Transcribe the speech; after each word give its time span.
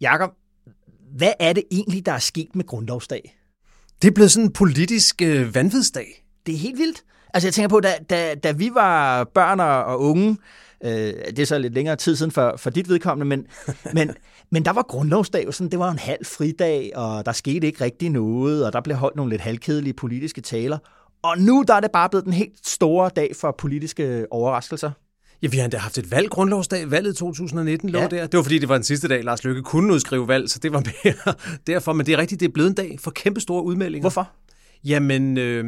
Jakob, 0.00 0.30
hvad 1.16 1.32
er 1.40 1.52
det 1.52 1.64
egentlig, 1.70 2.06
der 2.06 2.12
er 2.12 2.18
sket 2.18 2.56
med 2.56 2.66
grundlovsdag? 2.66 3.36
Det 4.02 4.08
er 4.08 4.12
blevet 4.12 4.30
sådan 4.30 4.46
en 4.46 4.52
politisk 4.52 5.22
øh, 5.22 5.54
vanvidsdag. 5.54 6.24
Det 6.46 6.54
er 6.54 6.58
helt 6.58 6.78
vildt. 6.78 7.04
Altså 7.34 7.46
jeg 7.46 7.54
tænker 7.54 7.68
på, 7.68 7.80
da, 7.80 7.94
da, 8.10 8.34
da 8.34 8.52
vi 8.52 8.70
var 8.74 9.24
børn 9.24 9.60
og 9.60 10.00
unge, 10.00 10.36
øh, 10.84 10.90
det 10.90 11.38
er 11.38 11.46
så 11.46 11.58
lidt 11.58 11.74
længere 11.74 11.96
tid 11.96 12.16
siden 12.16 12.32
for, 12.32 12.54
for 12.56 12.70
dit 12.70 12.88
vedkommende, 12.88 13.36
men, 13.36 13.46
men, 13.94 14.10
men 14.50 14.64
der 14.64 14.72
var 14.72 14.82
grundlovsdag 14.82 15.46
jo 15.46 15.52
sådan, 15.52 15.70
det 15.70 15.78
var 15.78 15.90
en 15.90 15.98
halv 15.98 16.26
fridag, 16.26 16.92
og 16.94 17.26
der 17.26 17.32
skete 17.32 17.66
ikke 17.66 17.84
rigtig 17.84 18.10
noget, 18.10 18.66
og 18.66 18.72
der 18.72 18.80
blev 18.80 18.96
holdt 18.96 19.16
nogle 19.16 19.30
lidt 19.30 19.42
halvkedelige 19.42 19.94
politiske 19.94 20.40
taler. 20.40 20.78
Og 21.22 21.38
nu 21.38 21.64
der 21.68 21.74
er 21.74 21.80
det 21.80 21.90
bare 21.90 22.08
blevet 22.08 22.24
den 22.24 22.32
helt 22.32 22.66
store 22.66 23.10
dag 23.16 23.36
for 23.36 23.54
politiske 23.58 24.26
overraskelser. 24.30 24.90
Ja, 25.44 25.48
vi 25.48 25.56
har 25.56 25.64
endda 25.64 25.78
haft 25.78 25.98
et 25.98 26.10
valg, 26.10 26.30
grundlovsdag. 26.30 26.90
Valget 26.90 27.16
2019 27.16 27.90
lå 27.90 27.98
ja. 27.98 28.06
der. 28.06 28.26
Det 28.26 28.36
var 28.36 28.42
fordi, 28.42 28.58
det 28.58 28.68
var 28.68 28.74
den 28.74 28.84
sidste 28.84 29.08
dag, 29.08 29.24
Lars 29.24 29.44
Løkke 29.44 29.62
kunne 29.62 29.92
udskrive 29.92 30.28
valg, 30.28 30.50
så 30.50 30.58
det 30.58 30.72
var 30.72 30.82
mere 31.04 31.34
derfor. 31.66 31.92
Men 31.92 32.06
det 32.06 32.12
er 32.14 32.18
rigtigt, 32.18 32.40
det 32.40 32.48
er 32.48 32.52
blevet 32.52 32.68
en 32.68 32.74
dag 32.74 32.96
for 33.00 33.10
kæmpe 33.10 33.40
store 33.40 33.64
udmeldinger. 33.64 34.02
Hvorfor? 34.02 34.30
Jamen, 34.84 35.38
øh, 35.38 35.64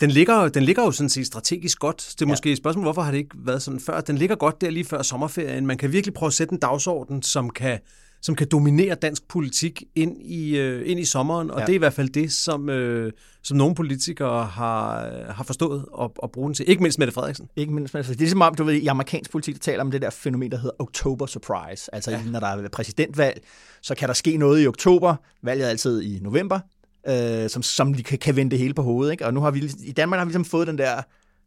den, 0.00 0.10
ligger, 0.10 0.48
den 0.48 0.62
ligger 0.62 0.82
jo 0.82 0.90
sådan 0.90 1.08
set 1.08 1.26
strategisk 1.26 1.78
godt. 1.78 1.96
Det 1.96 2.22
er 2.22 2.26
ja. 2.26 2.32
måske 2.32 2.52
et 2.52 2.58
spørgsmål, 2.58 2.84
hvorfor 2.84 3.02
har 3.02 3.10
det 3.10 3.18
ikke 3.18 3.36
været 3.44 3.62
sådan 3.62 3.80
før? 3.80 4.00
Den 4.00 4.18
ligger 4.18 4.36
godt 4.36 4.60
der 4.60 4.70
lige 4.70 4.84
før 4.84 5.02
sommerferien. 5.02 5.66
Man 5.66 5.78
kan 5.78 5.92
virkelig 5.92 6.14
prøve 6.14 6.28
at 6.28 6.34
sætte 6.34 6.52
en 6.52 6.58
dagsorden, 6.58 7.22
som 7.22 7.50
kan 7.50 7.78
som 8.24 8.34
kan 8.34 8.46
dominere 8.48 8.94
dansk 8.94 9.28
politik 9.28 9.82
ind 9.94 10.22
i, 10.22 10.56
øh, 10.56 10.90
ind 10.90 11.00
i 11.00 11.04
sommeren, 11.04 11.50
og 11.50 11.60
ja. 11.60 11.66
det 11.66 11.72
er 11.72 11.74
i 11.74 11.78
hvert 11.78 11.92
fald 11.92 12.08
det, 12.08 12.32
som, 12.32 12.68
øh, 12.68 13.12
som 13.42 13.56
nogle 13.56 13.74
politikere 13.74 14.46
har, 14.46 15.10
har 15.32 15.44
forstået 15.44 15.86
at, 16.00 16.10
at 16.22 16.30
bruge 16.30 16.46
den 16.46 16.54
til. 16.54 16.68
Ikke 16.68 16.82
mindst 16.82 16.98
Mette 16.98 17.12
Frederiksen. 17.12 17.48
Ikke 17.56 17.72
mindst 17.72 17.94
Mette 17.94 18.06
Frederiksen. 18.06 18.18
Det 18.18 18.26
er 18.26 18.30
som 18.30 18.40
om, 18.40 18.54
du 18.54 18.64
ved, 18.64 18.74
i 18.74 18.86
amerikansk 18.86 19.30
politik, 19.30 19.54
der 19.54 19.58
taler 19.58 19.80
om 19.80 19.90
det 19.90 20.02
der 20.02 20.10
fænomen, 20.10 20.50
der 20.50 20.58
hedder 20.58 20.76
October 20.78 21.26
Surprise. 21.26 21.94
Altså, 21.94 22.10
ja. 22.10 22.20
når 22.26 22.40
der 22.40 22.46
er 22.46 22.68
præsidentvalg, 22.68 23.42
så 23.82 23.94
kan 23.94 24.08
der 24.08 24.14
ske 24.14 24.36
noget 24.36 24.64
i 24.64 24.66
oktober. 24.66 25.16
Valget 25.42 25.66
er 25.66 25.70
altid 25.70 26.02
i 26.02 26.18
november, 26.22 26.60
øh, 27.08 27.50
som, 27.50 27.62
som 27.62 27.94
kan, 27.94 28.18
kan 28.18 28.36
vende 28.36 28.50
det 28.50 28.58
hele 28.58 28.74
på 28.74 28.82
hovedet. 28.82 29.12
Ikke? 29.12 29.26
Og 29.26 29.34
nu 29.34 29.40
har 29.40 29.50
vi, 29.50 29.70
i 29.84 29.92
Danmark 29.92 30.18
har 30.18 30.24
vi 30.24 30.28
ligesom 30.28 30.44
fået 30.44 30.66
den 30.66 30.78
der 30.78 31.02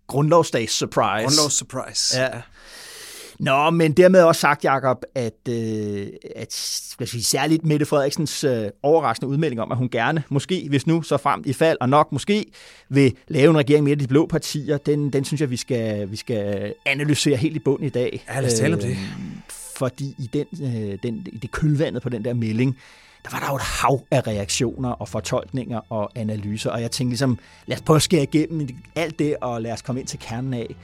grundlovsdags 0.08 0.74
surprise. 0.74 1.26
Grundlovs 1.26 1.54
surprise. 1.54 2.20
Ja. 2.22 2.42
Nå, 3.40 3.70
men 3.70 3.92
dermed 3.92 4.24
også 4.24 4.42
sagt, 4.42 4.64
Jacob, 4.64 5.04
at, 5.16 5.50
øh, 5.50 6.08
at 6.36 6.54
skal 6.54 7.08
sige, 7.08 7.24
særligt 7.24 7.66
Mette 7.66 7.86
Frederiksens 7.86 8.44
øh, 8.44 8.70
overraskende 8.84 9.30
udmelding 9.30 9.62
om, 9.62 9.72
at 9.72 9.78
hun 9.78 9.90
gerne, 9.90 10.24
måske, 10.30 10.66
hvis 10.70 10.88
nu 10.88 11.02
så 11.02 11.18
frem 11.18 11.44
i 11.46 11.54
fald, 11.54 11.78
og 11.82 11.90
nok 11.90 12.12
måske, 12.12 12.46
vil 12.90 13.14
lave 13.28 13.50
en 13.50 13.58
regering 13.58 13.84
med 13.84 13.98
de 13.98 14.08
blå 14.08 14.26
partier, 14.26 14.78
den, 14.78 15.14
den 15.14 15.26
synes 15.26 15.42
jeg, 15.42 15.50
vi 15.50 15.58
skal, 15.58 16.12
vi 16.12 16.16
skal 16.16 16.74
analysere 16.86 17.38
helt 17.38 17.56
i 17.56 17.60
bund 17.60 17.86
i 17.86 17.90
dag. 17.90 18.26
Ja, 18.30 18.40
lad 18.40 18.48
os 18.48 18.54
tale 18.54 18.74
om 18.74 18.80
det. 18.80 18.90
Øh, 18.90 18.98
fordi 19.78 20.16
i, 20.20 20.30
den, 20.34 20.46
øh, 20.64 20.98
den, 21.04 21.28
i 21.32 21.38
det 21.38 21.52
kølvandet 21.52 22.02
på 22.02 22.10
den 22.10 22.26
der 22.26 22.34
melding, 22.34 22.78
der 23.24 23.30
var 23.32 23.40
der 23.40 23.48
jo 23.48 23.56
et 23.56 23.62
hav 23.62 24.02
af 24.12 24.28
reaktioner 24.28 24.90
og 24.90 25.10
fortolkninger 25.10 25.82
og 25.90 26.12
analyser, 26.16 26.70
og 26.72 26.82
jeg 26.82 26.92
tænkte 26.92 27.12
ligesom, 27.12 27.40
lad 27.66 27.78
os 27.78 27.82
prøve 27.82 27.96
at 27.96 28.02
skære 28.02 28.24
igennem 28.24 28.68
alt 28.96 29.20
det, 29.20 29.36
og 29.42 29.62
lad 29.62 29.72
os 29.72 29.82
komme 29.82 30.02
ind 30.02 30.08
til 30.08 30.20
kernen 30.20 30.54
af, 30.54 30.76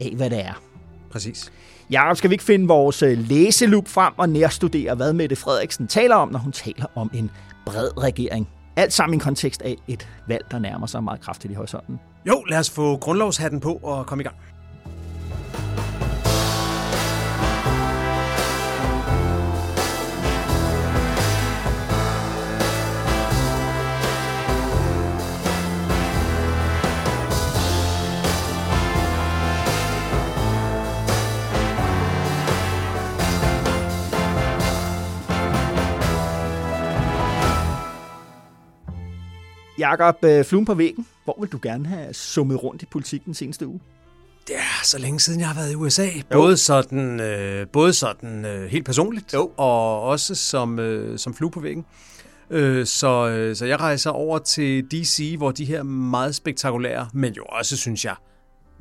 af 0.00 0.12
hvad 0.16 0.30
det 0.30 0.38
er. 0.38 0.62
Præcis. 1.10 1.52
Jakob, 1.90 2.16
skal 2.16 2.30
vi 2.30 2.34
ikke 2.34 2.44
finde 2.44 2.68
vores 2.68 3.02
øh, 3.02 3.18
læselup 3.18 3.88
frem 3.88 4.12
og 4.16 4.28
nærstudere, 4.28 4.94
hvad 4.94 5.12
Mette 5.12 5.36
Frederiksen 5.36 5.86
taler 5.86 6.16
om, 6.16 6.28
når 6.28 6.38
hun 6.38 6.52
taler 6.52 6.86
om 6.94 7.10
en 7.14 7.30
bred 7.66 8.02
regering? 8.02 8.48
Alt 8.76 8.92
sammen 8.92 9.16
i 9.16 9.20
kontekst 9.20 9.62
af 9.62 9.76
et 9.88 10.08
valg, 10.28 10.44
der 10.50 10.58
nærmer 10.58 10.86
sig 10.86 11.04
meget 11.04 11.20
kraftigt 11.20 11.50
i 11.50 11.54
horisonten. 11.54 12.00
Jo, 12.26 12.44
lad 12.48 12.58
os 12.58 12.70
få 12.70 12.96
grundlovshatten 12.96 13.60
på 13.60 13.80
og 13.82 14.06
komme 14.06 14.22
i 14.22 14.24
gang. 14.24 14.36
Jakob, 39.78 40.24
øh, 40.24 40.44
fluen 40.44 40.64
på 40.64 40.74
væggen. 40.74 41.06
Hvor 41.24 41.36
vil 41.40 41.52
du 41.52 41.58
gerne 41.62 41.86
have 41.86 42.14
summet 42.14 42.62
rundt 42.62 42.82
i 42.82 42.86
politik 42.86 43.24
den 43.24 43.34
seneste 43.34 43.66
uge? 43.66 43.80
Det 44.48 44.56
er 44.56 44.84
så 44.84 44.98
længe 44.98 45.20
siden, 45.20 45.40
jeg 45.40 45.48
har 45.48 45.54
været 45.54 45.72
i 45.72 45.74
USA. 45.74 46.08
Både 46.32 46.56
sådan, 46.56 47.20
øh, 47.20 47.66
både 47.68 47.92
sådan 47.92 48.44
øh, 48.44 48.70
helt 48.70 48.84
personligt, 48.84 49.34
jo. 49.34 49.50
og 49.56 50.02
også 50.02 50.34
som, 50.34 50.78
øh, 50.78 51.18
som 51.18 51.34
flue 51.34 51.50
på 51.50 51.60
væggen. 51.60 51.84
Øh, 52.50 52.86
så, 52.86 53.28
øh, 53.28 53.56
så 53.56 53.66
jeg 53.66 53.80
rejser 53.80 54.10
over 54.10 54.38
til 54.38 54.84
DC, 54.84 55.34
hvor 55.38 55.50
de 55.50 55.64
her 55.64 55.82
meget 55.82 56.34
spektakulære, 56.34 57.08
men 57.12 57.32
jo 57.32 57.44
også, 57.44 57.76
synes 57.76 58.04
jeg, 58.04 58.14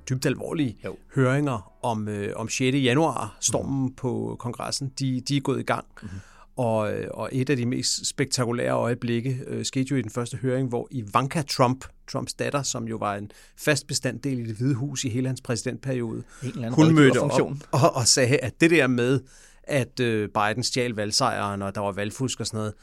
dybt 0.09 0.25
alvorlige 0.25 0.77
jo. 0.85 0.95
høringer 1.15 1.71
om, 1.83 2.07
øh, 2.07 2.33
om 2.35 2.49
6. 2.49 2.75
januar, 2.75 3.37
stormen 3.39 3.83
mm. 3.83 3.93
på 3.93 4.35
kongressen, 4.39 4.91
de, 4.99 5.21
de 5.27 5.37
er 5.37 5.41
gået 5.41 5.59
i 5.59 5.63
gang. 5.63 5.85
Mm. 6.01 6.09
Og, 6.57 6.93
og 7.11 7.29
et 7.31 7.49
af 7.49 7.57
de 7.57 7.65
mest 7.65 8.07
spektakulære 8.07 8.73
øjeblikke 8.73 9.39
øh, 9.47 9.65
skete 9.65 9.87
jo 9.91 9.95
i 9.95 10.01
den 10.01 10.09
første 10.11 10.37
høring, 10.37 10.69
hvor 10.69 10.87
Ivanka 10.91 11.41
Trump, 11.41 11.85
Trumps 12.11 12.33
datter, 12.33 12.63
som 12.63 12.87
jo 12.87 12.97
var 12.97 13.15
en 13.15 13.31
fast 13.57 13.87
bestanddel 13.87 14.39
i 14.39 14.43
det 14.43 14.55
hvide 14.55 14.75
hus 14.75 15.03
i 15.03 15.09
hele 15.09 15.27
hans 15.27 15.41
præsidentperiode, 15.41 16.23
hun 16.71 16.95
mødte 16.95 17.21
op 17.21 17.31
og, 17.71 17.95
og 17.95 18.07
sagde, 18.07 18.37
at 18.37 18.61
det 18.61 18.71
der 18.71 18.87
med, 18.87 19.19
at 19.63 19.99
øh, 19.99 20.29
Biden 20.29 20.63
stjal 20.63 20.91
valgsejren, 20.91 21.61
og 21.61 21.75
der 21.75 21.81
var 21.81 21.91
valgfusk 21.91 22.39
og 22.39 22.47
sådan 22.47 22.57
noget, 22.57 22.73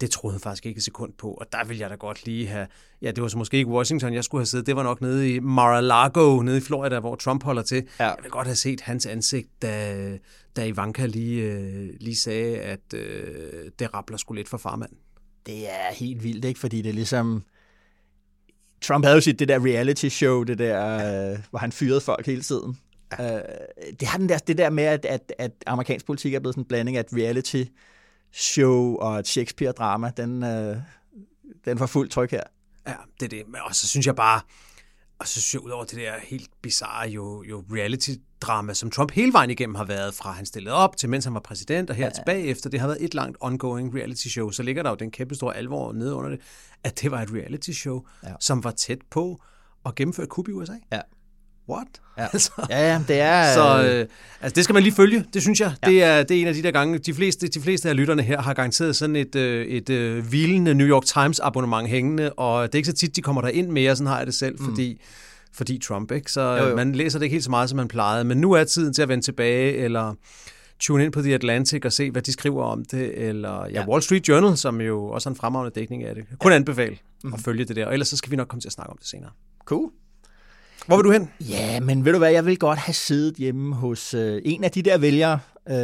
det 0.00 0.10
troede 0.10 0.34
jeg 0.34 0.40
faktisk 0.40 0.66
ikke 0.66 0.78
et 0.78 0.84
sekund 0.84 1.12
på, 1.12 1.30
og 1.30 1.46
der 1.52 1.64
ville 1.64 1.80
jeg 1.80 1.90
da 1.90 1.94
godt 1.94 2.26
lige 2.26 2.46
have, 2.46 2.66
ja, 3.02 3.10
det 3.10 3.22
var 3.22 3.28
så 3.28 3.38
måske 3.38 3.56
ikke 3.56 3.70
Washington, 3.70 4.14
jeg 4.14 4.24
skulle 4.24 4.40
have 4.40 4.46
siddet, 4.46 4.66
det 4.66 4.76
var 4.76 4.82
nok 4.82 5.00
nede 5.00 5.34
i 5.34 5.40
Mar-a-Lago, 5.40 6.42
nede 6.42 6.58
i 6.58 6.60
Florida, 6.60 7.00
hvor 7.00 7.14
Trump 7.14 7.42
holder 7.42 7.62
til. 7.62 7.88
Ja. 8.00 8.04
Jeg 8.04 8.16
vil 8.22 8.30
godt 8.30 8.46
have 8.46 8.56
set 8.56 8.80
hans 8.80 9.06
ansigt, 9.06 9.48
da, 9.62 10.18
da 10.56 10.64
Ivanka 10.64 11.06
lige, 11.06 11.42
øh, 11.42 11.88
lige 12.00 12.16
sagde, 12.16 12.58
at 12.58 12.94
øh, 12.94 13.70
det 13.78 13.94
rappler 13.94 14.16
sgu 14.16 14.34
lidt 14.34 14.48
for 14.48 14.58
farmand. 14.58 14.90
Det 15.46 15.70
er 15.70 15.94
helt 15.94 16.24
vildt, 16.24 16.44
ikke? 16.44 16.60
Fordi 16.60 16.82
det 16.82 16.88
er 16.88 16.94
ligesom... 16.94 17.44
Trump 18.82 19.04
havde 19.04 19.14
jo 19.14 19.20
sit 19.20 19.38
det 19.38 19.48
der 19.48 19.58
reality 19.58 20.08
show, 20.08 20.42
det 20.42 20.58
der, 20.58 20.94
øh, 21.32 21.38
hvor 21.50 21.58
han 21.58 21.72
fyrede 21.72 22.00
folk 22.00 22.26
hele 22.26 22.42
tiden. 22.42 22.78
Ja. 23.18 23.36
Øh, 23.36 23.42
det 24.00 24.08
har 24.08 24.18
den 24.18 24.28
der, 24.28 24.38
det 24.38 24.58
der 24.58 24.70
med, 24.70 24.84
at, 24.84 25.04
at, 25.04 25.32
at 25.38 25.52
amerikansk 25.66 26.06
politik 26.06 26.34
er 26.34 26.40
blevet 26.40 26.54
sådan 26.54 26.62
en 26.62 26.68
blanding 26.68 26.96
af 26.96 27.04
reality 27.12 27.64
show 28.32 28.96
og 28.96 29.18
et 29.18 29.28
Shakespeare-drama, 29.28 30.12
den, 30.16 30.42
øh, 30.42 30.76
den 31.64 31.78
får 31.78 31.86
fuld 31.86 32.08
tryk 32.08 32.30
her. 32.30 32.42
Ja, 32.86 32.94
det 33.20 33.26
er 33.26 33.28
det. 33.28 33.48
Men 33.48 33.60
også 33.64 33.88
synes 33.88 34.06
jeg 34.06 34.16
bare, 34.16 34.40
og 35.18 35.28
så 35.28 35.40
synes 35.40 35.54
jeg 35.54 35.62
ud 35.62 35.70
over 35.70 35.84
det 35.84 35.96
der 35.96 36.12
helt 36.22 36.50
bizarre 36.62 37.08
jo, 37.08 37.42
jo 37.42 37.64
reality-drama, 37.70 38.74
som 38.74 38.90
Trump 38.90 39.12
hele 39.12 39.32
vejen 39.32 39.50
igennem 39.50 39.74
har 39.74 39.84
været 39.84 40.14
fra 40.14 40.32
han 40.32 40.46
stillede 40.46 40.74
op 40.74 40.96
til 40.96 41.08
mens 41.08 41.24
han 41.24 41.34
var 41.34 41.40
præsident, 41.40 41.90
og 41.90 41.96
her 41.96 42.04
ja. 42.04 42.10
tilbage 42.10 42.44
efter, 42.44 42.70
det 42.70 42.80
har 42.80 42.86
været 42.86 43.04
et 43.04 43.14
langt 43.14 43.36
ongoing 43.40 43.94
reality-show, 43.94 44.50
så 44.50 44.62
ligger 44.62 44.82
der 44.82 44.90
jo 44.90 44.96
den 44.96 45.10
kæmpe 45.10 45.34
store 45.34 45.56
alvor 45.56 45.92
nede 45.92 46.14
under 46.14 46.30
det, 46.30 46.40
at 46.84 47.00
det 47.00 47.10
var 47.10 47.22
et 47.22 47.30
reality-show, 47.32 48.06
ja. 48.22 48.34
som 48.40 48.64
var 48.64 48.70
tæt 48.70 48.98
på 49.10 49.42
at 49.86 49.94
gennemføre 49.94 50.26
kub 50.26 50.48
i 50.48 50.52
USA. 50.52 50.74
Ja 50.92 51.00
what? 51.70 51.86
Ja, 52.18 52.26
altså, 52.32 52.50
ja, 52.70 52.92
ja 52.92 53.00
det 53.08 53.20
er... 53.20 53.54
Så 53.54 53.84
øh, 53.84 54.06
altså, 54.40 54.54
det 54.54 54.64
skal 54.64 54.74
man 54.74 54.82
lige 54.82 54.94
følge, 54.94 55.24
det 55.34 55.42
synes 55.42 55.60
jeg. 55.60 55.72
Ja. 55.82 55.90
Det, 55.90 56.02
er, 56.02 56.22
det 56.22 56.36
er 56.36 56.40
en 56.40 56.46
af 56.46 56.54
de 56.54 56.62
der 56.62 56.70
gange, 56.70 56.98
de 56.98 57.14
fleste, 57.14 57.48
de 57.48 57.60
fleste 57.60 57.88
af 57.88 57.96
lytterne 57.96 58.22
her 58.22 58.42
har 58.42 58.54
garanteret 58.54 58.96
sådan 58.96 59.16
et, 59.16 59.36
øh, 59.36 59.66
et 59.66 59.90
øh, 59.90 60.26
hvilende 60.26 60.74
New 60.74 60.86
York 60.86 61.04
Times 61.04 61.40
abonnement 61.40 61.88
hængende, 61.88 62.32
og 62.32 62.62
det 62.62 62.74
er 62.74 62.78
ikke 62.78 62.90
så 62.90 62.96
tit, 62.96 63.16
de 63.16 63.22
kommer 63.22 63.42
der 63.42 63.48
ind 63.48 63.68
mere, 63.68 63.96
sådan 63.96 64.06
har 64.06 64.18
jeg 64.18 64.26
det 64.26 64.34
selv, 64.34 64.56
mm. 64.58 64.64
fordi 64.64 65.00
fordi 65.52 65.78
Trump, 65.78 66.12
ikke? 66.12 66.32
Så 66.32 66.40
jo, 66.40 66.68
jo. 66.68 66.76
man 66.76 66.92
læser 66.92 67.18
det 67.18 67.24
ikke 67.24 67.34
helt 67.34 67.44
så 67.44 67.50
meget, 67.50 67.68
som 67.68 67.76
man 67.76 67.88
plejede. 67.88 68.24
Men 68.24 68.38
nu 68.38 68.52
er 68.52 68.64
tiden 68.64 68.92
til 68.94 69.02
at 69.02 69.08
vende 69.08 69.24
tilbage, 69.24 69.76
eller 69.76 70.14
tune 70.80 71.04
ind 71.04 71.12
på 71.12 71.22
The 71.22 71.34
Atlantic 71.34 71.84
og 71.84 71.92
se, 71.92 72.10
hvad 72.10 72.22
de 72.22 72.32
skriver 72.32 72.64
om 72.64 72.84
det, 72.84 73.28
eller 73.28 73.66
ja, 73.66 73.72
ja. 73.72 73.86
Wall 73.88 74.02
Street 74.02 74.28
Journal, 74.28 74.56
som 74.56 74.80
jo 74.80 75.04
også 75.04 75.28
er 75.28 75.30
en 75.30 75.36
fremragende 75.36 75.80
dækning 75.80 76.04
af 76.04 76.14
det. 76.14 76.24
Kun 76.38 76.52
ja. 76.52 76.56
anbefale 76.56 76.96
mm. 77.24 77.34
at 77.34 77.40
følge 77.40 77.64
det 77.64 77.76
der, 77.76 77.86
og 77.86 77.92
ellers 77.92 78.08
så 78.08 78.16
skal 78.16 78.30
vi 78.30 78.36
nok 78.36 78.48
komme 78.48 78.60
til 78.60 78.68
at 78.68 78.72
snakke 78.72 78.90
om 78.90 78.98
det 78.98 79.06
senere. 79.06 79.30
Cool. 79.64 79.90
Hvor 80.90 80.96
vil 80.96 81.04
du 81.04 81.10
hen? 81.12 81.30
Ja, 81.40 81.80
men 81.80 82.04
ved 82.04 82.12
du 82.12 82.18
hvad, 82.18 82.30
jeg 82.30 82.46
vil 82.46 82.58
godt 82.58 82.78
have 82.78 82.94
siddet 82.94 83.36
hjemme 83.36 83.74
hos 83.74 84.14
øh, 84.14 84.42
en 84.44 84.64
af 84.64 84.70
de 84.70 84.82
der 84.82 84.98
vælgere, 84.98 85.38
øh, 85.68 85.74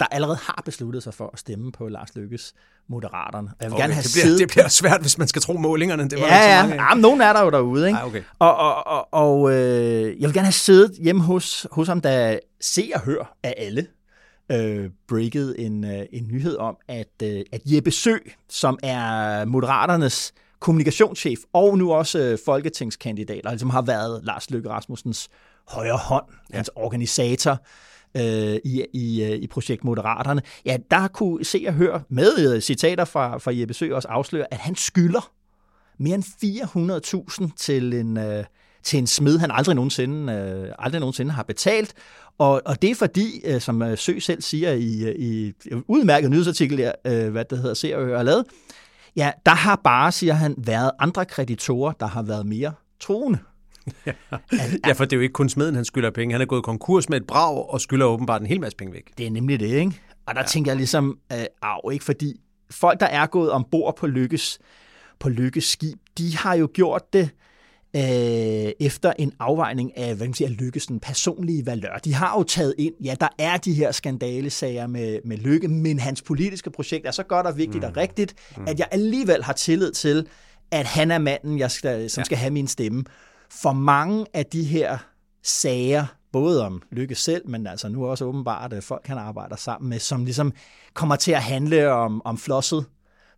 der 0.00 0.06
allerede 0.10 0.36
har 0.42 0.62
besluttet 0.64 1.02
sig 1.02 1.14
for 1.14 1.30
at 1.32 1.38
stemme 1.38 1.72
på 1.72 1.88
Lars 1.88 2.14
Lykkes 2.16 2.54
Moderaterne. 2.88 3.50
Jeg 3.60 3.66
vil 3.66 3.72
okay, 3.72 3.82
gerne 3.82 3.94
have 3.94 4.02
det, 4.02 4.10
bliver, 4.14 4.24
siddet... 4.24 4.40
det 4.40 4.48
bliver 4.48 4.68
svært, 4.68 5.00
hvis 5.00 5.18
man 5.18 5.28
skal 5.28 5.42
tro 5.42 5.52
målingerne. 5.52 6.08
Det 6.08 6.20
var 6.20 6.26
ja, 6.26 6.36
ja, 6.36 6.66
ja. 6.66 6.74
Jamen, 6.74 7.02
nogen 7.02 7.20
er 7.20 7.32
der 7.32 7.44
jo 7.44 7.50
derude. 7.50 7.86
Ikke? 7.86 7.98
Ah, 7.98 8.06
okay. 8.06 8.22
Og, 8.38 8.56
og, 8.56 8.86
og, 8.86 9.14
og 9.14 9.52
øh, 9.52 10.20
jeg 10.20 10.28
vil 10.28 10.32
gerne 10.34 10.46
have 10.46 10.52
siddet 10.52 10.92
hjemme 11.02 11.22
hos, 11.22 11.66
hos 11.72 11.88
ham, 11.88 12.00
der 12.00 12.38
se 12.60 12.90
og 12.94 13.00
hør 13.00 13.36
af 13.42 13.54
alle 13.56 13.86
øh, 14.52 14.90
breaket 15.08 15.56
en, 15.58 15.84
øh, 15.84 16.06
en 16.12 16.28
nyhed 16.28 16.56
om, 16.56 16.76
at, 16.88 17.22
øh, 17.22 17.40
at 17.52 17.60
Jeppe 17.64 17.90
Sø, 17.90 18.16
som 18.48 18.78
er 18.82 19.44
Moderaternes 19.44 20.32
kommunikationschef 20.60 21.38
og 21.52 21.78
nu 21.78 21.92
også 21.92 22.18
øh, 22.18 22.38
folketingskandidat, 22.44 23.46
og 23.46 23.60
som 23.60 23.70
har 23.70 23.82
været 23.82 24.24
Lars 24.24 24.50
Løkke 24.50 24.68
Rasmussens 24.68 25.28
højre 25.68 25.96
hånd, 25.96 26.24
ja. 26.50 26.56
hans 26.56 26.70
organisator, 26.74 27.58
øh, 28.16 28.58
i, 28.64 28.84
i, 28.92 29.24
øh, 29.24 29.30
i 29.30 29.46
projekt 29.46 29.84
Moderaterne, 29.84 30.42
ja, 30.64 30.76
der 30.90 31.08
kunne 31.08 31.44
se 31.44 31.64
og 31.66 31.74
høre 31.74 32.02
med 32.08 32.54
øh, 32.54 32.60
citater 32.60 33.04
fra, 33.04 33.38
fra 33.38 33.56
Jeppe 33.56 33.74
Sø 33.74 33.94
også 33.94 34.08
afsløre, 34.08 34.46
at 34.50 34.58
han 34.58 34.76
skylder 34.76 35.30
mere 35.98 36.14
end 36.14 36.24
400.000 37.48 37.54
til 37.56 37.94
en, 37.94 38.16
øh, 38.16 38.44
til 38.82 38.98
en 38.98 39.06
smed, 39.06 39.38
han 39.38 39.50
aldrig 39.50 39.74
nogensinde, 39.74 40.32
øh, 40.32 40.74
aldrig 40.78 41.00
nogensinde 41.00 41.32
har 41.32 41.42
betalt. 41.42 41.94
Og, 42.38 42.62
og 42.64 42.82
det 42.82 42.90
er 42.90 42.94
fordi, 42.94 43.40
øh, 43.44 43.60
som 43.60 43.96
Sø 43.96 44.18
selv 44.18 44.42
siger 44.42 44.72
i, 44.72 45.14
i 45.18 45.52
udmærket 45.88 46.30
nyhedsartikel, 46.30 46.92
øh, 47.04 47.28
hvad 47.28 47.44
det 47.44 47.58
hedder, 47.58 47.74
ser 47.74 47.96
og 47.96 48.04
hører 48.04 48.22
lavet, 48.22 48.44
ja, 49.16 49.32
der 49.46 49.54
har 49.54 49.80
bare, 49.84 50.12
siger 50.12 50.34
han, 50.34 50.54
været 50.58 50.90
andre 50.98 51.24
kreditorer, 51.24 51.92
der 51.92 52.06
har 52.06 52.22
været 52.22 52.46
mere 52.46 52.72
troende. 53.00 53.38
ja, 54.86 54.92
for 54.92 55.04
det 55.04 55.12
er 55.12 55.16
jo 55.16 55.22
ikke 55.22 55.32
kun 55.32 55.48
smeden, 55.48 55.74
han 55.74 55.84
skylder 55.84 56.10
penge. 56.10 56.32
Han 56.32 56.40
er 56.40 56.46
gået 56.46 56.64
konkurs 56.64 57.08
med 57.08 57.20
et 57.20 57.26
brag 57.26 57.70
og 57.70 57.80
skylder 57.80 58.06
åbenbart 58.06 58.40
en 58.40 58.46
hel 58.46 58.60
masse 58.60 58.76
penge 58.76 58.94
væk. 58.94 59.18
Det 59.18 59.26
er 59.26 59.30
nemlig 59.30 59.60
det, 59.60 59.66
ikke? 59.66 60.00
Og 60.26 60.34
der 60.34 60.40
ja. 60.40 60.46
tænker 60.46 60.70
jeg 60.70 60.76
ligesom, 60.76 61.18
øh, 61.32 61.38
af, 61.62 61.92
ikke? 61.92 62.04
Fordi 62.04 62.40
folk, 62.70 63.00
der 63.00 63.06
er 63.06 63.26
gået 63.26 63.50
ombord 63.50 63.96
på 63.96 64.06
Lykkes, 64.06 64.58
på 65.20 65.28
Lykkes 65.28 65.64
skib, 65.64 65.98
de 66.18 66.36
har 66.36 66.54
jo 66.54 66.68
gjort 66.74 67.12
det 67.12 67.30
øh, 67.96 68.72
efter 68.80 69.12
en 69.18 69.32
afvejning 69.38 69.96
af, 69.96 70.14
hvad 70.14 70.26
man 70.26 70.34
siger, 70.34 70.48
Lykkes 70.48 70.86
den 70.86 71.00
personlige 71.00 71.66
valør. 71.66 71.98
De 72.04 72.14
har 72.14 72.38
jo 72.38 72.42
taget 72.42 72.74
ind, 72.78 72.94
ja, 73.04 73.14
der 73.20 73.28
er 73.38 73.56
de 73.56 73.74
her 73.74 73.92
skandalesager 73.92 74.86
med, 74.86 75.18
med 75.24 75.36
Lykke, 75.36 75.68
men 75.68 75.98
hans 75.98 76.22
politiske 76.22 76.70
projekt 76.70 77.06
er 77.06 77.10
så 77.10 77.22
godt 77.22 77.46
og 77.46 77.56
vigtigt 77.56 77.84
mm. 77.84 77.88
og 77.88 77.96
rigtigt, 77.96 78.34
mm. 78.56 78.64
at 78.66 78.78
jeg 78.78 78.88
alligevel 78.90 79.44
har 79.44 79.52
tillid 79.52 79.92
til, 79.92 80.26
at 80.70 80.86
han 80.86 81.10
er 81.10 81.18
manden, 81.18 81.58
jeg 81.58 81.70
skal, 81.70 82.10
som 82.10 82.20
ja. 82.20 82.24
skal 82.24 82.38
have 82.38 82.50
min 82.50 82.66
stemme 82.66 83.04
for 83.50 83.72
mange 83.72 84.26
af 84.34 84.46
de 84.46 84.64
her 84.64 84.98
sager, 85.42 86.06
både 86.32 86.66
om 86.66 86.82
Lykke 86.90 87.14
selv, 87.14 87.48
men 87.48 87.66
altså 87.66 87.88
nu 87.88 88.06
også 88.06 88.24
åbenbart 88.24 88.72
at 88.72 88.84
folk, 88.84 89.06
han 89.06 89.18
arbejder 89.18 89.56
sammen 89.56 89.88
med, 89.88 89.98
som 89.98 90.24
ligesom 90.24 90.52
kommer 90.94 91.16
til 91.16 91.32
at 91.32 91.42
handle 91.42 91.92
om, 91.92 92.22
om 92.24 92.38
flosset, 92.38 92.86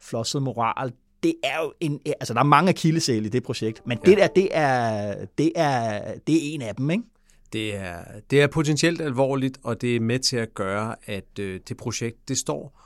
flosset 0.01 0.43
moral, 0.43 0.93
det 1.23 1.35
er 1.45 1.63
jo 1.63 1.73
en, 1.81 2.01
altså 2.07 2.35
der 2.35 2.41
er 2.41 2.45
mange 2.45 2.73
kildesæl 2.73 3.27
i 3.27 3.29
det 3.29 3.43
projekt, 3.43 3.83
men 3.87 3.99
ja. 4.07 4.11
det 4.11 4.19
der, 4.19 4.27
det 4.27 4.49
er, 4.51 5.15
det 5.39 5.53
er, 5.57 6.15
det 6.27 6.35
er 6.35 6.55
en 6.55 6.63
af 6.63 6.75
dem, 6.75 6.91
ikke? 6.91 7.05
Det 7.53 7.77
er, 7.77 7.99
det 8.31 8.43
er 8.43 8.47
potentielt 8.47 9.01
alvorligt, 9.01 9.59
og 9.63 9.81
det 9.81 9.97
er 9.97 10.01
med 10.01 10.19
til 10.19 10.37
at 10.37 10.55
gøre, 10.55 10.95
at 11.07 11.39
øh, 11.39 11.61
det 11.69 11.77
projekt, 11.77 12.29
det 12.29 12.39
står 12.39 12.81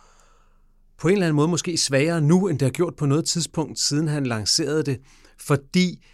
på 0.98 1.08
en 1.08 1.12
eller 1.12 1.26
anden 1.26 1.36
måde 1.36 1.48
måske 1.48 1.76
svagere 1.76 2.20
nu, 2.20 2.48
end 2.48 2.58
det 2.58 2.66
har 2.66 2.72
gjort 2.72 2.96
på 2.96 3.06
noget 3.06 3.24
tidspunkt, 3.24 3.78
siden 3.78 4.08
han 4.08 4.26
lancerede 4.26 4.82
det, 4.82 5.00
fordi 5.38 6.04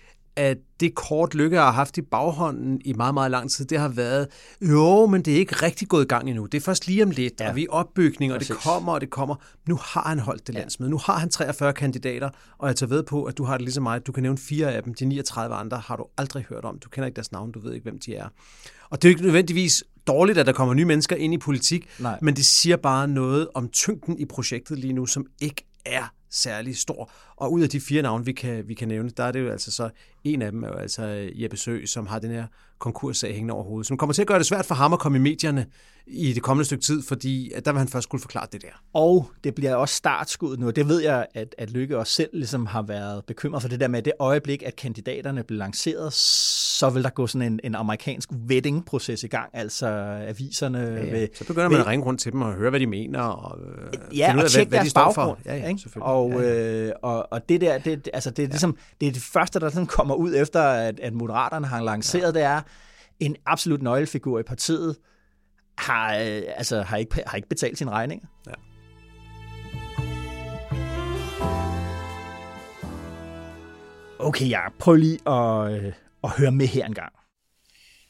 at 0.41 0.59
det 0.81 0.95
kort 0.95 1.35
Lykke 1.35 1.57
har 1.57 1.71
haft 1.71 1.99
i 1.99 2.03
baghånden 2.03 2.81
i 2.85 2.93
meget, 2.93 3.15
meget 3.15 3.31
lang 3.31 3.51
tid, 3.51 3.65
det 3.65 3.79
har 3.79 3.89
været, 3.89 4.29
jo, 4.61 5.07
men 5.07 5.23
det 5.23 5.35
er 5.35 5.39
ikke 5.39 5.55
rigtig 5.55 5.89
gået 5.89 6.05
i 6.05 6.07
gang 6.07 6.29
endnu. 6.29 6.47
Det 6.47 6.59
er 6.59 6.63
først 6.63 6.87
lige 6.87 7.03
om 7.03 7.11
lidt, 7.11 7.41
ja. 7.41 7.49
og 7.49 7.57
vi 7.57 7.65
er 7.65 7.71
opbygning, 7.71 8.33
og 8.33 8.39
Præcis. 8.39 8.57
det 8.57 8.65
kommer, 8.65 8.93
og 8.93 9.01
det 9.01 9.11
kommer. 9.11 9.35
Nu 9.69 9.79
har 9.83 10.09
han 10.09 10.19
holdt 10.19 10.47
det 10.47 10.55
ja. 10.55 10.59
landsmøde. 10.59 10.91
Nu 10.91 10.99
har 11.05 11.19
han 11.19 11.31
43 11.31 11.73
kandidater, 11.73 12.31
og 12.59 12.69
jeg 12.69 12.77
tager 12.77 12.89
ved 12.89 13.03
på, 13.03 13.25
at 13.25 13.39
du 13.39 13.45
har 13.45 13.57
det 13.57 13.65
ligesom 13.65 13.83
mig. 13.83 14.07
Du 14.07 14.13
kan 14.13 14.23
nævne 14.23 14.39
fire 14.39 14.73
af 14.73 14.83
dem. 14.83 14.95
De 14.95 15.05
39 15.05 15.57
andre 15.57 15.79
har 15.79 15.97
du 15.97 16.07
aldrig 16.19 16.45
hørt 16.49 16.65
om. 16.65 16.79
Du 16.79 16.89
kender 16.89 17.07
ikke 17.07 17.17
deres 17.17 17.33
navn, 17.33 17.53
du 17.53 17.61
ved 17.61 17.73
ikke, 17.75 17.85
hvem 17.85 17.99
de 17.99 18.15
er. 18.15 18.29
Og 18.91 19.03
det 19.03 19.09
er 19.09 19.11
ikke 19.11 19.23
nødvendigvis 19.23 19.85
dårligt, 20.07 20.39
at 20.39 20.47
der 20.47 20.53
kommer 20.53 20.75
nye 20.75 20.85
mennesker 20.85 21.17
ind 21.17 21.35
i 21.35 21.39
politik, 21.39 21.89
Nej. 21.99 22.19
men 22.23 22.37
det 22.37 22.47
siger 22.47 22.77
bare 22.77 23.09
noget 23.09 23.49
om 23.55 23.69
tyngden 23.69 24.19
i 24.19 24.25
projektet 24.25 24.79
lige 24.79 24.93
nu, 24.93 25.07
som 25.07 25.27
ikke 25.41 25.67
er 25.87 26.13
særlig 26.31 26.77
stor. 26.77 27.11
Og 27.37 27.53
ud 27.53 27.63
af 27.63 27.69
de 27.69 27.81
fire 27.81 28.03
navne, 28.03 28.25
vi 28.25 28.33
kan, 28.33 28.69
vi 28.69 28.75
kan 28.75 28.89
nævne, 28.89 29.11
der 29.11 29.25
er 29.25 29.33
det 29.33 29.41
jo 29.41 29.51
altså 29.51 29.73
så, 29.73 29.91
en 30.25 30.43
af 30.43 30.53
dem 30.53 30.65
er 30.65 30.69
jo 30.69 30.75
altså 30.75 31.31
Jeppe 31.35 31.57
Sø, 31.57 31.85
som 31.87 32.07
har 32.07 32.19
den 32.19 32.31
her 32.31 32.45
konkurssag 32.79 33.33
hængende 33.35 33.55
over 33.55 33.65
hovedet, 33.65 33.87
som 33.87 33.97
kommer 33.97 34.13
til 34.13 34.23
at 34.23 34.29
gøre 34.29 34.39
det 34.39 34.47
svært 34.47 34.67
for 34.67 34.75
ham 34.75 34.93
at 34.93 34.99
komme 34.99 35.19
i 35.19 35.21
medierne 35.21 35.67
i 36.07 36.33
det 36.33 36.43
kommende 36.43 36.65
stykke 36.65 36.85
tid, 36.85 37.03
fordi 37.03 37.53
at 37.53 37.65
der 37.65 37.73
vil 37.73 37.79
han 37.79 37.89
først 37.89 38.03
skulle 38.03 38.21
forklare 38.21 38.47
det 38.53 38.63
der. 38.63 38.69
Og 38.95 39.31
det 39.45 39.55
bliver 39.55 39.75
også 39.75 39.95
startskud 39.95 40.57
nu, 40.57 40.71
det 40.71 40.89
ved 40.89 41.03
jeg, 41.03 41.27
at, 41.35 41.55
at 41.59 41.71
Lykke 41.71 41.99
også 41.99 42.13
selv 42.13 42.31
ligesom 42.33 42.67
har 42.67 42.83
været 42.83 43.25
bekymret 43.25 43.63
for 43.63 43.69
det 43.69 43.81
der 43.81 43.89
med, 43.89 44.03
det 44.03 44.13
øjeblik, 44.19 44.63
at 44.63 44.77
kandidaterne 44.77 45.43
bliver 45.43 45.59
lanceret, 45.59 46.13
så 46.13 46.91
vil 46.91 47.03
der 47.03 47.11
gå 47.11 47.27
sådan 47.27 47.53
en, 47.53 47.61
en 47.65 47.75
amerikansk 47.75 48.29
vetting-proces 48.33 49.25
i 49.25 49.27
gang, 49.27 49.51
altså 49.53 49.87
aviserne. 50.29 50.79
Ja, 50.79 51.05
ja. 51.05 51.11
Ved, 51.13 51.29
så 51.35 51.45
begynder 51.45 51.69
man 51.69 51.73
ved, 51.73 51.85
at 51.85 51.87
ringe 51.87 52.07
rundt 52.07 52.21
til 52.21 52.33
dem 52.33 52.43
og 52.43 52.53
høre, 52.53 52.71
hvad 52.71 52.81
de 52.81 52.87
mener, 52.87 53.21
og 53.21 53.59
øh, 53.61 54.19
ja, 54.19 54.43
og 54.43 54.51
tjekke 54.51 54.71
deres 54.71 54.83
hvad 54.83 54.91
de 54.91 54.95
baggrund. 54.95 55.15
For. 55.15 55.51
Ja, 55.51 55.57
ja, 55.57 55.69
ikke? 55.69 55.91
Og, 56.01 56.31
ja, 56.31 56.39
ja. 56.41 56.87
Øh, 56.87 56.93
og, 57.03 57.33
og 57.33 57.49
det 57.49 57.61
der, 57.61 57.79
det, 57.79 58.09
altså 58.13 58.31
det 58.31 58.43
er, 58.43 58.49
ligesom, 58.49 58.77
det 59.01 59.09
er 59.09 59.13
det 59.13 59.23
første, 59.23 59.61
der 59.61 59.71
sådan 59.71 59.87
kommer 59.87 60.10
ud 60.15 60.35
efter, 60.37 60.63
at, 60.63 61.01
at 61.01 61.13
Moderaterne 61.13 61.67
har 61.67 61.83
lanceret, 61.83 62.35
ja. 62.35 62.39
det 62.39 62.43
er 62.43 62.63
en 63.21 63.37
absolut 63.47 63.83
nøglefigur 63.83 64.39
i 64.39 64.43
partiet, 64.43 64.97
har, 65.79 66.17
øh, 66.17 66.43
altså, 66.57 66.83
har, 66.83 66.97
ikke, 66.97 67.23
har 67.27 67.37
ikke 67.37 67.49
betalt 67.49 67.79
sine 67.79 67.91
regninger. 67.91 68.27
Ja. 68.47 68.53
Okay, 74.19 74.51
ja, 74.51 74.69
prøv 74.79 74.95
lige 74.95 75.29
at, 75.29 75.73
øh, 75.73 75.93
at 76.25 76.31
høre 76.31 76.53
med 76.53 76.67
her 76.67 76.87
en 76.87 76.95
gang. 76.95 77.13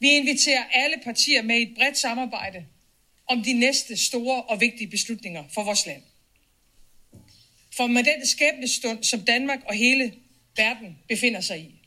Vi 0.01 0.09
inviterer 0.09 0.65
alle 0.73 0.97
partier 1.05 1.43
med 1.43 1.57
i 1.57 1.63
et 1.63 1.75
bredt 1.79 1.99
samarbejde 1.99 2.65
om 3.29 3.43
de 3.43 3.53
næste 3.53 3.97
store 3.97 4.43
og 4.43 4.61
vigtige 4.61 4.91
beslutninger 4.91 5.45
for 5.55 5.65
vores 5.65 5.87
land. 5.87 6.03
For 7.77 7.87
med 7.87 8.05
den 8.05 8.27
skæbnestund, 8.27 9.05
som 9.05 9.21
Danmark 9.21 9.59
og 9.69 9.75
hele 9.75 10.13
verden 10.57 10.99
befinder 11.09 11.41
sig 11.41 11.61
i, 11.61 11.80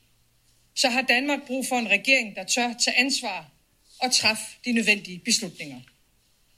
så 0.76 0.90
har 0.90 1.02
Danmark 1.02 1.40
brug 1.48 1.66
for 1.70 1.76
en 1.76 1.90
regering, 1.90 2.36
der 2.36 2.44
tør 2.44 2.74
tage 2.74 2.98
ansvar 2.98 3.46
og 4.00 4.12
træffe 4.12 4.44
de 4.66 4.72
nødvendige 4.72 5.22
beslutninger, 5.26 5.80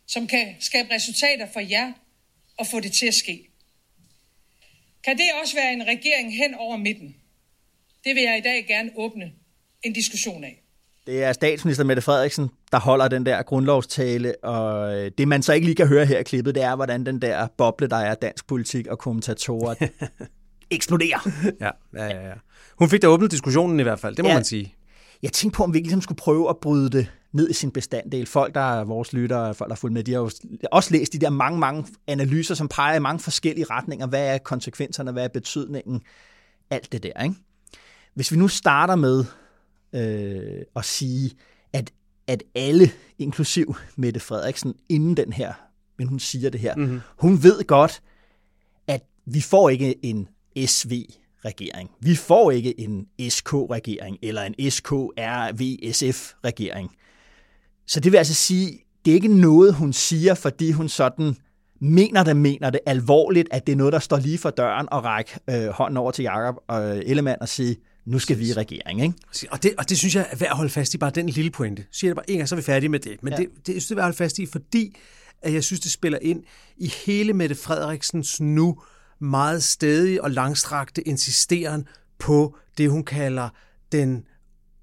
som 0.08 0.28
kan 0.28 0.56
skabe 0.60 0.94
resultater 0.94 1.48
for 1.54 1.60
jer 1.60 1.92
og 2.58 2.68
få 2.68 2.80
det 2.80 2.92
til 2.92 3.08
at 3.08 3.14
ske. 3.14 3.48
Kan 5.04 5.18
det 5.18 5.26
også 5.42 5.56
være 5.56 5.74
en 5.74 5.84
regering 5.88 6.38
hen 6.38 6.56
over 6.56 6.78
midten? 6.78 7.16
Det 8.04 8.16
vil 8.16 8.24
jeg 8.24 8.38
i 8.38 8.42
dag 8.42 8.66
gerne 8.68 8.92
åbne 8.96 9.32
en 9.84 9.94
diskussion 9.94 10.44
af. 10.44 10.62
Det 11.08 11.24
er 11.24 11.34
statsminister 11.34 11.84
Mette 11.84 12.02
Frederiksen, 12.02 12.50
der 12.72 12.80
holder 12.80 13.08
den 13.08 13.26
der 13.26 13.44
grundlovstale, 13.44 14.36
og 14.44 14.96
øh, 14.96 15.12
det 15.18 15.28
man 15.28 15.44
så 15.44 15.54
ikke 15.54 15.66
lige 15.66 15.76
kan 15.76 15.88
høre 15.88 16.06
her 16.06 16.20
i 16.20 16.24
klippet, 16.24 16.56
det 16.56 16.64
er, 16.64 16.76
hvordan 16.76 17.06
den 17.06 17.22
der 17.22 17.48
boble, 17.58 17.88
der 17.88 17.96
er 17.96 18.16
dansk 18.16 18.48
politik 18.48 18.88
og 18.88 19.00
kommentatorer, 19.00 19.76
eksploderer. 20.72 21.30
Ja, 21.62 21.72
ja, 21.94 22.06
ja, 22.06 22.28
ja. 22.28 22.34
Hun 22.80 22.90
fik 22.90 23.02
da 23.02 23.08
åbnet 23.08 23.32
diskussionen 23.32 23.80
i 23.80 23.84
hvert 23.84 24.00
fald, 24.00 24.16
det 24.16 24.26
må 24.26 24.30
ja, 24.30 24.36
man 24.36 24.46
sige. 24.46 24.76
Jeg 25.24 25.32
tænkte 25.32 25.58
på, 25.58 25.64
om 25.64 25.74
vi 25.74 25.78
ligesom 25.78 26.02
skulle 26.02 26.18
prøve 26.18 26.50
at 26.50 26.58
bryde 26.58 26.90
det 26.90 27.12
ned 27.32 27.50
i 27.50 27.54
sin 27.54 27.72
bestanddel. 27.72 28.26
Folk, 28.26 28.56
der 28.56 28.80
er 28.80 28.84
vores 28.84 29.14
lyttere, 29.14 29.56
folk, 29.56 29.70
der 29.70 29.76
har 29.76 29.80
fulgt 29.80 29.94
med, 29.94 30.04
de 30.04 30.14
har 30.14 30.20
jo 30.20 30.30
også 30.72 30.92
læst 30.92 31.14
de 31.14 31.20
der 31.20 31.30
mange, 31.30 31.60
mange 31.60 31.86
analyser, 32.08 32.56
som 32.56 32.68
peger 32.68 32.96
i 32.96 33.00
mange 33.00 33.20
forskellige 33.20 33.66
retninger. 33.70 34.08
Hvad 34.08 34.34
er 34.34 34.38
konsekvenserne? 34.38 35.12
Hvad 35.12 35.24
er 35.24 35.28
betydningen? 35.28 36.02
Alt 36.70 36.92
det 36.92 37.04
der, 37.04 37.24
ikke? 37.24 37.36
Hvis 38.14 38.32
vi 38.32 38.38
nu 38.38 38.48
starter 38.48 38.96
med 38.96 39.26
øh, 39.94 40.62
at 40.76 40.86
sige, 40.86 41.32
at, 41.74 41.92
at 42.28 42.44
alle, 42.56 42.92
inklusiv 43.20 43.76
Mette 43.96 44.20
Frederiksen, 44.20 44.74
inden 44.90 45.18
den 45.18 45.34
her, 45.34 45.54
men 45.98 46.08
hun 46.08 46.20
siger 46.20 46.50
det 46.50 46.60
her, 46.60 46.76
mm-hmm. 46.76 47.02
hun 47.18 47.44
ved 47.44 47.68
godt, 47.68 48.02
at 48.88 49.02
vi 49.26 49.42
får 49.42 49.70
ikke 49.70 50.06
en 50.06 50.28
SV-regering. 50.58 51.90
Vi 52.00 52.16
får 52.16 52.52
ikke 52.52 52.80
en 52.80 53.08
SK-regering 53.30 54.18
eller 54.22 54.42
en 54.42 54.72
SKRVSF-regering. 54.72 56.92
Så 57.88 58.00
det 58.00 58.12
vil 58.12 58.18
altså 58.18 58.34
sige, 58.34 58.80
det 59.06 59.12
er 59.12 59.16
ikke 59.16 59.42
noget, 59.42 59.74
hun 59.74 59.94
siger, 59.94 60.34
fordi 60.34 60.72
hun 60.72 60.90
sådan 60.90 61.36
mener 61.80 62.24
det, 62.24 62.38
mener 62.38 62.70
det 62.70 62.80
alvorligt, 62.86 63.48
at 63.52 63.68
det 63.68 63.74
er 63.74 63.78
noget, 63.78 63.94
der 63.94 64.00
står 64.00 64.18
lige 64.18 64.38
for 64.38 64.50
døren 64.50 64.88
og 64.92 65.04
række 65.04 65.40
øh, 65.50 65.68
hånden 65.68 65.98
over 65.98 66.12
til 66.12 66.24
Jakob 66.24 66.56
og 66.68 66.98
Ellemann 66.98 67.42
og 67.42 67.50
sige, 67.50 67.78
nu 68.06 68.20
skal 68.20 68.40
vi 68.40 68.50
i 68.50 68.54
regering. 68.54 69.02
Ikke? 69.02 69.14
Og, 69.52 69.64
det, 69.64 69.74
og 69.78 69.90
det 69.90 69.98
synes 69.98 70.16
jeg 70.16 70.28
er 70.32 70.36
værd 70.36 70.50
at 70.50 70.58
holde 70.58 70.70
fast 70.70 70.94
i, 70.94 70.98
bare 70.98 71.12
den 71.12 71.30
lille 71.30 71.52
pointe. 71.52 71.86
Så 71.92 72.00
siger 72.00 72.10
jeg 72.10 72.16
bare 72.16 72.30
en 72.30 72.38
gang, 72.38 72.50
så 72.50 72.56
er 72.56 72.58
vi 72.58 72.64
færdige 72.64 72.90
med 72.90 73.00
det. 73.00 73.24
Men 73.24 73.34
ja. 73.34 73.38
det, 73.38 73.50
det, 73.68 73.74
jeg 73.74 73.82
synes, 73.82 73.86
det 73.86 73.92
er 73.92 73.96
værd 73.96 74.04
at 74.04 74.06
holde 74.06 74.18
fast 74.18 74.40
i, 74.40 74.46
fordi 74.46 74.96
at 75.42 75.54
jeg 75.54 75.64
synes, 75.64 75.80
det 75.80 75.92
spiller 75.92 76.20
ind 76.22 76.44
i 76.78 76.94
hele 77.06 77.34
Mette 77.34 77.56
Frederiksens 77.56 78.42
nu 78.42 78.82
meget 79.26 79.64
stedige 79.64 80.24
og 80.24 80.32
langstrakte 80.32 81.02
insisteren 81.02 81.88
på 82.20 82.56
det, 82.78 82.90
hun 82.90 83.04
kalder 83.04 83.50
den 83.92 84.24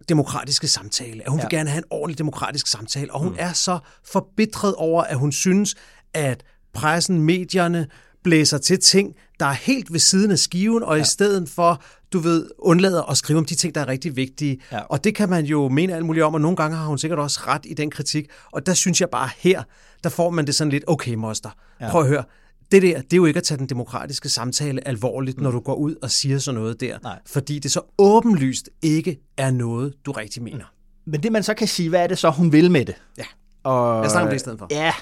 demokratiske 0.08 0.68
samtale, 0.68 1.22
at 1.22 1.30
hun 1.30 1.38
ja. 1.38 1.44
vil 1.44 1.50
gerne 1.50 1.70
have 1.70 1.78
en 1.78 1.84
ordentlig 1.90 2.18
demokratisk 2.18 2.66
samtale, 2.66 3.12
og 3.12 3.20
hun 3.20 3.32
mm. 3.32 3.38
er 3.38 3.52
så 3.52 3.78
forbitret 4.04 4.74
over, 4.74 5.02
at 5.02 5.16
hun 5.16 5.32
synes, 5.32 5.74
at 6.14 6.44
pressen, 6.74 7.22
medierne 7.22 7.86
blæser 8.24 8.58
til 8.58 8.80
ting, 8.80 9.14
der 9.40 9.46
er 9.46 9.52
helt 9.52 9.92
ved 9.92 10.00
siden 10.00 10.30
af 10.30 10.38
skiven, 10.38 10.82
og 10.82 10.96
ja. 10.96 11.02
i 11.02 11.04
stedet 11.04 11.48
for, 11.48 11.82
du 12.12 12.18
ved, 12.18 12.48
undlader 12.58 13.02
at 13.02 13.16
skrive 13.16 13.38
om 13.38 13.44
de 13.44 13.54
ting, 13.54 13.74
der 13.74 13.80
er 13.80 13.88
rigtig 13.88 14.16
vigtige. 14.16 14.60
Ja. 14.72 14.80
Og 14.80 15.04
det 15.04 15.14
kan 15.14 15.30
man 15.30 15.44
jo 15.44 15.68
mene 15.68 15.94
alt 15.94 16.06
muligt 16.06 16.24
om, 16.24 16.34
og 16.34 16.40
nogle 16.40 16.56
gange 16.56 16.76
har 16.76 16.86
hun 16.86 16.98
sikkert 16.98 17.18
også 17.18 17.40
ret 17.46 17.62
i 17.64 17.74
den 17.74 17.90
kritik. 17.90 18.26
Og 18.52 18.66
der 18.66 18.74
synes 18.74 19.00
jeg 19.00 19.08
bare 19.10 19.30
her, 19.38 19.62
der 20.04 20.10
får 20.10 20.30
man 20.30 20.46
det 20.46 20.54
sådan 20.54 20.70
lidt, 20.70 20.84
okay 20.86 21.14
moster, 21.14 21.50
ja. 21.80 21.90
prøv 21.90 22.00
at 22.00 22.08
høre, 22.08 22.24
det 22.72 22.82
der, 22.82 23.00
det 23.00 23.12
er 23.12 23.16
jo 23.16 23.24
ikke 23.24 23.38
at 23.38 23.44
tage 23.44 23.58
den 23.58 23.66
demokratiske 23.66 24.28
samtale 24.28 24.88
alvorligt, 24.88 25.36
mm. 25.36 25.42
når 25.42 25.50
du 25.50 25.60
går 25.60 25.74
ud 25.74 25.94
og 26.02 26.10
siger 26.10 26.38
sådan 26.38 26.60
noget 26.60 26.80
der. 26.80 26.98
Nej. 27.02 27.18
Fordi 27.26 27.58
det 27.58 27.72
så 27.72 27.80
åbenlyst 27.98 28.70
ikke 28.82 29.20
er 29.36 29.50
noget, 29.50 29.94
du 30.06 30.12
rigtig 30.12 30.42
mener. 30.42 30.64
Men 31.04 31.22
det 31.22 31.32
man 31.32 31.42
så 31.42 31.54
kan 31.54 31.68
sige, 31.68 31.88
hvad 31.88 32.02
er 32.02 32.06
det 32.06 32.18
så, 32.18 32.30
hun 32.30 32.52
vil 32.52 32.70
med 32.70 32.84
det? 32.84 32.94
Ja, 33.18 33.24
og, 33.62 34.02
jeg 34.02 34.10
snakker 34.10 34.26
om 34.26 34.30
det 34.30 34.36
i 34.36 34.38
stedet 34.38 34.58
for. 34.58 34.68
Ja, 34.70 34.92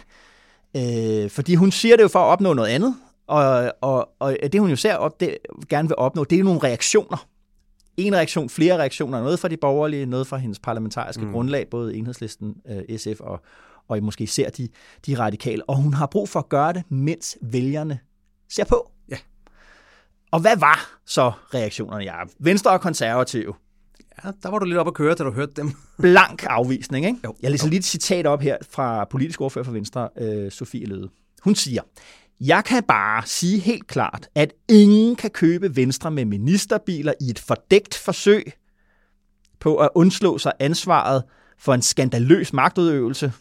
øh, 1.25 1.31
fordi 1.31 1.55
hun 1.55 1.71
siger 1.71 1.97
det 1.97 2.03
jo 2.03 2.09
for 2.09 2.19
at 2.19 2.27
opnå 2.27 2.53
noget 2.53 2.69
andet, 2.69 2.95
og, 3.27 3.73
og, 3.81 4.09
og 4.19 4.37
det 4.53 4.61
hun 4.61 4.71
jo 4.71 4.77
ser 4.77 4.95
op, 4.95 5.21
det, 5.21 5.39
gerne 5.69 5.89
vil 5.89 5.97
opnå, 5.99 6.25
det 6.25 6.39
er 6.39 6.45
nogle 6.45 6.61
reaktioner. 6.61 7.27
En 7.97 8.15
reaktion, 8.15 8.49
flere 8.49 8.79
reaktioner, 8.79 9.23
noget 9.23 9.39
fra 9.39 9.49
de 9.49 9.57
borgerlige, 9.57 10.07
noget 10.07 10.27
fra 10.27 10.37
hendes 10.37 10.59
parlamentariske 10.59 11.25
mm. 11.25 11.33
grundlag, 11.33 11.69
både 11.71 11.95
enhedslisten, 11.97 12.55
øh, 12.69 12.99
SF 12.99 13.21
og, 13.21 13.41
og 13.91 14.03
måske 14.03 14.27
ser 14.27 14.51
de, 14.51 14.69
de 15.07 15.19
radikale. 15.19 15.69
Og 15.69 15.77
hun 15.77 15.95
har 15.95 16.07
brug 16.07 16.29
for 16.29 16.39
at 16.39 16.49
gøre 16.49 16.73
det, 16.73 16.83
mens 16.89 17.39
vælgerne 17.43 17.99
ser 18.49 18.65
på. 18.65 18.91
Ja. 19.09 19.17
Og 20.31 20.41
hvad 20.41 20.57
var 20.57 21.01
så 21.07 21.33
reaktionerne? 21.55 22.05
Ja, 22.05 22.17
Venstre 22.39 22.71
og 22.71 22.81
konservative. 22.81 23.55
Ja, 24.25 24.31
der 24.43 24.51
var 24.51 24.59
du 24.59 24.65
lidt 24.65 24.79
op 24.79 24.87
at 24.87 24.95
køre, 24.95 25.15
da 25.15 25.25
du 25.25 25.33
hørte 25.33 25.53
dem. 25.57 25.73
Blank 26.03 26.45
afvisning, 26.47 27.07
ikke? 27.07 27.19
Jo. 27.25 27.35
Jeg 27.43 27.51
læser 27.51 27.67
jo. 27.67 27.71
lige 27.71 27.79
et 27.79 27.85
citat 27.85 28.27
op 28.27 28.41
her 28.41 28.57
fra 28.71 29.05
politisk 29.05 29.41
ordfører 29.41 29.65
for 29.65 29.73
Venstre, 29.73 30.09
øh, 30.19 30.51
Sofie 30.51 30.87
Løde. 30.87 31.09
Hun 31.43 31.55
siger, 31.55 31.83
jeg 32.41 32.65
kan 32.65 32.83
bare 32.83 33.23
sige 33.27 33.59
helt 33.59 33.87
klart, 33.87 34.29
at 34.35 34.53
ingen 34.69 35.17
kan 35.17 35.31
købe 35.31 35.77
Venstre 35.77 36.11
med 36.11 36.25
ministerbiler 36.25 37.13
i 37.21 37.31
et 37.31 37.39
fordækt 37.39 37.95
forsøg 37.95 38.53
på 39.61 39.77
at 39.77 39.89
undslå 39.95 40.39
sig 40.39 40.53
ansvaret 40.61 41.23
for 41.59 41.75
en 41.75 41.83
skandaløs 41.83 42.53
magtudøvelse, 42.53 43.33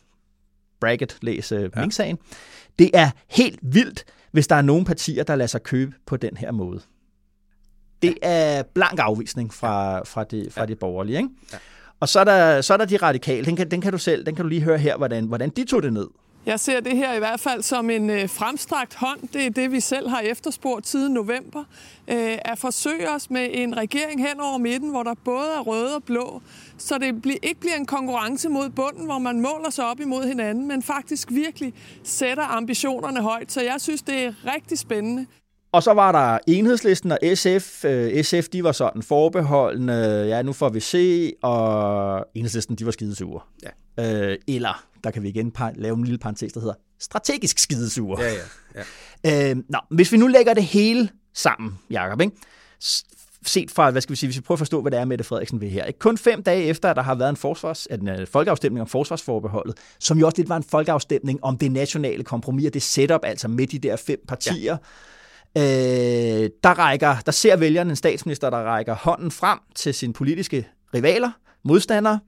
bracket, 0.81 1.17
læs 1.21 1.51
uh, 1.51 1.61
ja. 1.75 1.89
sagen 1.89 2.17
Det 2.79 2.91
er 2.93 3.09
helt 3.27 3.59
vildt, 3.61 4.05
hvis 4.31 4.47
der 4.47 4.55
er 4.55 4.61
nogle 4.61 4.85
partier, 4.85 5.23
der 5.23 5.35
lader 5.35 5.47
sig 5.47 5.63
købe 5.63 5.93
på 6.05 6.17
den 6.17 6.37
her 6.37 6.51
måde. 6.51 6.81
Det 8.01 8.17
er 8.21 8.63
blank 8.63 8.99
afvisning 8.99 9.53
fra, 9.53 10.03
fra, 10.03 10.23
det, 10.23 10.53
fra 10.53 10.61
ja. 10.61 10.65
det 10.65 10.79
borgerlige. 10.79 11.17
Ikke? 11.17 11.29
Ja. 11.53 11.57
Og 11.99 12.09
så 12.09 12.19
er, 12.19 12.23
der, 12.23 12.61
så 12.61 12.73
er 12.73 12.77
der 12.77 12.85
de 12.85 12.97
radikale. 12.97 13.45
Den 13.45 13.55
kan, 13.55 13.71
den 13.71 13.81
kan 13.81 13.91
du 13.91 13.97
selv, 13.97 14.25
den 14.25 14.35
kan 14.35 14.45
du 14.45 14.49
lige 14.49 14.61
høre 14.61 14.77
her, 14.77 14.97
hvordan, 14.97 15.25
hvordan 15.25 15.49
de 15.49 15.65
tog 15.65 15.83
det 15.83 15.93
ned. 15.93 16.07
Jeg 16.45 16.59
ser 16.59 16.79
det 16.79 16.97
her 16.97 17.13
i 17.13 17.19
hvert 17.19 17.39
fald 17.39 17.61
som 17.61 17.89
en 17.89 18.09
øh, 18.09 18.29
fremstrakt 18.29 18.95
hånd. 18.95 19.19
Det 19.33 19.45
er 19.45 19.49
det, 19.49 19.71
vi 19.71 19.79
selv 19.79 20.09
har 20.09 20.19
efterspurgt 20.19 20.87
siden 20.87 21.13
november. 21.13 21.63
Øh, 22.07 22.37
at 22.45 22.59
forsøge 22.59 23.09
os 23.09 23.29
med 23.29 23.49
en 23.51 23.77
regering 23.77 24.27
hen 24.27 24.39
over 24.39 24.57
midten, 24.57 24.89
hvor 24.89 25.03
der 25.03 25.13
både 25.13 25.47
er 25.55 25.59
røde 25.59 25.95
og 25.95 26.03
blå, 26.03 26.41
så 26.77 26.97
det 26.97 27.39
ikke 27.43 27.59
bliver 27.59 27.75
en 27.75 27.85
konkurrence 27.85 28.49
mod 28.49 28.69
bunden, 28.69 29.05
hvor 29.05 29.19
man 29.19 29.41
måler 29.41 29.69
sig 29.69 29.85
op 29.85 29.99
imod 29.99 30.27
hinanden, 30.27 30.67
men 30.67 30.83
faktisk 30.83 31.31
virkelig 31.31 31.73
sætter 32.03 32.43
ambitionerne 32.43 33.21
højt. 33.21 33.51
Så 33.51 33.61
jeg 33.61 33.81
synes, 33.81 34.01
det 34.01 34.23
er 34.23 34.33
rigtig 34.55 34.79
spændende. 34.79 35.25
Og 35.71 35.83
så 35.83 35.93
var 35.93 36.11
der 36.11 36.39
enhedslisten 36.47 37.11
og 37.11 37.19
SF. 37.35 37.85
Øh, 37.85 38.23
SF, 38.23 38.49
de 38.49 38.63
var 38.63 38.71
sådan 38.71 39.03
forbeholdende, 39.03 40.25
ja, 40.27 40.41
nu 40.41 40.53
får 40.53 40.69
vi 40.69 40.79
se, 40.79 41.33
og 41.41 42.25
enhedslisten, 42.35 42.75
de 42.75 42.85
var 42.85 42.91
skidesure. 42.91 43.41
Ja. 43.97 44.31
Øh, 44.31 44.37
eller, 44.47 44.85
der 45.03 45.11
kan 45.11 45.23
vi 45.23 45.29
igen 45.29 45.53
lave 45.75 45.95
en 45.95 46.03
lille 46.03 46.17
parentes, 46.17 46.53
der 46.53 46.59
hedder 46.59 46.75
strategisk 46.99 47.59
skidesure. 47.59 48.21
Ja, 48.21 48.31
ja. 48.31 48.39
ja. 48.75 48.83
Øh, 49.51 49.55
nå, 49.69 49.79
hvis 49.89 50.11
vi 50.11 50.17
nu 50.17 50.27
lægger 50.27 50.53
det 50.53 50.63
hele 50.63 51.09
sammen, 51.33 51.79
Jacob, 51.89 52.21
ikke? 52.21 52.35
set 53.45 53.71
fra, 53.71 53.91
hvad 53.91 54.01
skal 54.01 54.11
vi 54.11 54.15
sige, 54.15 54.27
hvis 54.27 54.37
vi 54.37 54.41
prøver 54.41 54.55
at 54.55 54.59
forstå, 54.59 54.81
hvad 54.81 54.91
det 54.91 54.99
er, 54.99 55.05
Mette 55.05 55.23
Frederiksen 55.23 55.61
vil 55.61 55.69
her. 55.69 55.85
Ikke? 55.85 55.99
Kun 55.99 56.17
fem 56.17 56.43
dage 56.43 56.63
efter, 56.63 56.89
at 56.89 56.95
der 56.95 57.01
har 57.01 57.15
været 57.15 57.29
en, 57.29 57.35
forsvars, 57.35 57.87
en 57.91 58.07
øh, 58.07 58.27
folkeafstemning 58.27 58.81
om 58.81 58.87
forsvarsforbeholdet, 58.87 59.77
som 59.99 60.19
jo 60.19 60.25
også 60.25 60.37
lidt 60.37 60.49
var 60.49 60.57
en 60.57 60.63
folkeafstemning 60.63 61.43
om 61.43 61.57
det 61.57 61.71
nationale 61.71 62.23
kompromis, 62.23 62.67
og 62.67 62.73
det 62.73 62.81
setup, 62.81 63.21
altså 63.23 63.47
med 63.47 63.67
de 63.67 63.79
der 63.79 63.95
fem 63.95 64.19
partier, 64.27 64.71
ja. 64.71 64.77
Øh, 65.57 66.49
der, 66.63 66.73
rækker, 66.79 67.15
der 67.25 67.31
ser 67.31 67.55
vælgerne 67.55 67.89
en 67.89 67.95
statsminister, 67.95 68.49
der 68.49 68.57
rækker 68.57 68.95
hånden 68.95 69.31
frem 69.31 69.59
til 69.75 69.93
sine 69.93 70.13
politiske 70.13 70.67
rivaler, 70.93 71.31
modstandere, 71.63 72.19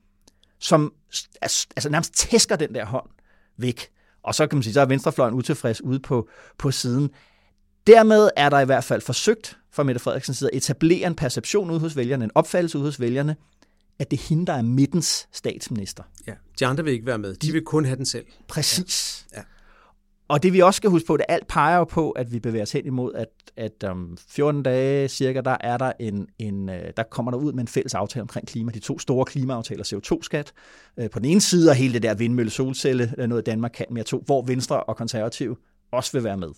som 0.60 0.94
altså 1.42 1.90
nærmest 1.90 2.14
tæsker 2.14 2.56
den 2.56 2.76
der 2.76 2.86
hånd 2.86 3.10
væk. 3.58 3.90
Og 4.24 4.36
så 4.36 4.48
kan 4.48 4.58
man 4.58 4.64
sige, 4.64 4.74
så 4.74 4.82
er 4.82 4.86
venstrefløjen 4.86 5.34
utilfreds 5.34 5.82
ude 5.82 6.00
på, 6.00 6.30
på 6.58 6.72
siden. 6.72 7.10
Dermed 7.88 8.30
er 8.36 8.50
der 8.50 8.60
i 8.60 8.66
hvert 8.66 8.84
fald 8.84 9.02
forsøgt 9.02 9.58
fra 9.72 9.84
Mette 9.84 10.00
Frederiksens 10.00 10.38
side 10.38 10.50
at 10.54 10.58
etablere 10.58 11.08
en 11.08 11.16
perception 11.16 11.72
ude 11.72 11.80
hos 11.80 11.96
vælgerne, 11.96 12.26
en 12.26 12.32
opfattelse 12.36 12.78
ude 12.78 12.88
hos 12.88 13.00
vælgerne, 13.00 13.36
at 14.00 14.12
det 14.12 14.20
er 14.20 14.24
hende, 14.30 14.46
der 14.46 14.54
er 14.54 14.62
midtens 14.62 15.28
statsminister. 15.32 16.04
Ja, 16.28 16.34
de 16.60 16.66
andre 16.66 16.84
vil 16.84 16.94
ikke 16.94 17.06
være 17.06 17.18
med. 17.18 17.36
De 17.36 17.52
vil 17.52 17.62
kun 17.66 17.86
have 17.86 17.98
den 17.98 18.06
selv. 18.06 18.26
Præcis. 18.48 19.28
Ja. 19.32 19.38
Ja. 19.38 19.44
Og 20.32 20.44
det 20.44 20.54
vi 20.54 20.60
også 20.60 20.78
skal 20.78 20.90
huske 20.90 21.08
på, 21.08 21.18
det 21.18 21.26
alt 21.30 21.48
peger 21.48 21.78
jo 21.78 21.84
på, 21.84 22.12
at 22.12 22.34
vi 22.34 22.40
bevæger 22.40 22.64
os 22.64 22.72
hen 22.72 22.86
imod, 22.86 23.14
at, 23.14 23.28
at 23.58 23.84
um, 23.84 23.92
om 23.92 24.18
14 24.30 24.64
dage 24.64 25.08
cirka, 25.08 25.42
der 25.42 25.58
er 25.60 25.78
der 25.78 25.92
en, 26.00 26.28
en, 26.40 26.70
øh, 26.70 26.92
der 26.98 27.04
kommer 27.04 27.32
der 27.32 27.38
ud 27.38 27.54
med 27.54 27.62
en 27.62 27.68
fælles 27.68 27.94
aftale 27.94 28.22
omkring 28.22 28.48
klima. 28.48 28.72
De 28.72 28.80
to 28.80 29.00
store 29.00 29.26
klimaaftaler, 29.26 29.84
CO2-skat 29.84 30.52
øh, 31.00 31.10
på 31.10 31.20
den 31.20 31.26
ene 31.30 31.42
side, 31.42 31.70
og 31.70 31.76
hele 31.76 31.94
det 31.94 32.04
der 32.04 32.14
vindmølle 32.14 32.52
solcelle, 32.52 33.14
øh, 33.18 33.28
noget 33.28 33.46
Danmark 33.46 33.72
kan 33.72 33.86
mere 33.92 34.04
to, 34.04 34.24
hvor 34.26 34.42
Venstre 34.42 34.84
og 34.84 34.98
Konservative 34.98 35.56
også 35.92 36.12
vil 36.14 36.24
være 36.24 36.38
med. 36.38 36.50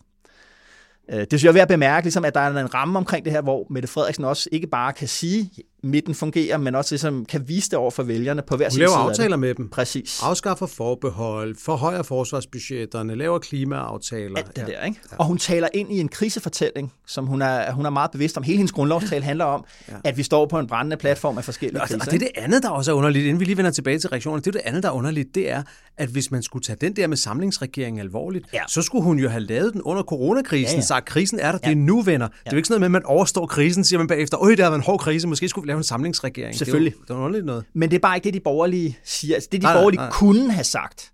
Det 1.10 1.28
synes 1.30 1.44
jeg 1.44 1.50
er 1.50 1.54
værd 1.54 1.62
at 1.62 1.68
bemærke, 1.68 2.06
ligesom, 2.06 2.26
at 2.26 2.34
der 2.34 2.40
er 2.40 2.64
en 2.64 2.74
ramme 2.74 3.00
omkring 3.00 3.26
det 3.26 3.34
her, 3.34 3.42
hvor 3.42 3.68
Mette 3.70 3.88
Frederiksen 3.88 4.26
også 4.26 4.50
ikke 4.52 4.68
bare 4.68 4.94
kan 4.94 5.08
sige, 5.08 5.52
midten 5.84 6.16
fungerer, 6.16 6.58
men 6.58 6.76
også 6.76 6.96
ligesom 6.96 7.26
kan 7.26 7.48
vise 7.48 7.70
det 7.70 7.78
over 7.78 7.92
for 7.92 8.04
vælgerne 8.04 8.42
på 8.48 8.58
hver 8.58 8.70
sin 8.70 8.74
side. 8.74 8.86
Laver 8.86 8.98
aftaler 8.98 9.38
med 9.38 9.56
dem. 9.56 9.70
Præcis. 9.70 10.20
Afskaffer 10.24 10.66
forbehold, 10.66 11.56
forhøjer 11.60 12.02
forsvarsbudgetterne, 12.02 13.16
laver 13.16 13.40
klimaaftaler. 13.40 14.38
Alt 14.38 14.56
det 14.56 14.58
ja. 14.58 14.66
der, 14.66 14.86
ikke? 14.86 15.00
Ja. 15.12 15.18
Og 15.18 15.26
hun 15.26 15.38
taler 15.38 15.68
ind 15.74 15.92
i 15.92 16.00
en 16.00 16.10
krisefortælling, 16.10 16.94
som 17.08 17.26
hun 17.26 17.42
er, 17.42 17.72
hun 17.72 17.86
er 17.86 17.90
meget 17.90 18.12
bevidst 18.12 18.38
om. 18.38 18.44
Hele 18.44 18.58
hendes 18.58 18.72
grundlovstale 18.72 19.24
handler 19.24 19.46
om, 19.46 19.66
ja. 19.90 19.94
at 20.04 20.18
vi 20.18 20.24
står 20.24 20.46
på 20.46 20.60
en 20.60 20.68
brændende 20.68 20.98
platform 20.98 21.38
af 21.38 21.44
forskellige 21.44 21.82
og, 21.82 21.88
kriser. 21.88 22.00
Og 22.00 22.06
det 22.06 22.14
er 22.14 22.20
det 22.20 22.32
andet, 22.36 22.64
der 22.64 22.70
også 22.70 22.92
er 22.92 22.96
underligt, 22.96 23.26
inden 23.26 23.40
vi 23.40 23.46
lige 23.46 23.58
vender 23.58 23.72
tilbage 23.72 24.00
til 24.00 24.10
reaktionerne, 24.10 24.42
det 24.42 24.48
er 24.48 24.52
det 24.52 24.62
andet, 24.66 24.84
der 24.84 24.90
er 24.90 24.94
underligt, 24.94 25.36
det 25.36 25.52
er, 25.52 25.64
at 25.98 26.10
hvis 26.10 26.32
man 26.32 26.44
skulle 26.44 26.64
tage 26.64 26.78
den 26.82 26.96
der 26.96 27.08
med 27.08 27.18
samlingsregeringen 27.18 28.00
alvorligt, 28.00 28.46
ja. 28.54 28.62
så 28.68 28.82
skulle 28.82 29.04
hun 29.04 29.20
jo 29.20 29.30
have 29.30 29.44
lavet 29.44 29.74
den 29.74 29.82
under 29.82 30.04
coronakrisen, 30.04 30.76
ja, 30.76 30.80
ja. 30.80 30.86
sagt, 30.86 31.06
krisen 31.06 31.40
er 31.40 31.52
der, 31.52 31.60
ja. 31.64 31.70
det 31.70 31.78
er 31.78 31.82
nu, 31.82 32.02
venner. 32.02 32.26
Ja. 32.26 32.30
Det 32.44 32.48
er 32.48 32.52
jo 32.52 32.58
ikke 32.58 32.68
sådan 32.68 32.82
noget 32.82 32.92
med, 32.92 33.00
at 33.00 33.04
man 33.04 33.06
overstår 33.06 33.46
krisen, 33.46 33.84
siger 33.84 34.00
man 34.00 34.08
bagefter, 34.08 34.38
øj, 34.44 34.56
der 34.56 34.64
været 34.64 34.76
en 34.76 34.82
hård 34.82 35.00
krise, 35.00 35.28
måske 35.28 35.50
skulle 35.50 35.64
vi 35.64 35.73
lave 35.74 35.80
en 35.80 35.84
samlingsregering 35.84 36.38
regering. 36.38 36.58
Selvfølgelig. 36.58 36.94
Det 37.02 37.10
er, 37.10 37.16
jo, 37.16 37.34
det 37.34 37.46
noget. 37.46 37.66
Men 37.74 37.90
det 37.90 37.96
er 37.96 38.00
bare 38.00 38.18
ikke 38.18 38.26
det, 38.26 38.34
de 38.34 38.40
borgerlige 38.40 38.98
siger. 39.04 39.36
Altså, 39.36 39.50
det, 39.52 39.62
de 39.62 39.66
nej, 39.66 39.74
borgerlige 39.74 40.00
nej, 40.00 40.12
kunne 40.12 40.52
have 40.52 40.64
sagt, 40.64 41.12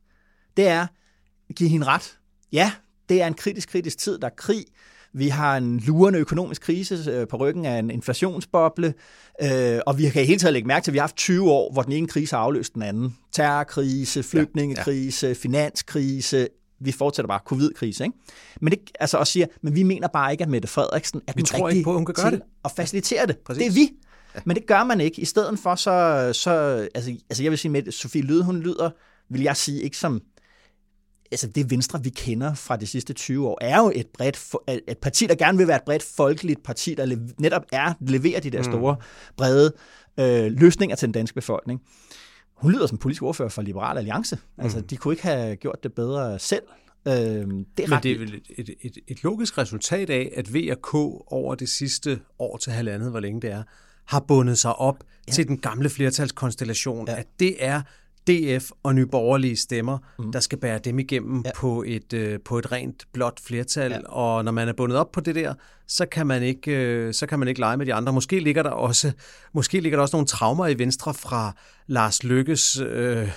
det 0.57 0.67
er, 0.67 0.87
give 1.55 1.69
hende 1.69 1.87
ret. 1.87 2.17
Ja, 2.51 2.71
det 3.09 3.21
er 3.21 3.27
en 3.27 3.33
kritisk, 3.33 3.69
kritisk 3.69 3.97
tid. 3.97 4.19
Der 4.19 4.27
er 4.27 4.35
krig. 4.37 4.65
Vi 5.13 5.27
har 5.27 5.57
en 5.57 5.79
lurende 5.79 6.19
økonomisk 6.19 6.61
krise 6.61 7.11
øh, 7.11 7.27
på 7.27 7.37
ryggen 7.37 7.65
af 7.65 7.79
en 7.79 7.91
inflationsboble, 7.91 8.93
øh, 9.41 9.79
og 9.85 9.97
vi 9.97 10.09
kan 10.09 10.23
i 10.23 10.25
hele 10.25 10.39
taget 10.39 10.53
lægge 10.53 10.67
mærke 10.67 10.83
til, 10.83 10.91
at 10.91 10.93
vi 10.93 10.97
har 10.97 11.03
haft 11.03 11.15
20 11.15 11.51
år, 11.51 11.73
hvor 11.73 11.81
den 11.81 11.91
ene 11.91 12.07
krise 12.07 12.35
har 12.35 12.43
afløst 12.43 12.73
den 12.73 12.81
anden. 12.81 13.17
Terrorkrise, 13.31 14.23
flygtningekrise, 14.23 15.27
ja, 15.27 15.31
ja. 15.31 15.35
finanskrise, 15.41 16.47
vi 16.79 16.91
fortsætter 16.91 17.27
bare 17.27 17.39
covid-krise, 17.45 18.03
ikke? 18.03 18.17
Men 18.61 18.71
det, 18.71 18.79
altså 18.99 19.17
også 19.17 19.33
siger, 19.33 19.45
men 19.61 19.75
vi 19.75 19.83
mener 19.83 20.07
bare 20.07 20.31
ikke, 20.31 20.43
at 20.43 20.49
Mette 20.49 20.67
Frederiksen 20.67 21.21
er 21.27 21.33
vi 21.35 21.37
den 21.37 21.45
tror 21.45 21.69
ikke 21.69 21.83
på, 21.83 21.89
at 21.89 21.95
hun 21.95 22.05
kan 22.05 22.15
gøre 22.15 22.31
det. 22.31 22.41
at 22.65 22.71
facilitere 22.71 23.27
det. 23.27 23.37
Præcis. 23.37 23.63
Det 23.63 23.67
er 23.67 23.73
vi. 23.73 23.89
Men 24.45 24.55
det 24.55 24.65
gør 24.65 24.83
man 24.83 25.01
ikke. 25.01 25.21
I 25.21 25.25
stedet 25.25 25.59
for, 25.59 25.75
så, 25.75 26.29
så 26.33 26.51
altså, 26.95 27.11
altså 27.29 27.43
jeg 27.43 27.51
vil 27.51 27.59
sige, 27.59 27.71
med 27.71 27.91
Sofie 27.91 28.21
Lyde, 28.21 28.43
hun 28.43 28.59
lyder, 28.59 28.89
vil 29.29 29.41
jeg 29.41 29.57
sige, 29.57 29.81
ikke 29.81 29.97
som, 29.97 30.21
altså 31.31 31.47
det 31.47 31.71
Venstre, 31.71 32.03
vi 32.03 32.09
kender 32.09 32.53
fra 32.53 32.75
de 32.75 32.87
sidste 32.87 33.13
20 33.13 33.47
år, 33.47 33.57
er 33.61 33.79
jo 33.79 33.91
et, 33.95 34.07
bredt, 34.07 34.55
et 34.87 34.97
parti, 34.97 35.25
der 35.27 35.35
gerne 35.35 35.57
vil 35.57 35.67
være 35.67 35.77
et 35.77 35.83
bredt 35.83 36.03
folkeligt 36.03 36.63
parti, 36.63 36.93
der 36.93 37.17
netop 37.39 37.65
er, 37.71 37.93
leverer 37.99 38.39
de 38.39 38.49
der 38.49 38.57
mm. 38.57 38.63
store, 38.63 38.95
brede 39.37 39.73
øh, 40.19 40.51
løsninger 40.51 40.95
til 40.95 41.05
den 41.05 41.13
danske 41.13 41.35
befolkning. 41.35 41.81
Hun 42.55 42.71
lyder 42.71 42.87
som 42.87 42.97
politisk 42.97 43.23
ordfører 43.23 43.49
for 43.49 43.61
Liberal 43.61 43.97
Alliance. 43.97 44.37
Altså, 44.57 44.77
mm. 44.77 44.87
de 44.87 44.97
kunne 44.97 45.13
ikke 45.13 45.23
have 45.23 45.55
gjort 45.55 45.83
det 45.83 45.93
bedre 45.93 46.39
selv. 46.39 46.63
Øh, 47.07 47.13
det 47.13 47.19
er 47.19 47.49
Men 47.87 47.99
det 48.03 48.11
er 48.11 48.17
vel 48.17 48.41
et, 48.57 48.69
et, 48.81 48.97
et 49.07 49.23
logisk 49.23 49.57
resultat 49.57 50.09
af, 50.09 50.31
at 50.35 50.53
V 50.53 50.67
og 50.71 50.81
K 50.81 50.93
over 51.33 51.55
det 51.55 51.69
sidste 51.69 52.19
år 52.39 52.57
til 52.57 52.71
halvandet, 52.73 53.11
hvor 53.11 53.19
længe 53.19 53.41
det 53.41 53.51
er, 53.51 53.63
har 54.09 54.19
bundet 54.19 54.57
sig 54.59 54.75
op 54.75 55.03
ja. 55.27 55.33
til 55.33 55.47
den 55.47 55.57
gamle 55.57 55.89
flertalskonstellation, 55.89 57.07
ja. 57.07 57.15
at 57.15 57.27
det 57.39 57.65
er 57.65 57.81
DF 58.27 58.71
og 58.83 58.95
Nye 58.95 59.05
Borgerlige 59.05 59.57
stemmer, 59.57 59.97
mm. 60.19 60.31
der 60.31 60.39
skal 60.39 60.57
bære 60.57 60.79
dem 60.79 60.99
igennem 60.99 61.41
ja. 61.45 61.51
på, 61.55 61.83
et, 61.87 62.13
øh, 62.13 62.39
på 62.45 62.57
et 62.57 62.71
rent 62.71 63.03
blåt 63.13 63.39
flertal. 63.43 63.91
Ja. 63.91 63.99
Og 64.09 64.45
når 64.45 64.51
man 64.51 64.67
er 64.67 64.73
bundet 64.73 64.97
op 64.97 65.11
på 65.11 65.19
det 65.19 65.35
der, 65.35 65.53
så 65.87 66.05
kan 66.05 66.27
man 66.27 66.43
ikke, 66.43 66.71
øh, 66.71 67.13
så 67.13 67.25
kan 67.25 67.39
man 67.39 67.47
ikke 67.47 67.59
lege 67.59 67.77
med 67.77 67.85
de 67.85 67.93
andre. 67.93 68.13
Måske 68.13 68.39
ligger 68.39 68.63
der 68.63 68.69
også, 68.69 69.11
måske 69.53 69.79
ligger 69.79 69.97
der 69.97 70.01
også 70.01 70.15
nogle 70.15 70.27
traumer 70.27 70.67
i 70.67 70.79
Venstre 70.79 71.13
fra 71.13 71.55
Lars 71.87 72.23
Lykkes 72.23 72.79
øh, 72.79 73.31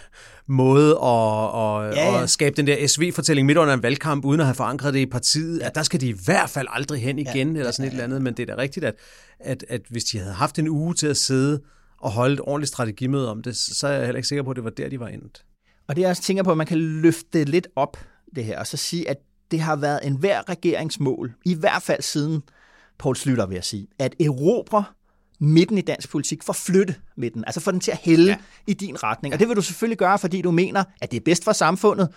måde 0.46 0.90
at, 0.90 0.98
at, 0.98 1.96
ja, 1.96 2.12
ja. 2.12 2.22
at 2.22 2.30
skabe 2.30 2.56
den 2.56 2.66
der 2.66 2.86
SV-fortælling 2.86 3.46
midt 3.46 3.58
under 3.58 3.74
en 3.74 3.82
valgkamp, 3.82 4.24
uden 4.24 4.40
at 4.40 4.46
have 4.46 4.54
forankret 4.54 4.94
det 4.94 5.00
i 5.00 5.06
partiet, 5.06 5.60
ja. 5.60 5.66
at 5.66 5.74
der 5.74 5.82
skal 5.82 6.00
de 6.00 6.08
i 6.08 6.16
hvert 6.24 6.50
fald 6.50 6.66
aldrig 6.70 7.02
hen 7.02 7.18
igen, 7.18 7.52
ja. 7.52 7.58
eller 7.58 7.72
sådan 7.72 7.84
ja, 7.84 7.84
ja, 7.84 7.84
ja. 7.84 7.86
et 7.86 7.92
eller 7.92 8.04
andet. 8.04 8.22
Men 8.22 8.34
det 8.34 8.50
er 8.50 8.54
da 8.54 8.62
rigtigt, 8.62 8.84
at, 8.84 8.94
at, 9.40 9.64
at 9.68 9.80
hvis 9.90 10.04
de 10.04 10.18
havde 10.18 10.32
haft 10.32 10.58
en 10.58 10.68
uge 10.68 10.94
til 10.94 11.06
at 11.06 11.16
sidde 11.16 11.60
og 12.02 12.10
holde 12.10 12.34
et 12.34 12.40
ordentligt 12.40 12.68
strategimøde 12.68 13.30
om 13.30 13.42
det, 13.42 13.56
så 13.56 13.86
er 13.86 13.92
jeg 13.92 14.04
heller 14.04 14.16
ikke 14.16 14.28
sikker 14.28 14.42
på, 14.42 14.50
at 14.50 14.56
det 14.56 14.64
var 14.64 14.70
der, 14.70 14.88
de 14.88 15.00
var 15.00 15.08
endt. 15.08 15.44
Og 15.88 15.96
det 15.96 16.02
jeg 16.02 16.10
også 16.10 16.22
tænker 16.22 16.42
på, 16.42 16.50
at 16.50 16.56
man 16.56 16.66
kan 16.66 16.78
løfte 16.78 17.38
det 17.38 17.48
lidt 17.48 17.68
op, 17.76 17.96
det 18.36 18.44
her, 18.44 18.58
og 18.58 18.66
så 18.66 18.76
sige, 18.76 19.10
at 19.10 19.16
det 19.50 19.60
har 19.60 19.76
været 19.76 20.00
en 20.02 20.16
hver 20.16 20.48
regeringsmål, 20.48 21.32
i 21.44 21.54
hvert 21.54 21.82
fald 21.82 22.02
siden 22.02 22.42
Poul 22.98 23.16
Slytter, 23.16 23.46
vil 23.46 23.54
jeg 23.54 23.64
sige, 23.64 23.86
at 23.98 24.14
erobre 24.20 24.84
midten 25.38 25.78
i 25.78 25.80
dansk 25.80 26.10
politik, 26.10 26.42
forflytte 26.42 26.94
midten, 27.16 27.44
altså 27.46 27.60
få 27.60 27.70
den 27.70 27.80
til 27.80 27.90
at 27.90 27.98
hælde 27.98 28.26
ja. 28.26 28.36
i 28.66 28.74
din 28.74 29.02
retning. 29.02 29.34
Og 29.34 29.40
det 29.40 29.48
vil 29.48 29.56
du 29.56 29.62
selvfølgelig 29.62 29.98
gøre, 29.98 30.18
fordi 30.18 30.42
du 30.42 30.50
mener, 30.50 30.84
at 31.00 31.10
det 31.10 31.16
er 31.16 31.24
bedst 31.24 31.44
for 31.44 31.52
samfundet, 31.52 32.08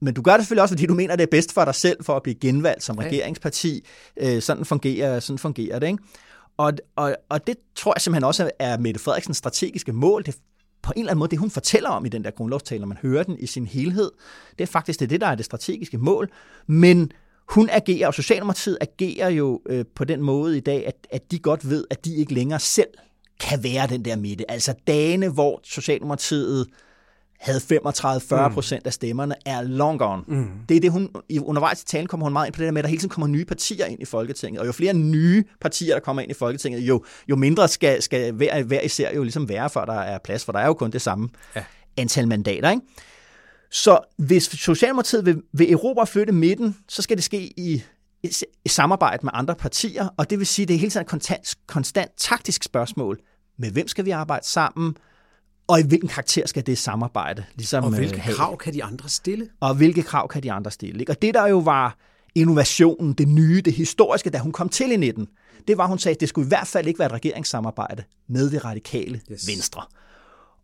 men 0.00 0.14
du 0.14 0.22
gør 0.22 0.32
det 0.32 0.40
selvfølgelig 0.40 0.62
også, 0.62 0.72
fordi 0.72 0.86
du 0.86 0.94
mener, 0.94 1.12
at 1.12 1.18
det 1.18 1.26
er 1.26 1.30
bedst 1.30 1.52
for 1.52 1.64
dig 1.64 1.74
selv 1.74 2.04
for 2.04 2.16
at 2.16 2.22
blive 2.22 2.34
genvalgt 2.34 2.82
som 2.82 2.98
regeringsparti. 2.98 3.86
Øh, 4.16 4.42
sådan 4.42 4.64
fungerer, 4.64 5.20
sådan 5.20 5.38
fungerer 5.38 5.78
det. 5.78 5.86
Ikke? 5.86 6.02
Og, 6.56 6.72
og, 6.96 7.16
og 7.28 7.46
det 7.46 7.56
tror 7.74 7.92
jeg 7.96 8.00
simpelthen 8.00 8.24
også 8.24 8.50
er 8.58 8.78
Mette 8.78 9.00
Frederiksens 9.00 9.36
strategiske 9.36 9.92
mål. 9.92 10.24
Det 10.24 10.36
på 10.82 10.92
en 10.96 11.00
eller 11.00 11.10
anden 11.10 11.18
måde, 11.18 11.30
det 11.30 11.38
hun 11.38 11.50
fortæller 11.50 11.88
om 11.90 12.06
i 12.06 12.08
den 12.08 12.24
der 12.24 12.30
grundlovstale, 12.30 12.80
når 12.80 12.86
man 12.86 12.98
hører 13.02 13.22
den 13.22 13.38
i 13.38 13.46
sin 13.46 13.66
helhed, 13.66 14.10
det 14.58 14.64
er 14.64 14.66
faktisk 14.66 15.00
det, 15.00 15.20
der 15.20 15.26
er 15.26 15.34
det 15.34 15.44
strategiske 15.44 15.98
mål. 15.98 16.30
Men 16.66 17.12
hun 17.48 17.68
agerer, 17.70 18.06
og 18.06 18.14
Socialdemokratiet 18.14 18.78
agerer 18.80 19.28
jo 19.28 19.60
øh, 19.68 19.84
på 19.94 20.04
den 20.04 20.22
måde 20.22 20.56
i 20.56 20.60
dag, 20.60 20.86
at, 20.86 21.06
at 21.10 21.30
de 21.30 21.38
godt 21.38 21.70
ved, 21.70 21.84
at 21.90 22.04
de 22.04 22.16
ikke 22.16 22.34
længere 22.34 22.60
selv 22.60 22.88
kan 23.40 23.62
være 23.62 23.86
den 23.86 24.04
der 24.04 24.16
midte. 24.16 24.50
Altså 24.50 24.74
dagene, 24.86 25.28
hvor 25.28 25.60
Socialdemokratiet 25.64 26.66
havde 27.40 27.58
35-40 27.58 28.48
procent 28.48 28.84
mm. 28.84 28.86
af 28.86 28.92
stemmerne, 28.92 29.34
er 29.46 29.62
long 29.62 29.98
gone. 29.98 30.22
Mm. 30.26 30.48
Det 30.68 30.76
er 30.76 30.80
det, 30.80 30.90
hun, 30.90 31.10
undervejs 31.40 31.82
i 31.82 31.84
talen 31.84 32.06
kommer 32.06 32.24
hun 32.24 32.32
meget 32.32 32.46
ind 32.46 32.54
på 32.54 32.58
det 32.58 32.66
der 32.66 32.72
med, 32.72 32.78
at 32.78 32.84
der 32.84 32.88
hele 32.88 33.00
tiden 33.00 33.10
kommer 33.10 33.26
nye 33.26 33.44
partier 33.44 33.86
ind 33.86 34.02
i 34.02 34.04
Folketinget, 34.04 34.60
og 34.60 34.66
jo 34.66 34.72
flere 34.72 34.94
nye 34.94 35.44
partier, 35.60 35.94
der 35.94 36.00
kommer 36.00 36.22
ind 36.22 36.30
i 36.30 36.34
Folketinget, 36.34 36.80
jo, 36.80 37.04
jo 37.28 37.36
mindre 37.36 37.68
skal, 37.68 38.02
skal 38.02 38.32
hver, 38.32 38.62
hver 38.62 38.80
især 38.80 39.14
jo 39.14 39.22
ligesom 39.22 39.48
være, 39.48 39.70
for 39.70 39.84
der 39.84 40.00
er 40.00 40.18
plads, 40.24 40.44
for 40.44 40.52
der 40.52 40.58
er 40.58 40.66
jo 40.66 40.74
kun 40.74 40.90
det 40.90 41.02
samme 41.02 41.28
ja. 41.56 41.64
antal 41.96 42.28
mandater, 42.28 42.70
ikke? 42.70 42.82
Så 43.70 43.98
hvis 44.18 44.44
Socialdemokratiet 44.44 45.26
vil, 45.26 45.42
vil 45.52 45.72
Europa 45.72 46.04
flytte 46.04 46.32
midten, 46.32 46.76
så 46.88 47.02
skal 47.02 47.16
det 47.16 47.24
ske 47.24 47.52
i 47.56 47.82
i 48.64 48.68
samarbejde 48.68 49.20
med 49.22 49.30
andre 49.34 49.54
partier, 49.54 50.08
og 50.16 50.30
det 50.30 50.38
vil 50.38 50.46
sige, 50.46 50.64
at 50.64 50.68
det 50.68 50.74
er 50.74 50.78
hele 50.78 50.90
tiden 50.90 51.04
et 51.04 51.10
konstant, 51.10 51.54
konstant 51.66 52.10
taktisk 52.16 52.62
spørgsmål. 52.64 53.18
Med 53.58 53.70
hvem 53.70 53.88
skal 53.88 54.04
vi 54.04 54.10
arbejde 54.10 54.46
sammen? 54.46 54.96
Og 55.68 55.80
i 55.80 55.82
hvilken 55.82 56.08
karakter 56.08 56.46
skal 56.46 56.66
det 56.66 56.78
samarbejde 56.78 57.44
ligesom 57.54 57.84
Og 57.84 57.90
hvilke 57.90 58.20
have? 58.20 58.36
krav 58.36 58.58
kan 58.58 58.74
de 58.74 58.84
andre 58.84 59.08
stille? 59.08 59.48
Og 59.60 59.74
hvilke 59.74 60.02
krav 60.02 60.28
kan 60.28 60.42
de 60.42 60.52
andre 60.52 60.70
stille? 60.70 61.00
Ikke? 61.00 61.12
Og 61.12 61.22
det 61.22 61.34
der 61.34 61.46
jo 61.46 61.58
var 61.58 61.96
innovationen, 62.34 63.12
det 63.12 63.28
nye, 63.28 63.62
det 63.64 63.72
historiske, 63.72 64.30
da 64.30 64.38
hun 64.38 64.52
kom 64.52 64.68
til 64.68 64.92
i 64.92 64.96
19, 64.96 65.28
det 65.68 65.78
var, 65.78 65.84
at 65.84 65.88
hun 65.88 65.98
sagde, 65.98 66.14
at 66.14 66.20
det 66.20 66.28
skulle 66.28 66.46
i 66.46 66.48
hvert 66.48 66.66
fald 66.66 66.86
ikke 66.86 66.98
være 66.98 67.06
et 67.06 67.12
regeringssamarbejde 67.12 68.04
med 68.28 68.50
det 68.50 68.64
radikale 68.64 69.20
yes. 69.32 69.48
venstre. 69.48 69.82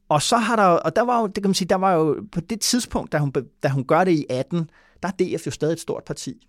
Og 0.08 0.22
så 0.22 0.36
har 0.36 0.56
der, 0.56 0.64
og 0.64 0.96
der 0.96 1.02
var 1.02 1.20
jo, 1.20 1.26
det 1.26 1.34
kan 1.42 1.48
man 1.48 1.54
sige, 1.54 1.68
der 1.68 1.76
var 1.76 1.92
jo 1.92 2.16
på 2.32 2.40
det 2.40 2.60
tidspunkt, 2.60 3.12
da 3.12 3.18
hun, 3.18 3.32
da 3.62 3.68
hun 3.68 3.84
gør 3.84 4.04
det 4.04 4.12
i 4.12 4.26
18, 4.30 4.70
der 5.02 5.08
er 5.08 5.12
DF 5.36 5.46
jo 5.46 5.50
stadig 5.50 5.72
et 5.72 5.80
stort 5.80 6.04
parti. 6.04 6.46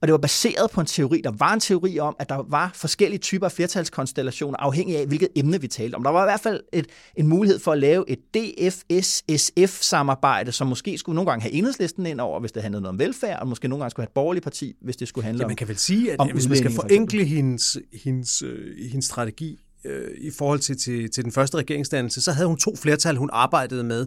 Og 0.00 0.08
det 0.08 0.12
var 0.12 0.18
baseret 0.18 0.70
på 0.70 0.80
en 0.80 0.86
teori. 0.86 1.20
Der 1.24 1.32
var 1.38 1.52
en 1.52 1.60
teori 1.60 1.98
om, 1.98 2.16
at 2.18 2.28
der 2.28 2.44
var 2.48 2.70
forskellige 2.74 3.18
typer 3.18 3.46
af 3.46 3.52
flertalskonstellationer, 3.52 4.58
afhængig 4.58 4.96
af, 4.96 5.06
hvilket 5.06 5.28
emne 5.36 5.60
vi 5.60 5.68
talte 5.68 5.94
om. 5.94 6.02
Der 6.02 6.10
var 6.10 6.24
i 6.24 6.26
hvert 6.26 6.40
fald 6.40 6.60
et, 6.72 6.86
en 7.16 7.26
mulighed 7.26 7.58
for 7.58 7.72
at 7.72 7.78
lave 7.78 8.04
et 8.08 8.18
DFS-SF-samarbejde, 8.36 10.52
som 10.52 10.66
måske 10.66 10.98
skulle 10.98 11.14
nogle 11.14 11.30
gange 11.30 11.42
have 11.42 11.52
enhedslisten 11.52 12.06
ind 12.06 12.20
over, 12.20 12.40
hvis 12.40 12.52
det 12.52 12.62
handlede 12.62 12.82
noget 12.82 12.94
om 12.94 12.98
velfærd, 12.98 13.40
og 13.40 13.48
måske 13.48 13.68
nogle 13.68 13.82
gange 13.82 13.90
skulle 13.90 14.04
have 14.04 14.10
et 14.10 14.14
borgerligt 14.14 14.42
parti, 14.42 14.76
hvis 14.80 14.96
det 14.96 15.08
skulle 15.08 15.24
handle 15.24 15.40
ja, 15.40 15.44
om 15.44 15.50
man 15.50 15.56
kan 15.56 15.68
vel 15.68 15.78
sige, 15.78 16.12
at 16.12 16.32
hvis 16.32 16.48
man 16.48 16.56
skal 16.56 16.72
forenkle 16.72 17.24
hendes, 17.24 17.78
hendes, 18.04 18.42
øh, 18.42 18.76
hendes 18.90 19.04
strategi, 19.04 19.58
øh, 19.84 20.08
i 20.18 20.30
forhold 20.38 20.58
til, 20.58 20.78
til, 20.78 21.10
til 21.10 21.24
den 21.24 21.32
første 21.32 21.56
regeringsdannelse, 21.56 22.20
så 22.20 22.32
havde 22.32 22.48
hun 22.48 22.56
to 22.56 22.76
flertal, 22.76 23.16
hun 23.16 23.30
arbejdede 23.32 23.84
med. 23.84 24.06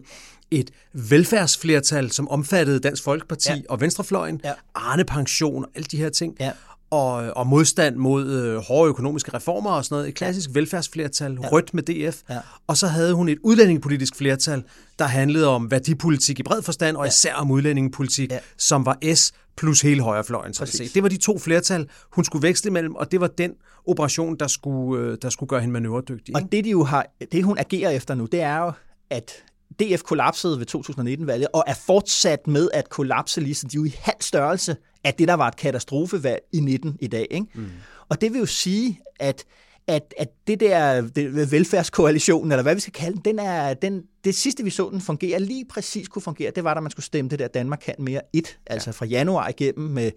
Et 0.52 0.72
velfærdsflertal, 0.94 2.12
som 2.12 2.28
omfattede 2.28 2.80
Dansk 2.80 3.04
Folkeparti 3.04 3.50
ja. 3.50 3.62
og 3.70 3.82
Venstrefløjen, 3.82 4.42
ja. 4.44 4.54
Arne 4.76 5.04
Pension 5.04 5.64
og 5.64 5.70
alle 5.76 5.88
de 5.92 5.98
her 5.98 6.10
ting. 6.10 6.36
Ja 6.40 6.52
og, 6.94 7.38
og 7.38 7.48
modstand 7.48 7.96
mod 7.96 8.30
øh, 8.32 8.58
hårde 8.58 8.90
økonomiske 8.90 9.34
reformer 9.34 9.72
og 9.72 9.86
sådan 9.86 9.96
noget. 9.96 10.10
Et 10.10 10.16
klassisk 10.16 10.50
velfærdsflertal, 10.54 11.38
ja. 11.42 11.50
rødt 11.50 11.74
med 11.74 11.84
DF. 11.84 12.22
Ja. 12.30 12.40
Og 12.68 12.78
så 12.78 12.88
havde 12.88 13.14
hun 13.14 13.30
et 13.30 13.38
udlændingepolitisk 13.44 14.16
flertal, 14.16 14.64
der 15.00 15.06
handlede 15.06 15.48
om 15.48 15.72
værdipolitik 15.72 16.40
i 16.40 16.44
bred 16.44 16.62
forstand, 16.62 16.98
og 16.98 17.06
ja. 17.06 17.10
især 17.10 17.34
om 17.36 17.52
udlændingepolitik, 17.52 18.32
ja. 18.32 18.40
som 18.58 18.86
var 18.86 19.16
S 19.16 19.34
plus 19.58 19.82
hele 19.82 20.02
højrefløjen. 20.02 20.54
Så 20.54 20.66
det, 20.66 20.94
det 20.94 21.04
var 21.04 21.10
de 21.10 21.18
to 21.18 21.40
flertal, 21.40 21.90
hun 22.12 22.26
skulle 22.26 22.48
veksle 22.48 22.70
imellem, 22.70 22.96
og 22.96 23.12
det 23.12 23.22
var 23.22 23.28
den 23.28 23.52
operation, 23.88 24.36
der 24.36 24.48
skulle, 24.48 25.04
øh, 25.04 25.18
der 25.22 25.30
skulle 25.30 25.48
gøre 25.48 25.62
hende 25.62 25.74
manøvredygtig. 25.74 26.36
Og 26.36 26.42
det, 26.52 26.66
de 26.66 26.70
jo 26.70 26.84
har, 26.84 27.06
det, 27.32 27.44
hun 27.44 27.58
agerer 27.58 27.90
efter 27.90 28.16
nu, 28.16 28.26
det 28.26 28.42
er 28.42 28.58
jo, 28.58 28.72
at 29.10 29.44
DF 29.80 30.02
kollapsede 30.02 30.60
ved 30.60 30.76
2019-valget, 30.76 31.48
og 31.54 31.64
er 31.68 31.74
fortsat 31.74 32.48
med 32.48 32.70
at 32.74 32.90
kollapse, 32.90 33.42
ligesom 33.42 33.70
de 33.70 33.78
er 33.78 33.80
jo 33.80 33.86
i 33.86 33.96
halv 34.00 34.22
størrelse 34.22 34.76
af 35.04 35.14
det, 35.14 35.28
der 35.28 35.34
var 35.34 35.48
et 35.48 35.56
katastrofevalg 35.56 36.42
i 36.54 36.60
19 36.60 36.98
i 37.02 37.08
dag. 37.08 37.28
Ikke? 37.32 37.48
Mm. 37.54 37.70
Og 38.10 38.22
det 38.22 38.34
vil 38.34 38.40
jo 38.40 38.46
sige, 38.46 39.00
at 39.20 39.44
at, 39.88 40.14
at 40.18 40.30
det 40.48 40.60
der 40.60 41.02
det, 41.02 41.52
velfærdskoalitionen, 41.52 42.52
eller 42.52 42.64
hvad 42.64 42.76
vi 42.76 42.82
skal 42.82 42.94
kalde 42.94 43.16
den, 43.16 43.26
den 43.26 43.40
er, 43.40 43.74
den, 43.74 44.04
det 44.24 44.36
sidste 44.36 44.64
vi 44.64 44.70
så 44.70 44.90
den 44.90 45.02
fungere, 45.02 45.40
lige 45.40 45.66
præcis 45.66 46.08
kunne 46.08 46.22
fungere, 46.22 46.52
det 46.56 46.64
var, 46.64 46.74
da 46.74 46.80
man 46.80 46.92
skulle 46.92 47.06
stemme 47.06 47.30
det 47.30 47.40
der 47.40 47.48
Danmark 47.48 47.82
kan 47.86 47.96
mere 48.00 48.22
et, 48.34 48.60
altså 48.66 48.92
fra 48.92 49.06
januar 49.06 49.50
igennem 49.50 49.90
med, 49.90 50.12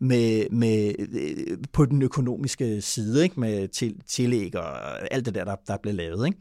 med, 0.00 0.50
med, 0.50 0.94
på 1.72 1.84
den 1.84 2.02
økonomiske 2.02 2.80
side, 2.80 3.22
ikke? 3.22 3.40
med 3.40 3.68
til, 3.68 3.96
tillæg 4.06 4.56
og 4.56 5.12
alt 5.12 5.26
det 5.26 5.34
der, 5.34 5.44
der, 5.44 5.56
der 5.66 5.76
blev 5.76 5.94
lavet. 5.94 6.26
Ikke? 6.26 6.38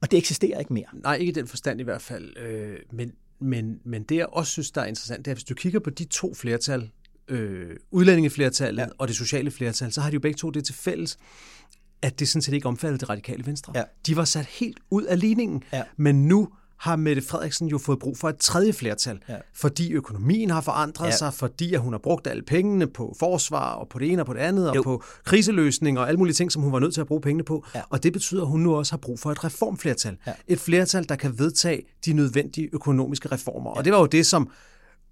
Og 0.00 0.10
det 0.10 0.16
eksisterer 0.16 0.58
ikke 0.58 0.72
mere. 0.72 0.86
Nej, 0.92 1.14
ikke 1.14 1.30
i 1.30 1.34
den 1.34 1.46
forstand 1.46 1.80
i 1.80 1.84
hvert 1.84 2.02
fald. 2.02 2.36
Øh, 2.36 2.76
men, 2.92 3.12
men, 3.40 3.80
men 3.84 4.02
det, 4.02 4.16
jeg 4.16 4.26
også 4.26 4.52
synes, 4.52 4.70
der 4.70 4.80
er 4.80 4.86
interessant, 4.86 5.18
det 5.18 5.26
er, 5.26 5.32
at 5.32 5.36
hvis 5.36 5.44
du 5.44 5.54
kigger 5.54 5.80
på 5.80 5.90
de 5.90 6.04
to 6.04 6.34
flertal, 6.34 6.90
øh, 7.28 7.76
udlændingeflertallet 7.90 8.82
ja. 8.82 8.88
og 8.98 9.08
det 9.08 9.16
sociale 9.16 9.50
flertal, 9.50 9.92
så 9.92 10.00
har 10.00 10.10
de 10.10 10.14
jo 10.14 10.20
begge 10.20 10.36
to 10.36 10.50
det 10.50 10.64
til 10.64 10.74
fælles, 10.74 11.18
at 12.02 12.20
det 12.20 12.28
sådan 12.28 12.42
set 12.42 12.52
ikke 12.52 12.68
omfattede 12.68 13.00
det 13.00 13.08
radikale 13.08 13.46
venstre. 13.46 13.72
Ja. 13.76 13.82
De 14.06 14.16
var 14.16 14.24
sat 14.24 14.46
helt 14.46 14.80
ud 14.90 15.02
af 15.02 15.20
ligningen, 15.20 15.62
ja. 15.72 15.82
men 15.96 16.28
nu 16.28 16.48
har 16.78 16.96
Mette 16.96 17.22
Frederiksen 17.22 17.68
jo 17.68 17.78
fået 17.78 17.98
brug 17.98 18.18
for 18.18 18.28
et 18.28 18.36
tredje 18.36 18.72
flertal, 18.72 19.20
ja. 19.28 19.36
fordi 19.54 19.92
økonomien 19.92 20.50
har 20.50 20.60
forandret 20.60 21.06
ja. 21.06 21.16
sig, 21.16 21.34
fordi 21.34 21.74
at 21.74 21.80
hun 21.80 21.92
har 21.92 21.98
brugt 21.98 22.26
alle 22.26 22.42
pengene 22.42 22.86
på 22.86 23.16
forsvar 23.18 23.74
og 23.74 23.88
på 23.88 23.98
det 23.98 24.12
ene 24.12 24.22
og 24.22 24.26
på 24.26 24.32
det 24.32 24.40
andet, 24.40 24.74
jo. 24.74 24.78
og 24.78 24.84
på 24.84 25.02
kriseløsning 25.24 25.98
og 25.98 26.08
alle 26.08 26.18
mulige 26.18 26.34
ting, 26.34 26.52
som 26.52 26.62
hun 26.62 26.72
var 26.72 26.78
nødt 26.78 26.94
til 26.94 27.00
at 27.00 27.06
bruge 27.06 27.20
pengene 27.20 27.44
på. 27.44 27.66
Ja. 27.74 27.82
Og 27.90 28.02
det 28.02 28.12
betyder, 28.12 28.42
at 28.42 28.48
hun 28.48 28.60
nu 28.60 28.76
også 28.76 28.92
har 28.92 28.98
brug 28.98 29.20
for 29.20 29.30
et 29.30 29.44
reformflertal. 29.44 30.16
Ja. 30.26 30.32
Et 30.48 30.60
flertal, 30.60 31.08
der 31.08 31.16
kan 31.16 31.38
vedtage 31.38 31.82
de 32.04 32.12
nødvendige 32.12 32.68
økonomiske 32.72 33.32
reformer. 33.32 33.70
Ja. 33.70 33.78
Og 33.78 33.84
det 33.84 33.92
var 33.92 33.98
jo 33.98 34.06
det, 34.06 34.26
som 34.26 34.50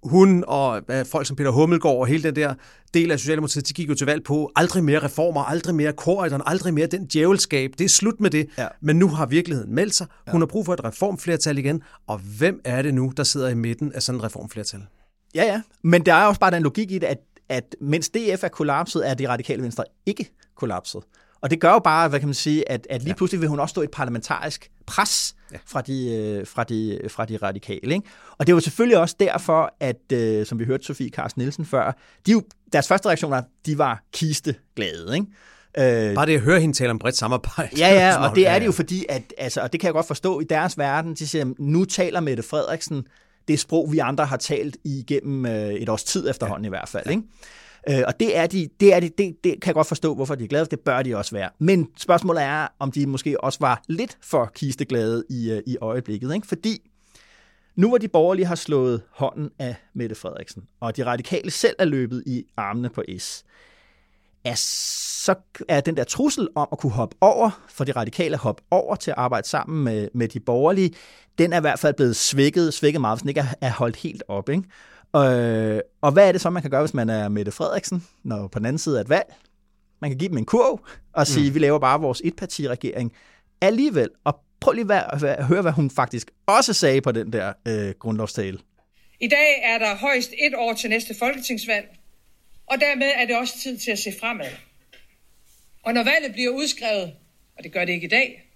hun 0.03 0.43
og 0.47 0.81
folk 1.05 1.27
som 1.27 1.35
Peter 1.35 1.49
Hummelgaard 1.49 1.97
og 1.97 2.07
hele 2.07 2.23
den 2.23 2.35
der 2.35 2.53
del 2.93 3.11
af 3.11 3.19
Socialdemokratiet, 3.19 3.67
de 3.67 3.73
gik 3.73 3.89
jo 3.89 3.95
til 3.95 4.05
valg 4.05 4.23
på 4.23 4.51
aldrig 4.55 4.83
mere 4.83 5.03
reformer, 5.03 5.43
aldrig 5.43 5.75
mere 5.75 5.93
korridon, 5.93 6.41
aldrig 6.45 6.73
mere 6.73 6.87
den 6.87 7.05
djævelskab. 7.05 7.71
Det 7.77 7.85
er 7.85 7.89
slut 7.89 8.19
med 8.19 8.29
det. 8.29 8.49
Ja. 8.57 8.67
Men 8.81 8.95
nu 8.95 9.07
har 9.07 9.25
virkeligheden 9.25 9.75
meldt 9.75 9.95
sig. 9.95 10.07
Hun 10.27 10.39
ja. 10.39 10.39
har 10.39 10.45
brug 10.45 10.65
for 10.65 10.73
et 10.73 10.83
reformflertal 10.83 11.57
igen. 11.57 11.81
Og 12.07 12.21
hvem 12.37 12.61
er 12.65 12.81
det 12.81 12.93
nu, 12.93 13.13
der 13.17 13.23
sidder 13.23 13.49
i 13.49 13.55
midten 13.55 13.93
af 13.93 14.03
sådan 14.03 14.19
et 14.19 14.25
reformflertal? 14.25 14.85
Ja, 15.35 15.43
ja. 15.43 15.61
Men 15.83 16.05
der 16.05 16.13
er 16.13 16.25
også 16.25 16.39
bare 16.39 16.51
den 16.51 16.63
logik 16.63 16.91
i 16.91 16.99
det, 16.99 17.07
at, 17.07 17.19
at 17.49 17.75
mens 17.81 18.09
DF 18.09 18.43
er 18.43 18.47
kollapset, 18.47 19.09
er 19.09 19.13
det 19.13 19.29
radikale 19.29 19.63
venstre 19.63 19.83
ikke 20.05 20.29
kollapset. 20.55 21.03
Og 21.43 21.49
det 21.49 21.59
gør 21.59 21.71
jo 21.71 21.79
bare, 21.79 22.09
hvad 22.09 22.19
kan 22.19 22.27
man 22.27 22.33
sige, 22.33 22.71
at, 22.71 22.87
at 22.89 23.01
lige 23.01 23.09
ja. 23.09 23.15
pludselig 23.15 23.41
vil 23.41 23.49
hun 23.49 23.59
også 23.59 23.73
stå 23.73 23.81
i 23.81 23.83
et 23.83 23.91
parlamentarisk 23.91 24.71
pres 24.85 25.35
ja. 25.51 25.57
fra, 25.65 25.81
de, 25.81 26.15
øh, 26.15 26.47
fra, 26.47 26.63
de, 26.63 26.99
fra 27.07 27.25
de 27.25 27.37
radikale. 27.37 27.93
Ikke? 27.93 28.07
Og 28.37 28.47
det 28.47 28.55
var 28.55 28.61
selvfølgelig 28.61 28.97
også 28.97 29.15
derfor, 29.19 29.73
at, 29.79 30.11
øh, 30.13 30.45
som 30.45 30.59
vi 30.59 30.65
hørte 30.65 30.83
Sofie 30.83 31.09
Carsten 31.09 31.39
Nielsen 31.39 31.65
før, 31.65 31.97
de 32.25 32.31
jo, 32.31 32.43
deres 32.73 32.87
første 32.87 33.07
reaktioner, 33.07 33.41
de 33.65 33.77
var 33.77 34.03
kisteglade. 34.13 35.15
Ikke? 35.15 36.09
Øh, 36.09 36.15
Bare 36.15 36.25
det 36.25 36.35
at 36.35 36.41
høre 36.41 36.59
hende 36.59 36.75
tale 36.75 36.91
om 36.91 36.99
bredt 36.99 37.15
samarbejde. 37.15 37.69
Ja, 37.77 37.93
ja, 37.93 38.17
og 38.29 38.35
det 38.35 38.47
er 38.47 38.59
det 38.59 38.65
jo 38.65 38.71
fordi, 38.71 39.05
at, 39.09 39.33
altså, 39.37 39.61
og 39.61 39.71
det 39.71 39.79
kan 39.79 39.87
jeg 39.87 39.93
godt 39.93 40.07
forstå, 40.07 40.39
i 40.39 40.43
deres 40.43 40.77
verden, 40.77 41.13
de 41.13 41.27
siger, 41.27 41.45
nu 41.59 41.85
taler 41.85 42.19
Mette 42.19 42.43
Frederiksen 42.43 43.07
det 43.47 43.59
sprog, 43.59 43.91
vi 43.91 43.99
andre 43.99 44.25
har 44.25 44.37
talt 44.37 44.77
igennem 44.83 45.45
øh, 45.45 45.73
et 45.73 45.89
års 45.89 46.03
tid 46.03 46.29
efterhånden 46.29 46.65
ja. 46.65 46.67
i 46.67 46.69
hvert 46.69 46.89
fald. 46.89 47.09
Ikke? 47.09 47.23
Øh, 47.89 48.01
og 48.07 48.19
det 48.19 48.37
er 48.37 48.47
de, 48.47 48.69
det, 48.79 48.93
er 48.93 48.99
de, 48.99 49.09
det, 49.17 49.35
det 49.43 49.61
kan 49.61 49.67
jeg 49.67 49.73
godt 49.73 49.87
forstå, 49.87 50.15
hvorfor 50.15 50.35
de 50.35 50.43
er 50.43 50.47
glade, 50.47 50.65
det 50.65 50.79
bør 50.79 51.01
de 51.01 51.17
også 51.17 51.35
være. 51.35 51.49
Men 51.59 51.87
spørgsmålet 51.97 52.43
er, 52.43 52.67
om 52.79 52.91
de 52.91 53.07
måske 53.07 53.43
også 53.43 53.59
var 53.61 53.83
lidt 53.89 54.17
for 54.21 54.51
kisteglade 54.55 55.23
i, 55.29 55.51
øh, 55.51 55.61
i 55.67 55.77
øjeblikket. 55.81 56.35
Ikke? 56.35 56.47
Fordi 56.47 56.81
nu 57.75 57.87
hvor 57.87 57.97
de 57.97 58.07
borgerlige 58.07 58.45
har 58.45 58.55
slået 58.55 59.01
hånden 59.11 59.49
af 59.59 59.75
Mette 59.93 60.15
Frederiksen, 60.15 60.63
og 60.79 60.97
de 60.97 61.05
radikale 61.05 61.51
selv 61.51 61.75
er 61.79 61.85
løbet 61.85 62.23
i 62.25 62.45
armene 62.57 62.89
på 62.89 63.03
S, 63.19 63.43
er, 64.45 64.55
så 64.55 65.35
er 65.69 65.81
den 65.81 65.97
der 65.97 66.03
trussel 66.03 66.47
om 66.55 66.67
at 66.71 66.77
kunne 66.77 66.91
hoppe 66.91 67.15
over, 67.21 67.63
for 67.69 67.83
de 67.83 67.91
radikale 67.91 68.33
at 68.33 68.39
hoppe 68.39 68.63
over 68.71 68.95
til 68.95 69.11
at 69.11 69.17
arbejde 69.17 69.47
sammen 69.47 69.83
med, 69.83 70.07
med 70.13 70.27
de 70.27 70.39
borgerlige, 70.39 70.93
den 71.37 71.53
er 71.53 71.57
i 71.57 71.61
hvert 71.61 71.79
fald 71.79 71.93
blevet 71.93 72.15
svækket, 72.15 72.73
svækket 72.73 73.01
meget, 73.01 73.17
hvis 73.17 73.21
den 73.21 73.29
ikke 73.29 73.41
er, 73.41 73.53
er 73.61 73.71
holdt 73.71 73.95
helt 73.95 74.23
op. 74.27 74.49
Ikke? 74.49 74.63
Øh, 75.15 75.79
og 76.01 76.11
hvad 76.11 76.27
er 76.27 76.31
det 76.31 76.41
så, 76.41 76.49
man 76.49 76.61
kan 76.61 76.71
gøre, 76.71 76.81
hvis 76.81 76.93
man 76.93 77.09
er 77.09 77.29
Mette 77.29 77.51
Frederiksen, 77.51 78.07
når 78.23 78.47
på 78.47 78.59
den 78.59 78.65
anden 78.65 78.79
side 78.79 78.97
er 78.97 79.01
et 79.01 79.09
valg? 79.09 79.33
Man 79.99 80.09
kan 80.09 80.17
give 80.17 80.29
dem 80.29 80.37
en 80.37 80.45
kurv 80.45 80.79
og 81.13 81.27
sige, 81.27 81.49
mm. 81.49 81.53
vi 81.53 81.59
laver 81.59 81.79
bare 81.79 82.01
vores 82.01 82.21
etpartiregering 82.23 83.13
alligevel. 83.61 84.09
Og 84.23 84.39
prøv 84.59 84.73
lige 84.73 84.93
at, 84.93 85.23
at 85.23 85.45
høre, 85.45 85.61
hvad 85.61 85.71
hun 85.71 85.89
faktisk 85.89 86.31
også 86.45 86.73
sagde 86.73 87.01
på 87.01 87.11
den 87.11 87.33
der 87.33 87.53
øh, 87.67 87.93
grundlovstale. 87.99 88.59
I 89.19 89.27
dag 89.27 89.61
er 89.63 89.77
der 89.77 89.95
højst 89.95 90.31
et 90.39 90.55
år 90.55 90.73
til 90.73 90.89
næste 90.89 91.15
folketingsvalg, 91.19 91.87
og 92.65 92.79
dermed 92.79 93.11
er 93.15 93.25
det 93.25 93.37
også 93.37 93.53
tid 93.63 93.77
til 93.77 93.91
at 93.91 93.99
se 93.99 94.13
fremad. 94.19 94.49
Og 95.83 95.93
når 95.93 96.03
valget 96.03 96.33
bliver 96.33 96.49
udskrevet, 96.49 97.13
og 97.57 97.63
det 97.63 97.71
gør 97.73 97.85
det 97.85 97.93
ikke 97.93 98.07
i 98.07 98.09
dag, 98.09 98.49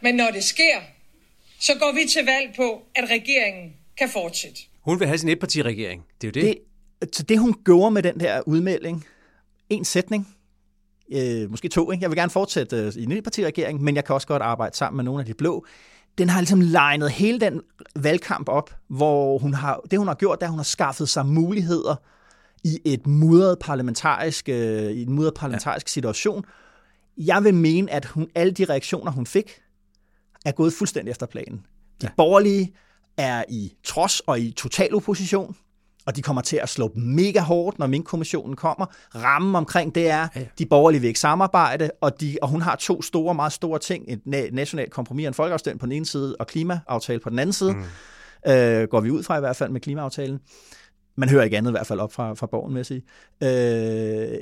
men 0.00 0.14
når 0.14 0.30
det 0.30 0.44
sker, 0.44 0.80
så 1.60 1.72
går 1.78 1.92
vi 1.92 2.08
til 2.08 2.24
valg 2.24 2.54
på, 2.56 2.82
at 2.94 3.10
regeringen 3.10 3.75
kan 3.98 4.08
fortsætte. 4.12 4.60
Hun 4.80 5.00
vil 5.00 5.06
have 5.06 5.18
sin 5.18 5.28
etpartiregering. 5.28 6.04
Det 6.20 6.36
er 6.36 6.40
jo 6.40 6.46
det. 6.46 6.56
det. 7.00 7.16
Så 7.16 7.22
det, 7.22 7.38
hun 7.38 7.54
gjorde 7.64 7.90
med 7.90 8.02
den 8.02 8.20
der 8.20 8.42
udmelding, 8.46 9.04
en 9.70 9.84
sætning, 9.84 10.36
øh, 11.12 11.50
måske 11.50 11.68
to, 11.68 11.92
ikke? 11.92 12.02
jeg 12.02 12.10
vil 12.10 12.16
gerne 12.16 12.30
fortsætte 12.30 12.76
øh, 12.76 12.92
i 12.96 13.02
en 13.02 13.12
etpartiregering, 13.12 13.82
men 13.82 13.96
jeg 13.96 14.04
kan 14.04 14.14
også 14.14 14.26
godt 14.26 14.42
arbejde 14.42 14.76
sammen 14.76 14.96
med 14.96 15.04
nogle 15.04 15.20
af 15.20 15.26
de 15.26 15.34
blå. 15.34 15.66
Den 16.18 16.28
har 16.28 16.40
ligesom 16.40 16.60
legnet 16.60 17.10
hele 17.10 17.40
den 17.40 17.60
valgkamp 17.96 18.48
op, 18.48 18.74
hvor 18.88 19.38
hun 19.38 19.54
har, 19.54 19.80
det 19.90 19.98
hun 19.98 20.08
har 20.08 20.14
gjort, 20.14 20.38
er, 20.40 20.46
at 20.46 20.50
hun 20.50 20.58
har 20.58 20.64
skaffet 20.64 21.08
sig 21.08 21.26
muligheder 21.26 21.96
i 22.64 22.78
et 22.84 23.06
mudret 23.06 23.58
parlamentarisk, 23.58 24.48
øh, 24.48 24.90
i 24.90 25.02
en 25.02 25.12
mudret 25.12 25.34
parlamentarisk 25.34 25.86
ja. 25.86 25.90
situation. 25.90 26.44
Jeg 27.18 27.44
vil 27.44 27.54
mene, 27.54 27.92
at 27.92 28.04
hun, 28.04 28.28
alle 28.34 28.52
de 28.52 28.64
reaktioner, 28.64 29.12
hun 29.12 29.26
fik, 29.26 29.50
er 30.44 30.52
gået 30.52 30.72
fuldstændig 30.72 31.10
efter 31.10 31.26
planen. 31.26 31.66
De 32.00 32.06
ja. 32.06 32.08
borgerlige 32.16 32.74
er 33.16 33.44
i 33.48 33.72
trods 33.84 34.20
og 34.20 34.40
i 34.40 34.50
total 34.50 34.94
opposition, 34.94 35.56
og 36.06 36.16
de 36.16 36.22
kommer 36.22 36.42
til 36.42 36.56
at 36.56 36.68
slå 36.68 36.92
mega 36.94 37.40
hårdt, 37.40 37.78
når 37.78 37.86
Mink-kommissionen 37.86 38.56
kommer. 38.56 38.86
Rammen 39.14 39.54
omkring 39.54 39.94
det 39.94 40.10
er, 40.10 40.28
ja. 40.36 40.46
de 40.58 40.66
borgerlige 40.66 41.00
vil 41.00 41.08
ikke 41.08 41.20
samarbejde, 41.20 41.90
og, 42.00 42.20
de, 42.20 42.38
og 42.42 42.48
hun 42.48 42.62
har 42.62 42.76
to 42.76 43.02
store, 43.02 43.34
meget 43.34 43.52
store 43.52 43.78
ting. 43.78 44.04
Et 44.08 44.20
nationalt 44.52 44.92
kompromis 44.92 45.24
og 45.24 45.28
en 45.28 45.34
folkeafstemning 45.34 45.80
på 45.80 45.86
den 45.86 45.92
ene 45.92 46.06
side, 46.06 46.36
og 46.36 46.46
klimaaftale 46.46 47.20
på 47.20 47.30
den 47.30 47.38
anden 47.38 47.52
side. 47.52 47.72
Mm. 47.72 48.52
Øh, 48.52 48.88
går 48.88 49.00
vi 49.00 49.10
ud 49.10 49.22
fra 49.22 49.36
i 49.36 49.40
hvert 49.40 49.56
fald 49.56 49.70
med 49.70 49.80
klimaaftalen. 49.80 50.40
Man 51.16 51.28
hører 51.28 51.44
ikke 51.44 51.56
andet 51.56 51.70
i 51.70 51.72
hvert 51.72 51.86
fald 51.86 52.00
op 52.00 52.12
fra, 52.12 52.34
fra 52.34 52.46
borgen, 52.46 52.74
vil 52.74 52.78
jeg 52.78 52.86
sige. 52.86 53.02
Øh, 53.42 54.38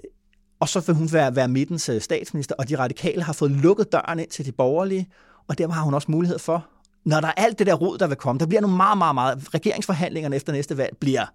og 0.61 0.69
så 0.69 0.81
vil 0.81 0.95
hun 0.95 1.13
være, 1.13 1.37
være 1.37 1.49
midtens 1.49 1.89
øh, 1.89 2.01
statsminister, 2.01 2.55
og 2.59 2.69
de 2.69 2.79
radikale 2.79 3.23
har 3.23 3.33
fået 3.33 3.51
lukket 3.51 3.93
døren 3.93 4.19
ind 4.19 4.29
til 4.29 4.47
de 4.47 4.53
borgerlige, 4.53 5.09
og 5.49 5.59
dermed 5.59 5.75
har 5.75 5.83
hun 5.83 5.95
også 5.95 6.11
mulighed 6.11 6.39
for, 6.39 6.67
når 7.05 7.21
der 7.21 7.29
er 7.29 7.33
alt 7.37 7.59
det 7.59 7.67
der 7.67 7.75
rod, 7.75 7.99
der 7.99 8.07
vil 8.07 8.17
komme, 8.17 8.39
der 8.39 8.47
bliver 8.47 8.61
nogle 8.61 8.77
meget, 8.77 8.99
meget, 8.99 9.15
meget, 9.15 9.55
regeringsforhandlingerne 9.55 10.37
efter 10.37 10.53
næste 10.53 10.77
valg 10.77 10.97
bliver 11.01 11.27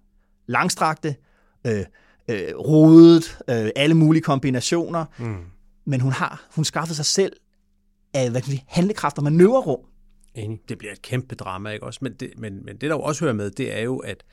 langstrakte, 0.46 1.16
øh, 1.66 1.84
øh, 2.28 2.54
rodet, 2.56 3.38
øh, 3.50 3.70
alle 3.76 3.94
mulige 3.94 4.22
kombinationer, 4.22 5.04
mm. 5.18 5.44
men 5.84 6.00
hun 6.00 6.12
har, 6.12 6.46
hun 6.54 6.64
skaffet 6.64 6.96
sig 6.96 7.06
selv 7.06 7.32
af 8.14 8.30
hvad 8.30 8.40
kan 8.40 8.52
vi, 8.52 8.64
handlekraft 8.66 9.18
og 9.18 9.24
manøvrerum. 9.24 9.80
Enig. 10.34 10.60
Det 10.68 10.78
bliver 10.78 10.92
et 10.92 11.02
kæmpe 11.02 11.34
drama, 11.34 11.70
ikke 11.70 11.86
også? 11.86 11.98
Men 12.02 12.12
det, 12.12 12.32
men, 12.36 12.64
men 12.64 12.76
det, 12.76 12.80
der 12.80 12.96
jo 12.96 13.00
også 13.00 13.24
hører 13.24 13.34
med, 13.34 13.50
det 13.50 13.78
er 13.78 13.80
jo, 13.80 13.98
at 13.98 14.24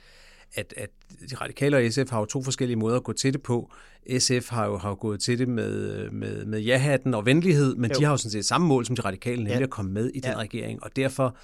at, 0.56 0.74
at 0.78 0.90
de 1.30 1.36
radikale 1.36 1.78
og 1.78 1.92
SF 1.92 2.10
har 2.10 2.20
jo 2.20 2.26
to 2.26 2.44
forskellige 2.44 2.78
måder 2.78 2.96
at 2.96 3.04
gå 3.04 3.14
til 3.14 3.34
det 3.34 3.42
på. 3.42 3.72
SF 4.20 4.50
har 4.50 4.66
jo, 4.66 4.78
har 4.78 4.90
jo 4.90 4.98
gået 5.00 5.20
til 5.20 5.40
det 5.40 5.48
med, 5.48 6.10
med, 6.10 6.46
med 6.46 6.60
ja-hatten 6.60 7.14
og 7.14 7.26
venlighed, 7.26 7.76
men 7.76 7.92
jo. 7.92 8.00
de 8.00 8.04
har 8.04 8.12
jo 8.12 8.18
sådan 8.18 8.32
set 8.32 8.46
samme 8.46 8.68
mål 8.68 8.86
som 8.86 8.96
de 8.96 9.02
radikale, 9.02 9.38
nemlig 9.38 9.58
ja. 9.58 9.64
at 9.64 9.70
komme 9.70 9.92
med 9.92 10.10
i 10.14 10.20
den 10.20 10.32
ja. 10.32 10.38
regering. 10.38 10.84
Og 10.84 10.96
derfor 10.96 11.38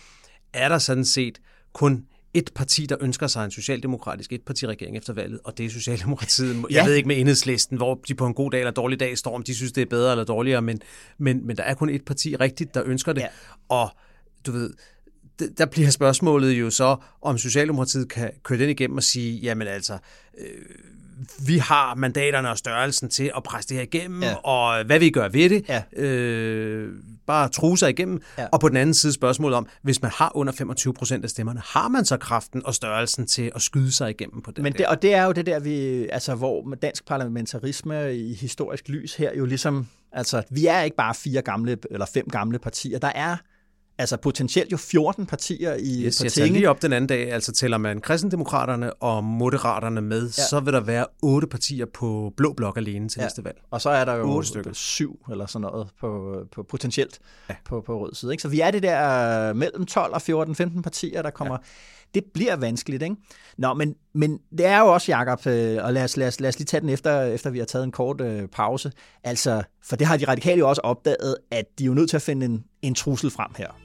er 0.53 0.69
der 0.69 0.77
sådan 0.77 1.05
set 1.05 1.41
kun 1.73 2.05
et 2.33 2.51
parti, 2.55 2.85
der 2.85 2.95
ønsker 3.01 3.27
sig 3.27 3.45
en 3.45 3.51
socialdemokratisk 3.51 4.33
etpartiregering 4.33 4.97
efter 4.97 5.13
valget, 5.13 5.39
og 5.43 5.57
det 5.57 5.65
er 5.65 5.69
Socialdemokratiet. 5.69 6.55
Ja. 6.55 6.75
Jeg 6.75 6.85
ved 6.85 6.93
ikke 6.93 7.07
med 7.07 7.19
enhedslisten, 7.19 7.77
hvor 7.77 8.01
de 8.07 8.15
på 8.15 8.25
en 8.25 8.33
god 8.33 8.51
dag 8.51 8.59
eller 8.59 8.71
dårlig 8.71 8.99
dag 8.99 9.17
står, 9.17 9.35
om 9.35 9.43
de 9.43 9.55
synes, 9.55 9.71
det 9.71 9.81
er 9.81 9.85
bedre 9.85 10.11
eller 10.11 10.23
dårligere, 10.23 10.61
men, 10.61 10.81
men, 11.17 11.47
men 11.47 11.57
der 11.57 11.63
er 11.63 11.73
kun 11.73 11.89
et 11.89 12.05
parti 12.05 12.35
rigtigt, 12.35 12.73
der 12.73 12.83
ønsker 12.85 13.13
det. 13.13 13.21
Ja. 13.21 13.27
Og 13.69 13.89
du 14.45 14.51
ved, 14.51 14.73
der 15.57 15.65
bliver 15.65 15.89
spørgsmålet 15.89 16.51
jo 16.51 16.69
så, 16.69 16.95
om 17.21 17.37
Socialdemokratiet 17.37 18.09
kan 18.09 18.31
køre 18.43 18.59
den 18.59 18.69
igennem 18.69 18.97
og 18.97 19.03
sige, 19.03 19.39
jamen 19.39 19.67
altså, 19.67 19.97
øh, 20.37 20.47
vi 21.47 21.57
har 21.57 21.95
mandaterne 21.95 22.49
og 22.49 22.57
størrelsen 22.57 23.09
til 23.09 23.31
at 23.37 23.43
presse 23.43 23.69
det 23.69 23.77
her 23.77 23.83
igennem, 23.83 24.23
ja. 24.23 24.35
og 24.35 24.85
hvad 24.85 24.99
vi 24.99 25.09
gør 25.09 25.29
ved 25.29 25.49
det, 25.49 25.65
ja. 25.69 26.03
øh, 26.03 26.93
bare 27.27 27.49
true 27.49 27.77
sig 27.77 27.89
igennem. 27.89 28.21
Ja. 28.37 28.47
Og 28.51 28.59
på 28.59 28.69
den 28.69 28.77
anden 28.77 28.93
side 28.93 29.13
spørgsmålet 29.13 29.57
om, 29.57 29.67
hvis 29.81 30.01
man 30.01 30.11
har 30.15 30.31
under 30.35 30.53
25 30.53 30.93
procent 30.93 31.23
af 31.23 31.29
stemmerne, 31.29 31.61
har 31.65 31.87
man 31.87 32.05
så 32.05 32.17
kraften 32.17 32.65
og 32.65 32.75
størrelsen 32.75 33.27
til 33.27 33.51
at 33.55 33.61
skyde 33.61 33.91
sig 33.91 34.09
igennem 34.09 34.41
på 34.41 34.51
det? 34.51 34.63
Men 34.63 34.73
det, 34.73 34.87
og 34.87 35.01
det 35.01 35.13
er 35.13 35.25
jo 35.25 35.31
det 35.31 35.45
der, 35.45 35.59
vi, 35.59 36.07
altså, 36.09 36.35
hvor 36.35 36.75
dansk 36.81 37.05
parlamentarisme 37.05 38.15
i 38.15 38.33
historisk 38.33 38.89
lys 38.89 39.15
her 39.15 39.31
jo 39.37 39.45
ligesom, 39.45 39.87
altså 40.11 40.43
vi 40.49 40.65
er 40.65 40.81
ikke 40.81 40.97
bare 40.97 41.13
fire 41.13 41.41
gamle 41.41 41.77
eller 41.91 42.05
fem 42.13 42.27
gamle 42.29 42.59
partier, 42.59 42.99
der 42.99 43.11
er 43.15 43.37
altså 44.03 44.17
potentielt 44.17 44.71
jo 44.71 44.77
14 44.77 45.25
partier 45.25 45.73
i 45.73 46.05
yes, 46.05 46.37
Jeg 46.37 46.51
lige 46.51 46.69
op 46.69 46.81
den 46.81 46.93
anden 46.93 47.07
dag, 47.07 47.31
altså 47.31 47.51
tæller 47.51 47.77
man 47.77 48.01
kristendemokraterne 48.01 48.93
og 48.93 49.23
moderaterne 49.23 50.01
med, 50.01 50.21
ja. 50.21 50.43
så 50.49 50.59
vil 50.59 50.73
der 50.73 50.79
være 50.79 51.05
otte 51.21 51.47
partier 51.47 51.85
på 51.93 52.33
blå 52.37 52.53
blok 52.53 52.77
alene 52.77 53.09
til 53.09 53.19
ja. 53.19 53.25
næste 53.25 53.43
valg. 53.43 53.57
Og 53.71 53.81
så 53.81 53.89
er 53.89 54.05
der 54.05 54.15
jo 54.15 54.43
syv 54.73 55.19
eller 55.31 55.45
sådan 55.45 55.61
noget 55.61 55.87
på, 55.99 56.35
på 56.51 56.63
potentielt 56.63 57.19
ja. 57.49 57.55
på, 57.65 57.81
på 57.81 57.99
rød 57.99 58.15
side. 58.15 58.33
Ikke? 58.33 58.41
Så 58.41 58.47
vi 58.47 58.59
er 58.59 58.71
det 58.71 58.83
der 58.83 59.53
mellem 59.53 59.85
12 59.85 60.13
og 60.13 60.21
14, 60.21 60.55
15 60.55 60.81
partier, 60.81 61.21
der 61.21 61.29
kommer... 61.29 61.53
Ja. 61.53 61.67
Det 62.13 62.23
bliver 62.33 62.55
vanskeligt, 62.55 63.03
ikke? 63.03 63.15
Nå, 63.57 63.73
men, 63.73 63.95
men 64.13 64.39
det 64.57 64.65
er 64.65 64.79
jo 64.79 64.93
også, 64.93 65.11
Jacob, 65.11 65.47
øh, 65.47 65.83
og 65.83 65.93
lad 65.93 66.03
os, 66.03 66.17
lad, 66.17 66.27
os, 66.27 66.39
lad 66.39 66.49
os 66.49 66.59
lige 66.59 66.65
tage 66.65 66.81
den 66.81 66.89
efter, 66.89 67.21
efter 67.21 67.49
vi 67.49 67.59
har 67.59 67.65
taget 67.65 67.83
en 67.83 67.91
kort 67.91 68.21
øh, 68.21 68.47
pause. 68.47 68.91
Altså, 69.23 69.63
for 69.83 69.95
det 69.95 70.07
har 70.07 70.17
de 70.17 70.27
radikale 70.27 70.59
jo 70.59 70.69
også 70.69 70.81
opdaget, 70.81 71.37
at 71.51 71.65
de 71.79 71.83
er 71.83 71.87
jo 71.87 71.93
nødt 71.93 72.09
til 72.09 72.15
at 72.15 72.21
finde 72.21 72.45
en, 72.45 72.63
en 72.81 72.95
trussel 72.95 73.31
frem 73.31 73.51
her. 73.57 73.82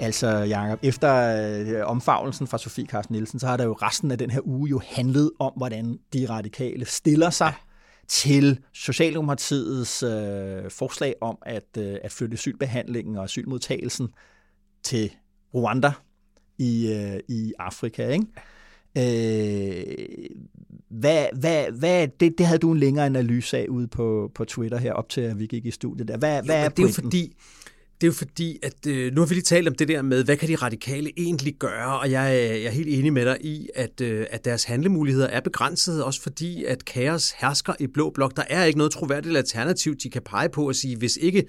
Altså 0.00 0.28
Jacob, 0.28 0.78
efter 0.82 1.14
øh, 1.60 1.86
omfavnelsen 1.86 2.46
fra 2.46 2.58
Sofie 2.58 2.86
Carsten 2.86 3.12
Nielsen, 3.12 3.38
så 3.38 3.46
har 3.46 3.56
der 3.56 3.64
jo 3.64 3.72
resten 3.72 4.10
af 4.10 4.18
den 4.18 4.30
her 4.30 4.40
uge 4.46 4.70
jo 4.70 4.80
handlet 4.86 5.30
om, 5.38 5.52
hvordan 5.56 5.98
de 6.12 6.26
radikale 6.28 6.84
stiller 6.84 7.30
sig 7.30 7.52
til 8.08 8.60
Socialdemokratiets 8.72 10.02
øh, 10.02 10.70
forslag 10.70 11.14
om 11.20 11.38
at, 11.42 11.76
øh, 11.78 11.96
at 12.04 12.12
flytte 12.12 12.34
asylbehandlingen 12.34 13.16
og 13.16 13.24
asylmodtagelsen 13.24 14.08
til 14.82 15.10
Rwanda 15.54 15.92
i, 16.58 16.92
øh, 16.92 17.20
i 17.28 17.52
Afrika. 17.58 18.08
Ikke? 18.08 18.26
Øh, 18.98 19.84
hvad, 20.90 21.26
hvad, 21.40 21.72
hvad, 21.78 22.08
det, 22.20 22.38
det 22.38 22.46
havde 22.46 22.58
du 22.58 22.72
en 22.72 22.78
længere 22.78 23.06
analyse 23.06 23.58
af 23.58 23.66
ude 23.68 23.88
på, 23.88 24.30
på 24.34 24.44
Twitter 24.44 24.78
her 24.78 24.92
op 24.92 25.08
til, 25.08 25.20
at 25.20 25.38
vi 25.38 25.46
gik 25.46 25.66
i 25.66 25.70
studiet 25.70 26.08
der. 26.08 26.16
Hvad, 26.16 26.38
jo, 26.38 26.44
hvad 26.44 26.64
er 26.64 26.68
det 26.68 26.78
er 26.78 26.86
jo 26.86 26.92
fordi, 26.92 27.36
det 28.00 28.06
er 28.06 28.08
jo 28.08 28.12
fordi, 28.12 28.58
at 28.62 28.86
øh, 28.86 29.14
nu 29.14 29.20
har 29.20 29.26
vi 29.26 29.34
lige 29.34 29.42
talt 29.42 29.68
om 29.68 29.74
det 29.74 29.88
der 29.88 30.02
med, 30.02 30.24
hvad 30.24 30.36
kan 30.36 30.48
de 30.48 30.56
radikale 30.56 31.12
egentlig 31.16 31.54
gøre, 31.54 31.98
og 31.98 32.10
jeg, 32.10 32.32
jeg 32.32 32.64
er 32.64 32.70
helt 32.70 32.88
enig 32.88 33.12
med 33.12 33.24
dig 33.24 33.36
i, 33.40 33.68
at, 33.74 34.00
øh, 34.00 34.26
at 34.30 34.44
deres 34.44 34.64
handlemuligheder 34.64 35.26
er 35.26 35.40
begrænsede, 35.40 36.04
også 36.04 36.22
fordi, 36.22 36.64
at 36.64 36.84
kaos 36.84 37.30
hersker 37.30 37.72
i 37.80 37.86
blå 37.86 38.10
blok. 38.10 38.36
Der 38.36 38.44
er 38.48 38.64
ikke 38.64 38.78
noget 38.78 38.92
troværdigt 38.92 39.36
alternativ, 39.36 39.96
de 39.96 40.10
kan 40.10 40.22
pege 40.22 40.48
på 40.48 40.68
og 40.68 40.74
sige, 40.74 40.96
hvis 40.96 41.18
ikke 41.20 41.44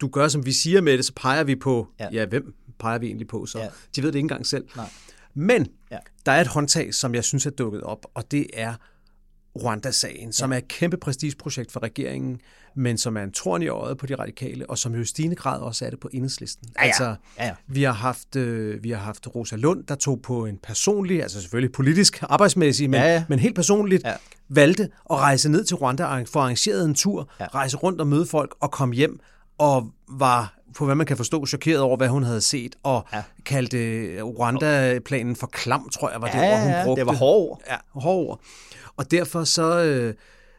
du 0.00 0.08
gør, 0.08 0.28
som 0.28 0.46
vi 0.46 0.52
siger 0.52 0.80
med 0.80 0.96
det, 0.96 1.04
så 1.04 1.12
peger 1.16 1.44
vi 1.44 1.56
på, 1.56 1.88
ja, 2.00 2.08
ja 2.12 2.26
hvem 2.26 2.54
peger 2.78 2.98
vi 2.98 3.06
egentlig 3.06 3.28
på? 3.28 3.46
Så 3.46 3.58
ja. 3.58 3.68
de 3.96 4.02
ved 4.02 4.12
det 4.12 4.18
ikke 4.18 4.24
engang 4.24 4.46
selv. 4.46 4.64
Nej. 4.76 4.86
Men 5.34 5.66
ja. 5.90 5.98
der 6.26 6.32
er 6.32 6.40
et 6.40 6.46
håndtag, 6.46 6.94
som 6.94 7.14
jeg 7.14 7.24
synes 7.24 7.46
er 7.46 7.50
dukket 7.50 7.80
op, 7.80 8.06
og 8.14 8.30
det 8.30 8.46
er 8.52 8.74
Rwanda-sagen, 9.62 10.32
som 10.32 10.52
ja. 10.52 10.58
er 10.58 10.62
et 10.62 10.68
kæmpe 10.68 10.96
prestigeprojekt 10.96 11.72
for 11.72 11.82
regeringen, 11.82 12.40
men 12.76 12.98
som 12.98 13.16
er 13.16 13.22
en 13.22 13.32
torn 13.32 13.62
i 13.62 13.68
øjet 13.68 13.98
på 13.98 14.06
de 14.06 14.14
radikale, 14.14 14.70
og 14.70 14.78
som 14.78 14.94
jo 14.94 15.00
i 15.00 15.04
stigende 15.04 15.36
grad 15.36 15.60
også 15.60 15.86
er 15.86 15.90
det 15.90 16.00
på 16.00 16.08
enhedslisten. 16.12 16.68
Ja, 16.76 16.82
ja. 16.82 16.86
Altså, 16.86 17.14
ja, 17.38 17.46
ja. 17.46 17.54
Vi, 17.66 17.82
har 17.82 17.92
haft, 17.92 18.36
øh, 18.36 18.84
vi 18.84 18.90
har 18.90 18.98
haft 18.98 19.34
Rosa 19.34 19.56
Lund, 19.56 19.84
der 19.84 19.94
tog 19.94 20.22
på 20.22 20.46
en 20.46 20.58
personlig, 20.62 21.22
altså 21.22 21.40
selvfølgelig 21.40 21.72
politisk, 21.72 22.22
arbejdsmæssig, 22.22 22.90
men, 22.90 23.00
ja, 23.00 23.12
ja. 23.12 23.24
men 23.28 23.38
helt 23.38 23.54
personligt, 23.54 24.04
ja. 24.04 24.14
valgte 24.48 24.88
at 25.10 25.16
rejse 25.16 25.48
ned 25.48 25.64
til 25.64 25.76
Rwanda, 25.76 26.22
for 26.22 26.40
arrangeret 26.40 26.84
en 26.84 26.94
tur, 26.94 27.30
ja. 27.40 27.46
rejse 27.46 27.76
rundt 27.76 28.00
og 28.00 28.06
møde 28.06 28.26
folk 28.26 28.54
og 28.60 28.70
komme 28.70 28.94
hjem, 28.94 29.20
og 29.58 29.90
var 30.08 30.54
på 30.74 30.84
hvad 30.84 30.94
man 30.94 31.06
kan 31.06 31.16
forstå, 31.16 31.46
chokeret 31.46 31.80
over, 31.80 31.96
hvad 31.96 32.08
hun 32.08 32.22
havde 32.22 32.40
set, 32.40 32.76
og 32.82 33.06
ja. 33.12 33.22
kaldte 33.44 33.78
Rwanda-planen 34.22 35.36
for 35.36 35.46
klam, 35.46 35.88
tror 35.88 36.10
jeg, 36.10 36.20
var 36.20 36.28
det 36.28 36.38
ja, 36.38 36.52
ord, 36.52 36.60
hun 36.60 36.84
brugte. 36.84 37.00
det 37.00 37.06
var 37.06 37.12
hård. 37.12 37.62
Ja, 37.70 37.76
hård. 38.00 38.40
Og 38.96 39.10
derfor 39.10 39.44
så, 39.44 39.84
øh, 39.84 40.14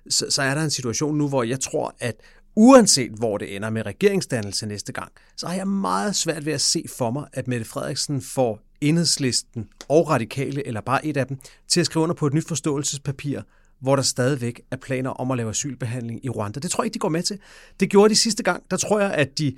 så, 0.09 0.25
så 0.29 0.41
er 0.41 0.55
der 0.55 0.61
en 0.61 0.69
situation 0.69 1.17
nu, 1.17 1.27
hvor 1.27 1.43
jeg 1.43 1.59
tror, 1.59 1.95
at 1.99 2.15
uanset 2.55 3.11
hvor 3.11 3.37
det 3.37 3.55
ender 3.55 3.69
med 3.69 3.85
regeringsdannelse 3.85 4.65
næste 4.65 4.93
gang, 4.93 5.11
så 5.37 5.47
har 5.47 5.55
jeg 5.55 5.67
meget 5.67 6.15
svært 6.15 6.45
ved 6.45 6.53
at 6.53 6.61
se 6.61 6.85
for 6.97 7.11
mig, 7.11 7.27
at 7.33 7.47
Mette 7.47 7.65
Frederiksen 7.65 8.21
får 8.21 8.59
enhedslisten 8.81 9.67
og 9.89 10.09
radikale, 10.09 10.67
eller 10.67 10.81
bare 10.81 11.05
et 11.05 11.17
af 11.17 11.27
dem, 11.27 11.37
til 11.67 11.79
at 11.79 11.85
skrive 11.85 12.03
under 12.03 12.15
på 12.15 12.27
et 12.27 12.33
nyt 12.33 12.47
forståelsespapir, 12.47 13.41
hvor 13.79 13.95
der 13.95 14.03
stadigvæk 14.03 14.61
er 14.71 14.77
planer 14.77 15.09
om 15.09 15.31
at 15.31 15.37
lave 15.37 15.49
asylbehandling 15.49 16.25
i 16.25 16.29
Rwanda. 16.29 16.59
Det 16.59 16.71
tror 16.71 16.83
jeg 16.83 16.85
ikke, 16.85 16.93
de 16.93 16.99
går 16.99 17.09
med 17.09 17.23
til. 17.23 17.39
Det 17.79 17.89
gjorde 17.89 18.09
de 18.09 18.15
sidste 18.15 18.43
gang. 18.43 18.63
Der 18.71 18.77
tror 18.77 18.99
jeg, 18.99 19.11
at 19.13 19.37
de 19.37 19.57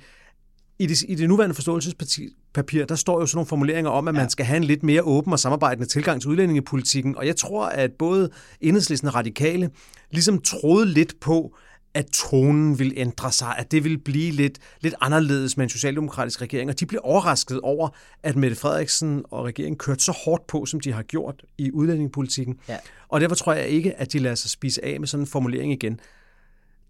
i 0.78 0.86
det, 0.86 1.02
i 1.08 1.14
det 1.14 1.28
nuværende 1.28 1.54
forståelsespapir, 1.54 2.28
der 2.54 2.94
står 2.94 3.20
jo 3.20 3.26
sådan 3.26 3.36
nogle 3.36 3.46
formuleringer 3.46 3.90
om, 3.90 4.08
at 4.08 4.14
man 4.14 4.30
skal 4.30 4.46
have 4.46 4.56
en 4.56 4.64
lidt 4.64 4.82
mere 4.82 5.02
åben 5.02 5.32
og 5.32 5.38
samarbejdende 5.38 5.88
tilgang 5.88 6.20
til 6.20 6.30
udlændingepolitikken. 6.30 7.16
Og 7.16 7.26
jeg 7.26 7.36
tror, 7.36 7.66
at 7.66 7.92
både 7.92 8.30
enhedslisten 8.60 9.08
og 9.08 9.14
radikale 9.14 9.70
ligesom 10.10 10.40
troede 10.40 10.86
lidt 10.86 11.20
på, 11.20 11.56
at 11.94 12.06
tonen 12.06 12.78
vil 12.78 12.92
ændre 12.96 13.32
sig, 13.32 13.54
at 13.58 13.72
det 13.72 13.84
vil 13.84 13.98
blive 13.98 14.32
lidt, 14.32 14.58
lidt 14.80 14.94
anderledes 15.00 15.56
med 15.56 15.64
en 15.64 15.70
socialdemokratisk 15.70 16.42
regering. 16.42 16.70
Og 16.70 16.80
de 16.80 16.86
blev 16.86 17.00
overrasket 17.04 17.60
over, 17.60 17.88
at 18.22 18.36
Mette 18.36 18.56
Frederiksen 18.56 19.24
og 19.30 19.44
regeringen 19.44 19.78
kørte 19.78 20.04
så 20.04 20.12
hårdt 20.24 20.46
på, 20.46 20.66
som 20.66 20.80
de 20.80 20.92
har 20.92 21.02
gjort 21.02 21.42
i 21.58 21.72
udlændingepolitikken. 21.72 22.58
Ja. 22.68 22.76
Og 23.08 23.20
derfor 23.20 23.34
tror 23.34 23.52
jeg 23.52 23.68
ikke, 23.68 24.00
at 24.00 24.12
de 24.12 24.18
lader 24.18 24.34
sig 24.34 24.50
spise 24.50 24.84
af 24.84 25.00
med 25.00 25.08
sådan 25.08 25.22
en 25.22 25.26
formulering 25.26 25.72
igen. 25.72 26.00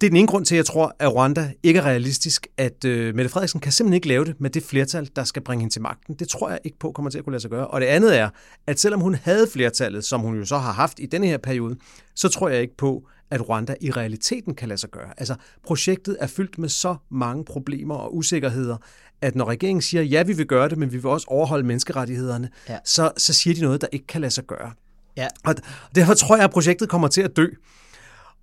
Det 0.01 0.07
er 0.07 0.11
den 0.11 0.17
ene 0.17 0.27
grund 0.27 0.45
til, 0.45 0.55
at 0.55 0.57
jeg 0.57 0.67
tror, 0.67 0.97
at 0.99 1.15
Rwanda 1.15 1.53
ikke 1.63 1.81
er 1.81 1.85
realistisk, 1.85 2.47
at 2.57 2.85
øh, 2.85 3.15
Mette 3.15 3.29
Frederiksen 3.29 3.61
kan 3.61 3.73
simpelthen 3.73 3.95
ikke 3.95 4.09
lave 4.09 4.25
det 4.25 4.41
med 4.41 4.51
det 4.51 4.63
flertal, 4.63 5.11
der 5.17 5.25
skal 5.25 5.43
bringe 5.43 5.61
hende 5.61 5.75
til 5.75 5.83
magten. 5.83 6.15
Det 6.15 6.29
tror 6.29 6.51
jeg 6.51 6.59
ikke 6.65 6.79
på 6.79 6.93
kommer 6.93 7.11
til 7.11 7.19
at 7.19 7.25
kunne 7.25 7.33
lade 7.33 7.41
sig 7.41 7.51
gøre. 7.51 7.67
Og 7.67 7.81
det 7.81 7.87
andet 7.87 8.19
er, 8.19 8.29
at 8.67 8.81
selvom 8.81 9.01
hun 9.01 9.15
havde 9.15 9.47
flertallet, 9.53 10.05
som 10.05 10.21
hun 10.21 10.39
jo 10.39 10.45
så 10.45 10.59
har 10.59 10.73
haft 10.73 11.01
i 11.01 11.07
denne 11.07 11.27
her 11.27 11.39
periode, 11.39 11.77
så 12.15 12.29
tror 12.29 12.49
jeg 12.49 12.61
ikke 12.61 12.77
på, 12.77 13.09
at 13.31 13.49
Rwanda 13.49 13.75
i 13.81 13.91
realiteten 13.91 14.55
kan 14.55 14.69
lade 14.69 14.81
sig 14.81 14.91
gøre. 14.91 15.09
Altså, 15.17 15.35
projektet 15.67 16.17
er 16.21 16.27
fyldt 16.27 16.59
med 16.59 16.69
så 16.69 16.97
mange 17.11 17.45
problemer 17.45 17.95
og 17.95 18.17
usikkerheder, 18.17 18.77
at 19.21 19.35
når 19.35 19.45
regeringen 19.45 19.83
siger, 19.83 20.03
ja, 20.03 20.23
vi 20.23 20.33
vil 20.33 20.47
gøre 20.47 20.69
det, 20.69 20.79
men 20.79 20.93
vi 20.93 20.97
vil 20.97 21.07
også 21.07 21.27
overholde 21.31 21.67
menneskerettighederne, 21.67 22.51
ja. 22.69 22.79
så, 22.85 23.11
så 23.17 23.33
siger 23.33 23.55
de 23.55 23.61
noget, 23.61 23.81
der 23.81 23.87
ikke 23.93 24.07
kan 24.07 24.21
lade 24.21 24.31
sig 24.31 24.45
gøre. 24.45 24.73
Ja. 25.17 25.29
Og 25.45 25.55
derfor 25.95 26.15
tror 26.15 26.37
jeg, 26.37 26.45
at 26.45 26.51
projektet 26.51 26.89
kommer 26.89 27.09
til 27.09 27.23
at 27.23 27.37
dø. 27.37 27.47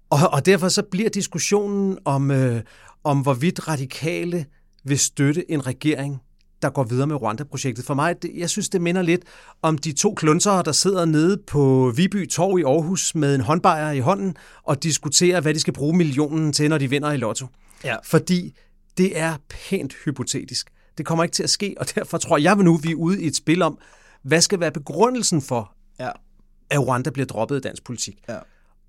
Og, 0.10 0.20
og 0.32 0.46
derfor 0.46 0.70
så 0.70 0.84
bliver 0.84 1.10
diskussionen 1.10 1.98
om, 2.06 2.32
øh, 2.32 2.62
om 3.04 3.22
hvorvidt 3.22 3.68
radikale 3.68 4.46
vil 4.84 5.00
støtte 5.00 5.52
en 5.52 5.68
regering, 5.68 6.22
der 6.62 6.70
går 6.70 6.84
videre 6.84 7.08
med 7.08 7.16
Rwanda-projektet. 7.16 7.86
For 7.86 7.94
mig, 7.94 8.22
det, 8.22 8.32
jeg 8.36 8.50
synes, 8.50 8.70
det 8.70 8.82
minder 8.82 9.02
lidt 9.02 9.22
om 9.62 9.78
de 9.78 9.94
to 9.94 10.14
klunsere, 10.14 10.64
der 10.64 10.72
sidder 10.72 11.06
nede 11.06 11.38
på 11.48 11.94
Viby 11.96 12.30
Torv 12.30 12.60
i 12.60 12.64
Aarhus 12.64 13.16
med 13.16 13.36
en 13.36 13.42
håndbejer 13.42 13.92
i 13.92 14.00
hånden 14.00 14.38
og 14.64 14.84
diskuterer, 14.84 15.42
hvad 15.42 15.54
de 15.54 15.60
skal 15.60 15.74
bruge 15.74 15.98
millionen 15.98 16.54
til, 16.54 16.70
når 16.70 16.78
de 16.78 16.90
vinder 16.90 17.12
i 17.12 17.18
lotto. 17.18 17.48
Ja. 17.84 17.96
Fordi 18.04 18.56
det 18.98 19.20
er 19.20 19.38
pænt 19.50 19.94
hypotetisk. 20.06 20.70
Det 20.98 21.06
kommer 21.06 21.24
ikke 21.24 21.34
til 21.34 21.44
at 21.44 21.50
ske, 21.50 21.76
og 21.78 21.96
derfor 21.96 22.18
tror 22.18 22.38
jeg 22.38 22.56
nu, 22.56 22.78
vi 22.78 22.92
er 22.92 22.96
ude 22.96 23.22
i 23.22 23.28
et 23.28 23.36
spil 23.36 23.62
om, 23.62 23.78
hvad 24.24 24.42
skal 24.42 24.60
være 24.60 24.72
begrundelsen 24.72 25.42
for, 25.42 25.74
ja. 26.00 26.10
at 26.70 26.88
Rwanda 26.88 27.10
bliver 27.10 27.26
droppet 27.26 27.58
i 27.58 27.62
dansk 27.62 27.84
politik. 27.84 28.24
Ja. 28.30 28.38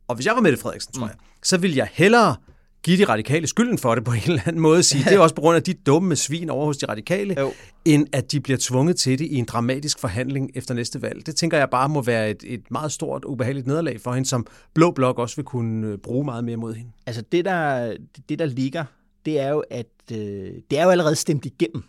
Og 0.08 0.14
hvis 0.14 0.26
jeg 0.26 0.34
var 0.34 0.40
Mette 0.40 0.58
Frederiksen, 0.58 0.92
tror 0.92 1.04
mm. 1.04 1.10
jeg, 1.10 1.16
så 1.42 1.58
vil 1.58 1.74
jeg 1.74 1.88
hellere 1.92 2.36
give 2.82 2.98
de 2.98 3.04
radikale 3.04 3.46
skylden 3.46 3.78
for 3.78 3.94
det 3.94 4.04
på 4.04 4.12
en 4.12 4.20
eller 4.26 4.42
anden 4.46 4.62
måde. 4.62 4.82
Sige, 4.82 5.04
det 5.04 5.12
er 5.12 5.18
også 5.18 5.34
på 5.34 5.40
grund 5.40 5.56
af 5.56 5.62
de 5.62 5.74
dumme 5.74 6.16
svin 6.16 6.50
over 6.50 6.66
hos 6.66 6.76
de 6.76 6.86
radikale, 6.86 7.40
jo. 7.40 7.52
end 7.84 8.06
at 8.12 8.32
de 8.32 8.40
bliver 8.40 8.58
tvunget 8.60 8.96
til 8.96 9.18
det 9.18 9.24
i 9.24 9.34
en 9.34 9.44
dramatisk 9.44 9.98
forhandling 9.98 10.50
efter 10.54 10.74
næste 10.74 11.02
valg. 11.02 11.26
Det 11.26 11.36
tænker 11.36 11.58
jeg 11.58 11.70
bare 11.70 11.88
må 11.88 12.02
være 12.02 12.30
et, 12.30 12.44
et 12.46 12.70
meget 12.70 12.92
stort, 12.92 13.24
ubehageligt 13.24 13.66
nederlag 13.66 14.00
for 14.00 14.12
hende, 14.12 14.28
som 14.28 14.46
Blå 14.74 14.90
Blok 14.90 15.18
også 15.18 15.36
vil 15.36 15.44
kunne 15.44 15.86
øh, 15.86 15.98
bruge 15.98 16.24
meget 16.24 16.44
mere 16.44 16.56
mod 16.56 16.74
hende. 16.74 16.90
Altså 17.06 17.22
det, 17.32 17.44
der, 17.44 17.96
det, 18.28 18.38
der 18.38 18.46
ligger, 18.46 18.84
det 19.24 19.40
er 19.40 19.48
jo, 19.48 19.64
at 19.70 19.86
øh, 20.12 20.18
det 20.70 20.78
er 20.78 20.84
jo 20.84 20.90
allerede 20.90 21.16
stemt 21.16 21.46
igennem. 21.46 21.84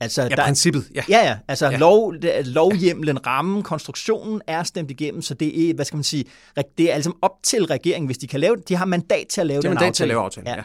Altså, 0.00 0.22
ja, 0.22 0.28
der, 0.28 0.44
princippet. 0.44 0.84
Ja, 0.94 1.02
ja, 1.08 1.26
ja 1.26 1.38
altså 1.48 1.70
ja. 1.70 1.76
Lov, 1.76 2.14
lovhjemlen, 2.44 3.26
rammen, 3.26 3.62
konstruktionen 3.62 4.42
er 4.46 4.62
stemt 4.62 4.90
igennem, 4.90 5.22
så 5.22 5.34
det 5.34 5.70
er, 5.70 5.74
hvad 5.74 5.84
skal 5.84 5.96
man 5.96 6.04
sige, 6.04 6.24
det 6.78 6.90
er 6.90 6.94
altså 6.94 7.12
op 7.22 7.42
til 7.42 7.64
regeringen, 7.64 8.06
hvis 8.06 8.18
de 8.18 8.26
kan 8.26 8.40
lave 8.40 8.56
De 8.68 8.76
har 8.76 8.84
mandat 8.84 9.26
til 9.28 9.40
at 9.40 9.46
lave 9.46 9.58
de 9.58 9.62
den 9.62 9.70
mandat 9.70 9.86
aftale. 9.86 9.94
til 9.94 10.02
at 10.02 10.08
lave 10.08 10.20
aftalen, 10.20 10.48
ja. 10.48 10.56
ja. 10.56 10.62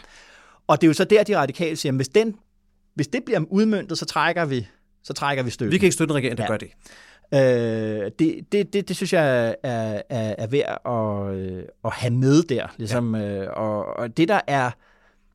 Og 0.67 0.81
det 0.81 0.87
er 0.87 0.89
jo 0.89 0.93
så 0.93 1.03
der, 1.03 1.23
de 1.23 1.37
radikale 1.37 1.75
siger, 1.75 1.93
hvis, 1.93 2.09
den, 2.09 2.35
hvis 2.95 3.07
det 3.07 3.23
bliver 3.25 3.43
udmyndtet, 3.49 3.97
så 3.97 4.05
trækker 4.05 4.45
vi, 4.45 4.67
så 5.03 5.13
trækker 5.13 5.43
vi 5.43 5.49
støtten. 5.49 5.71
Vi 5.71 5.77
kan 5.77 5.85
ikke 5.85 5.93
støtte 5.93 6.11
en 6.11 6.15
regering, 6.15 6.37
der 6.37 6.43
ja. 6.43 6.47
gør 6.47 6.57
det. 6.57 6.69
Øh, 7.33 8.11
det, 8.19 8.51
det, 8.51 8.73
det, 8.73 8.87
det 8.87 8.95
synes 8.95 9.13
jeg 9.13 9.55
er, 9.63 10.01
er, 10.09 10.35
er 10.37 10.47
værd 10.47 10.81
at, 10.85 11.35
øh, 11.35 11.63
at 11.85 11.91
have 11.91 12.13
med 12.13 12.43
der. 12.43 12.67
Ligesom, 12.77 13.15
ja. 13.15 13.21
øh, 13.21 13.47
og, 13.53 13.85
og 13.85 14.17
det, 14.17 14.27
der 14.27 14.41
er 14.47 14.71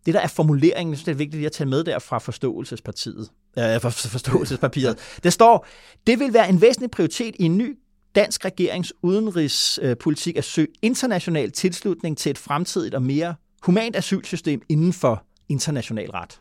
det, 0.06 0.14
der 0.14 0.20
er 0.20 0.26
formuleringen, 0.26 0.92
jeg 0.92 0.98
synes, 0.98 1.04
det 1.04 1.12
er 1.12 1.16
vigtigt 1.16 1.46
at 1.46 1.52
tage 1.52 1.70
med 1.70 1.85
der 1.85 1.98
fra 1.98 2.18
forståelsespartiet, 2.18 3.28
øh, 3.59 3.81
for, 3.81 3.90
forståelsespapiret. 3.90 4.99
Det 5.23 5.33
står, 5.33 5.66
det 6.07 6.19
vil 6.19 6.33
være 6.33 6.49
en 6.49 6.61
væsentlig 6.61 6.90
prioritet 6.90 7.37
i 7.38 7.45
en 7.45 7.59
ny 7.59 7.79
dansk 8.14 8.45
regerings 8.45 8.92
udenrigspolitik 9.03 10.37
at 10.37 10.45
søge 10.45 10.69
international 10.83 11.51
tilslutning 11.51 12.19
til 12.19 12.31
et 12.31 12.38
fremtidigt 12.38 12.95
og 12.95 13.03
mere 13.03 13.35
humant 13.62 13.97
asylsystem 13.97 14.62
inden 14.69 14.92
for 14.92 15.25
international 15.49 16.11
ret. 16.11 16.40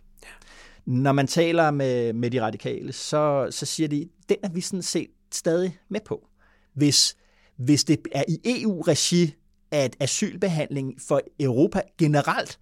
Når 0.85 1.11
man 1.11 1.27
taler 1.27 1.71
med, 1.71 2.13
med 2.13 2.31
de 2.31 2.41
radikale, 2.41 2.93
så, 2.93 3.47
så 3.51 3.65
siger 3.65 3.87
de, 3.87 4.09
den 4.29 4.37
er 4.43 4.49
vi 4.49 4.61
sådan 4.61 4.81
set 4.81 5.07
stadig 5.31 5.77
med 5.89 5.99
på. 6.05 6.27
Hvis, 6.73 7.15
hvis 7.57 7.83
det 7.83 7.99
er 8.11 8.23
i 8.27 8.61
EU-regi, 8.61 9.33
at 9.71 9.95
asylbehandling 9.99 10.93
for 11.07 11.21
Europa 11.39 11.81
generelt 11.97 12.59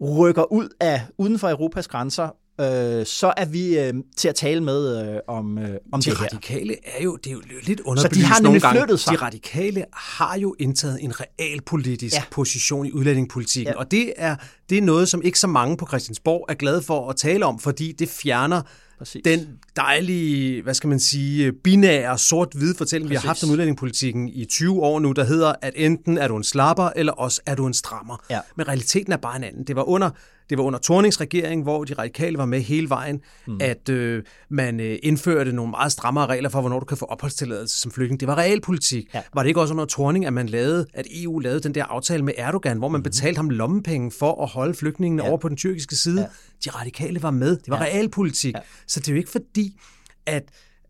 rykker 0.00 0.52
ud 0.52 0.68
af 0.80 1.02
uden 1.18 1.38
for 1.38 1.50
Europas 1.50 1.88
grænser, 1.88 2.28
øh, 2.60 3.06
så 3.06 3.32
er 3.36 3.44
vi 3.44 3.78
øh, 3.78 3.94
til 4.16 4.28
at 4.28 4.34
tale 4.34 4.60
med 4.60 5.08
øh, 5.08 5.18
om, 5.28 5.58
øh, 5.58 5.76
om 5.92 6.00
de 6.00 6.10
det 6.10 6.18
her. 6.18 6.24
radikale 6.24 6.76
er 6.84 7.02
jo, 7.02 7.16
det 7.16 7.30
er 7.30 7.34
jo 7.34 7.40
lidt 7.62 7.80
underbelyst 7.80 8.14
så 8.14 8.20
de 8.20 8.26
har 8.26 8.40
nogle 8.40 8.60
gange. 8.60 8.98
Sig. 8.98 9.12
De 9.12 9.16
radikale 9.16 9.84
har 9.92 10.38
jo 10.38 10.54
indtaget 10.58 10.98
en 11.04 11.12
realpolitisk 11.20 12.16
ja. 12.16 12.22
position 12.30 12.86
i 12.86 12.92
udlændingepolitikken, 12.92 13.72
ja. 13.72 13.78
og 13.78 13.90
det 13.90 14.12
er, 14.16 14.36
det 14.70 14.78
er 14.78 14.82
noget, 14.82 15.08
som 15.08 15.22
ikke 15.22 15.38
så 15.38 15.46
mange 15.46 15.76
på 15.76 15.86
Christiansborg 15.86 16.46
er 16.48 16.54
glade 16.54 16.82
for 16.82 17.10
at 17.10 17.16
tale 17.16 17.46
om, 17.46 17.58
fordi 17.58 17.92
det 17.92 18.08
fjerner 18.08 18.62
Præcis. 18.98 19.22
den 19.24 19.48
dejlige, 19.76 20.62
hvad 20.62 20.74
skal 20.74 20.88
man 20.88 21.00
sige, 21.00 21.52
binære, 21.52 22.18
sort-hvide 22.18 22.74
fortælling, 22.74 23.08
Præcis. 23.08 23.22
vi 23.22 23.26
har 23.26 23.28
haft 23.28 23.44
om 23.44 23.50
udlændingepolitikken 23.50 24.28
i 24.28 24.44
20 24.44 24.82
år 24.82 25.00
nu, 25.00 25.12
der 25.12 25.24
hedder, 25.24 25.52
at 25.62 25.72
enten 25.76 26.18
er 26.18 26.28
du 26.28 26.36
en 26.36 26.44
slapper, 26.44 26.90
eller 26.96 27.12
også 27.12 27.40
er 27.46 27.54
du 27.54 27.66
en 27.66 27.74
strammer. 27.74 28.24
Ja. 28.30 28.40
Men 28.56 28.68
realiteten 28.68 29.12
er 29.12 29.16
bare 29.16 29.36
en 29.36 29.44
anden. 29.44 29.64
Det 29.64 29.76
var 29.76 29.82
under 29.82 30.10
det 30.50 30.58
var 30.58 30.64
under 30.64 30.78
Tornings 30.78 31.20
regering, 31.20 31.62
hvor 31.62 31.84
de 31.84 31.94
radikale 31.94 32.38
var 32.38 32.44
med 32.44 32.60
hele 32.60 32.88
vejen, 32.88 33.20
mm. 33.46 33.58
at 33.60 33.88
øh, 33.88 34.22
man 34.48 34.80
øh, 34.80 34.98
indførte 35.02 35.52
nogle 35.52 35.70
meget 35.70 35.92
strammere 35.92 36.26
regler 36.26 36.48
for, 36.48 36.60
hvornår 36.60 36.78
du 36.80 36.84
kan 36.84 36.96
få 36.96 37.04
opholdstilladelse 37.04 37.80
som 37.80 37.90
flygtning. 37.90 38.20
Det 38.20 38.28
var 38.28 38.38
realpolitik. 38.38 39.14
Ja. 39.14 39.22
Var 39.34 39.42
det 39.42 39.48
ikke 39.48 39.60
også 39.60 39.74
under 39.74 39.84
Torning, 39.84 40.26
at 40.26 40.32
man 40.32 40.48
lavede, 40.48 40.86
at 40.94 41.06
EU 41.22 41.38
lavede 41.38 41.60
den 41.60 41.74
der 41.74 41.84
aftale 41.84 42.24
med 42.24 42.32
Erdogan, 42.36 42.78
hvor 42.78 42.88
man 42.88 42.98
mm. 42.98 43.02
betalte 43.02 43.38
ham 43.38 43.50
lommepenge 43.50 44.10
for 44.10 44.42
at 44.42 44.48
holde 44.48 44.74
flygtningene 44.74 45.22
ja. 45.22 45.28
over 45.28 45.38
på 45.38 45.48
den 45.48 45.56
tyrkiske 45.56 45.96
side? 45.96 46.20
Ja. 46.20 46.26
De 46.64 46.70
radikale 46.70 47.22
var 47.22 47.30
med. 47.30 47.56
Det 47.56 47.68
var 47.68 47.84
ja. 47.84 47.84
realpolitik. 47.84 48.54
Ja. 48.54 48.60
Så 48.86 49.00
det 49.00 49.08
er 49.08 49.12
jo 49.12 49.18
ikke 49.18 49.30
fordi, 49.30 49.80
at 50.26 50.42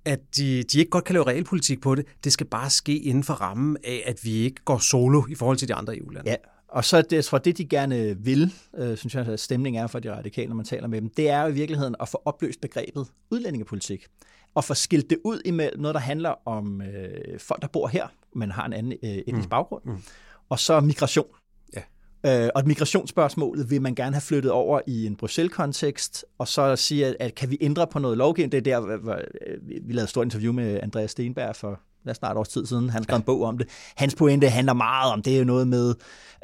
at 0.05 0.21
de, 0.37 0.63
de 0.63 0.79
ikke 0.79 0.91
godt 0.91 1.05
kan 1.05 1.13
lave 1.13 1.27
realpolitik 1.27 1.81
på 1.81 1.95
det. 1.95 2.07
Det 2.25 2.33
skal 2.33 2.47
bare 2.47 2.71
ske 2.71 2.99
inden 2.99 3.25
for 3.25 3.35
rammen 3.35 3.77
af, 3.85 4.03
at 4.07 4.19
vi 4.23 4.33
ikke 4.33 4.65
går 4.65 4.79
solo 4.79 5.23
i 5.29 5.35
forhold 5.35 5.57
til 5.57 5.69
de 5.69 5.75
andre 5.75 5.97
EU-lande. 5.97 6.31
Ja, 6.31 6.37
og 6.69 6.85
så 6.85 7.03
det, 7.03 7.13
jeg 7.13 7.25
tror, 7.25 7.39
det 7.39 7.59
de 7.59 7.65
gerne 7.65 8.17
vil, 8.19 8.53
øh, 8.77 8.97
synes 8.97 9.15
jeg, 9.15 9.27
at 9.27 9.41
stemningen 9.41 9.83
er 9.83 9.87
for 9.87 9.99
de 9.99 10.17
radikale, 10.17 10.49
når 10.49 10.57
man 10.57 10.65
taler 10.65 10.89
med 10.89 11.01
dem, 11.01 11.11
det 11.11 11.31
er 11.31 11.43
jo 11.43 11.49
i 11.49 11.53
virkeligheden 11.53 11.97
at 12.01 12.09
få 12.09 12.23
opløst 12.25 12.61
begrebet 12.61 13.07
udlændingepolitik. 13.31 14.07
Og 14.55 14.65
få 14.65 14.75
skilt 14.75 15.11
det 15.11 15.19
ud 15.25 15.41
imellem 15.45 15.81
noget, 15.81 15.95
der 15.95 16.01
handler 16.01 16.49
om 16.49 16.83
øh, 16.83 17.41
folk, 17.41 17.63
der 17.63 17.69
bor 17.69 17.87
her, 17.87 18.07
men 18.35 18.51
har 18.51 18.67
en 18.67 18.73
anden 18.73 18.93
øh, 18.93 19.11
etnisk 19.11 19.47
mm. 19.47 19.51
baggrund, 19.51 19.83
mm. 19.85 20.03
og 20.49 20.59
så 20.59 20.81
migration. 20.81 21.27
Ja. 21.75 22.45
Øh, 22.45 22.51
og 22.55 22.63
migrationsspørgsmålet 22.67 23.71
vil 23.71 23.83
man 23.83 23.95
gerne 23.95 24.15
have 24.15 24.21
flyttet 24.21 24.53
over 24.53 24.81
i 24.87 25.07
en 25.07 25.17
Bruxelles-kontekst, 25.17 26.25
og 26.39 26.49
så 26.49 26.77
sige, 26.77 27.07
at, 27.07 27.17
at 27.21 27.35
kan 27.35 27.51
vi 27.51 27.59
ændre 27.61 27.87
på 27.87 27.99
noget 27.99 28.19
lovgivning? 28.19 28.53
Det 28.53 28.59
er 28.59 28.81
der, 28.81 28.97
hvor, 28.97 29.21
vi 29.87 29.93
lavede 29.93 30.05
et 30.05 30.11
stort 30.11 30.27
interview 30.27 30.53
med 30.53 30.81
Andreas 30.83 31.11
Stenberg 31.11 31.57
for 31.57 31.81
er 32.09 32.15
snart 32.15 32.37
års 32.37 32.49
tid 32.49 32.67
siden, 32.67 32.91
han 32.91 33.03
skrev 33.03 33.17
en 33.17 33.23
bog 33.23 33.43
om 33.43 33.59
det. 33.59 33.69
Hans 33.97 34.15
pointe 34.15 34.49
handler 34.49 34.73
meget 34.73 35.13
om, 35.13 35.23
det 35.23 35.39
er 35.39 35.45
noget 35.45 35.69
med 35.69 35.95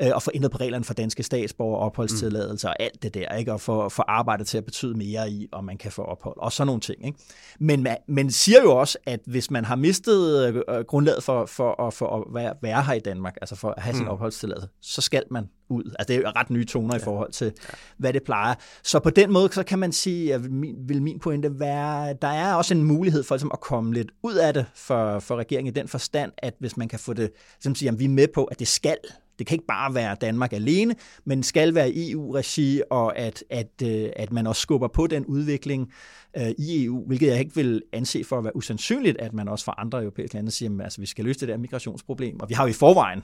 øh, 0.00 0.10
at 0.16 0.22
få 0.22 0.30
ændret 0.34 0.52
på 0.52 0.58
reglerne 0.58 0.84
for 0.84 0.94
danske 0.94 1.22
statsborger, 1.22 1.78
opholdstilladelser 1.78 2.68
og 2.68 2.76
alt 2.82 3.02
det 3.02 3.14
der, 3.14 3.34
ikke? 3.34 3.52
og 3.52 3.60
få, 3.60 3.88
få 3.88 4.02
arbejdet 4.08 4.46
til 4.46 4.58
at 4.58 4.64
betyde 4.64 4.98
mere 4.98 5.30
i, 5.30 5.48
om 5.52 5.64
man 5.64 5.76
kan 5.76 5.92
få 5.92 6.02
ophold, 6.02 6.36
og 6.38 6.52
sådan 6.52 6.66
nogle 6.66 6.80
ting. 6.80 7.06
Ikke? 7.06 7.18
Men, 7.60 7.86
men 8.08 8.30
siger 8.30 8.62
jo 8.62 8.76
også, 8.76 8.98
at 9.06 9.20
hvis 9.26 9.50
man 9.50 9.64
har 9.64 9.76
mistet 9.76 10.54
øh, 10.68 10.84
grundlaget 10.84 11.22
for, 11.22 11.46
for, 11.46 11.90
for 11.90 12.16
at 12.16 12.34
være, 12.34 12.54
være 12.62 12.82
her 12.82 12.92
i 12.92 13.00
Danmark, 13.00 13.36
altså 13.40 13.54
for 13.54 13.70
at 13.70 13.82
have 13.82 13.94
sin 13.94 14.04
mm. 14.04 14.10
opholdstilladelse, 14.10 14.68
så 14.80 15.00
skal 15.00 15.22
man 15.30 15.48
ud. 15.68 15.94
Altså 15.98 16.06
det 16.08 16.16
er 16.16 16.20
jo 16.20 16.32
ret 16.36 16.50
nye 16.50 16.64
toner 16.64 16.94
ja. 16.94 17.00
i 17.00 17.04
forhold 17.04 17.32
til, 17.32 17.44
ja. 17.44 17.74
hvad 17.98 18.12
det 18.12 18.22
plejer. 18.22 18.54
Så 18.82 18.98
på 18.98 19.10
den 19.10 19.32
måde, 19.32 19.52
så 19.52 19.62
kan 19.62 19.78
man 19.78 19.92
sige, 19.92 20.34
at 20.34 20.42
vil 20.88 21.02
min 21.02 21.18
pointe 21.18 21.60
være, 21.60 22.14
der 22.22 22.28
er 22.28 22.54
også 22.54 22.74
en 22.74 22.82
mulighed 22.82 23.22
for 23.22 23.34
ligesom, 23.34 23.50
at 23.52 23.60
komme 23.60 23.94
lidt 23.94 24.10
ud 24.22 24.34
af 24.34 24.54
det 24.54 24.66
for, 24.74 25.18
for 25.18 25.36
regeringen 25.36 25.53
i 25.60 25.70
den 25.70 25.88
forstand, 25.88 26.32
at 26.38 26.54
hvis 26.58 26.76
man 26.76 26.88
kan 26.88 26.98
få 26.98 27.12
det, 27.12 27.30
ligesom 27.30 27.60
som 27.60 27.74
siger, 27.74 27.92
at 27.92 27.98
vi 27.98 28.04
er 28.04 28.08
med 28.08 28.28
på, 28.28 28.44
at 28.44 28.58
det 28.58 28.68
skal 28.68 28.96
det 29.38 29.46
kan 29.46 29.54
ikke 29.54 29.66
bare 29.66 29.94
være 29.94 30.16
Danmark 30.20 30.52
alene, 30.52 30.94
men 31.24 31.42
skal 31.42 31.74
være 31.74 31.92
EU-regi, 31.94 32.82
og 32.90 33.18
at, 33.18 33.44
at, 33.50 33.82
øh, 33.82 34.10
at 34.16 34.32
man 34.32 34.46
også 34.46 34.62
skubber 34.62 34.88
på 34.88 35.06
den 35.06 35.26
udvikling 35.26 35.92
øh, 36.36 36.50
i 36.58 36.84
EU, 36.84 37.06
hvilket 37.06 37.26
jeg 37.26 37.38
ikke 37.38 37.54
vil 37.54 37.82
anse 37.92 38.24
for 38.24 38.38
at 38.38 38.44
være 38.44 38.56
usandsynligt, 38.56 39.18
at 39.18 39.32
man 39.32 39.48
også 39.48 39.64
fra 39.64 39.74
andre 39.78 40.00
europæiske 40.00 40.34
lande 40.34 40.50
siger, 40.50 40.78
at 40.78 40.84
altså, 40.84 41.00
vi 41.00 41.06
skal 41.06 41.24
løse 41.24 41.40
det 41.40 41.48
der 41.48 41.56
migrationsproblem, 41.56 42.40
og 42.40 42.48
vi 42.48 42.54
har 42.54 42.64
jo 42.64 42.70
i 42.70 42.72
forvejen 42.72 43.22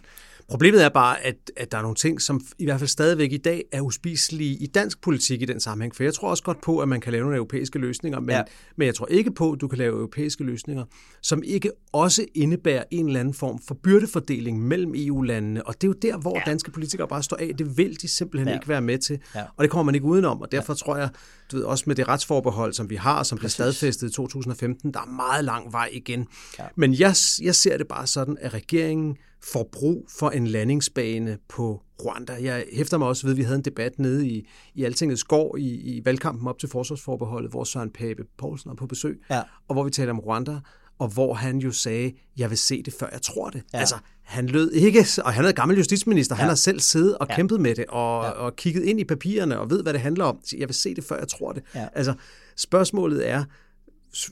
Problemet 0.50 0.84
er 0.84 0.88
bare, 0.88 1.20
at, 1.20 1.34
at 1.56 1.72
der 1.72 1.78
er 1.78 1.82
nogle 1.82 1.94
ting, 1.94 2.20
som 2.20 2.40
i 2.58 2.64
hvert 2.64 2.78
fald 2.78 2.88
stadigvæk 2.88 3.32
i 3.32 3.36
dag 3.36 3.64
er 3.72 3.80
uspiselige 3.80 4.56
i 4.56 4.66
dansk 4.66 5.00
politik 5.00 5.42
i 5.42 5.44
den 5.44 5.60
sammenhæng. 5.60 5.96
For 5.96 6.02
jeg 6.02 6.14
tror 6.14 6.30
også 6.30 6.42
godt 6.42 6.60
på, 6.60 6.78
at 6.78 6.88
man 6.88 7.00
kan 7.00 7.12
lave 7.12 7.22
nogle 7.22 7.36
europæiske 7.36 7.78
løsninger, 7.78 8.20
men, 8.20 8.30
ja. 8.30 8.42
men 8.76 8.86
jeg 8.86 8.94
tror 8.94 9.06
ikke 9.06 9.30
på, 9.30 9.52
at 9.52 9.60
du 9.60 9.68
kan 9.68 9.78
lave 9.78 9.96
europæiske 9.96 10.44
løsninger, 10.44 10.84
som 11.22 11.42
ikke 11.42 11.70
også 11.92 12.24
indebærer 12.34 12.84
en 12.90 13.06
eller 13.06 13.20
anden 13.20 13.34
form 13.34 13.58
for 13.68 13.74
byrdefordeling 13.74 14.60
mellem 14.60 14.92
EU-landene. 14.96 15.66
Og 15.66 15.74
det 15.74 15.84
er 15.84 15.88
jo 15.88 15.94
der, 16.02 16.18
hvor 16.18 16.38
ja. 16.38 16.42
danske 16.50 16.70
politikere 16.70 17.08
bare 17.08 17.22
står 17.22 17.36
af. 17.36 17.50
Det 17.58 17.78
vil 17.78 18.00
de 18.02 18.08
simpelthen 18.08 18.48
ja. 18.48 18.54
ikke 18.54 18.68
være 18.68 18.80
med 18.80 18.98
til. 18.98 19.18
Ja. 19.34 19.42
Og 19.56 19.62
det 19.62 19.70
kommer 19.70 19.84
man 19.84 19.94
ikke 19.94 20.06
udenom. 20.06 20.40
Og 20.40 20.52
derfor 20.52 20.72
ja. 20.72 20.76
tror 20.76 20.96
jeg, 20.96 21.08
du 21.52 21.56
ved, 21.56 21.64
også 21.64 21.84
med 21.86 21.96
det 21.96 22.08
retsforbehold, 22.08 22.72
som 22.72 22.90
vi 22.90 22.96
har, 22.96 23.22
som 23.22 23.38
blev 23.38 23.50
stadfæstet 23.50 24.08
i 24.08 24.12
2015, 24.12 24.94
der 24.94 25.00
er 25.00 25.06
meget 25.06 25.44
lang 25.44 25.72
vej 25.72 25.88
igen. 25.92 26.26
Ja. 26.58 26.64
Men 26.76 26.94
jeg, 26.94 27.14
jeg 27.42 27.54
ser 27.54 27.76
det 27.76 27.88
bare 27.88 28.06
sådan, 28.06 28.36
at 28.40 28.54
regeringen 28.54 29.16
får 29.42 29.68
brug 29.72 30.06
for 30.18 30.30
en 30.30 30.46
landingsbane 30.46 31.38
på 31.48 31.82
Rwanda. 32.04 32.36
Jeg 32.42 32.64
hæfter 32.72 32.98
mig 32.98 33.08
også 33.08 33.26
ved, 33.26 33.32
at 33.32 33.36
vi 33.36 33.42
havde 33.42 33.56
en 33.56 33.64
debat 33.64 33.98
nede 33.98 34.28
i, 34.28 34.48
i 34.74 34.84
Altingets 34.84 35.24
gård 35.24 35.58
i, 35.58 35.96
i 35.96 36.04
valgkampen 36.04 36.48
op 36.48 36.58
til 36.58 36.68
forsvarsforbeholdet, 36.68 37.50
hvor 37.50 37.64
Søren 37.64 37.90
Pape 37.90 38.24
Poulsen 38.38 38.68
var 38.68 38.74
på 38.74 38.86
besøg, 38.86 39.20
ja. 39.30 39.42
og 39.68 39.74
hvor 39.74 39.84
vi 39.84 39.90
talte 39.90 40.10
om 40.10 40.20
Rwanda, 40.20 40.60
og 40.98 41.08
hvor 41.08 41.34
han 41.34 41.58
jo 41.58 41.72
sagde, 41.72 42.12
jeg 42.36 42.50
vil 42.50 42.58
se 42.58 42.82
det, 42.82 42.94
før 42.94 43.08
jeg 43.12 43.22
tror 43.22 43.50
det. 43.50 43.62
Ja. 43.72 43.78
Altså, 43.78 43.94
han 44.22 44.46
lød 44.46 44.72
ikke, 44.72 45.06
og 45.24 45.32
han 45.32 45.44
er 45.44 45.52
gammel 45.52 45.76
justitsminister, 45.76 46.34
ja. 46.34 46.40
han 46.40 46.48
har 46.48 46.54
selv 46.54 46.80
siddet 46.80 47.18
og 47.18 47.26
ja. 47.30 47.36
kæmpet 47.36 47.60
med 47.60 47.74
det, 47.74 47.84
og, 47.88 48.24
ja. 48.24 48.30
og 48.30 48.56
kigget 48.56 48.84
ind 48.84 49.00
i 49.00 49.04
papirerne, 49.04 49.60
og 49.60 49.70
ved, 49.70 49.82
hvad 49.82 49.92
det 49.92 50.00
handler 50.00 50.24
om. 50.24 50.38
Jeg 50.58 50.68
vil 50.68 50.74
se 50.74 50.94
det, 50.94 51.04
før 51.04 51.18
jeg 51.18 51.28
tror 51.28 51.52
det. 51.52 51.62
Ja. 51.74 51.88
Altså, 51.94 52.14
spørgsmålet 52.56 53.28
er, 53.28 53.44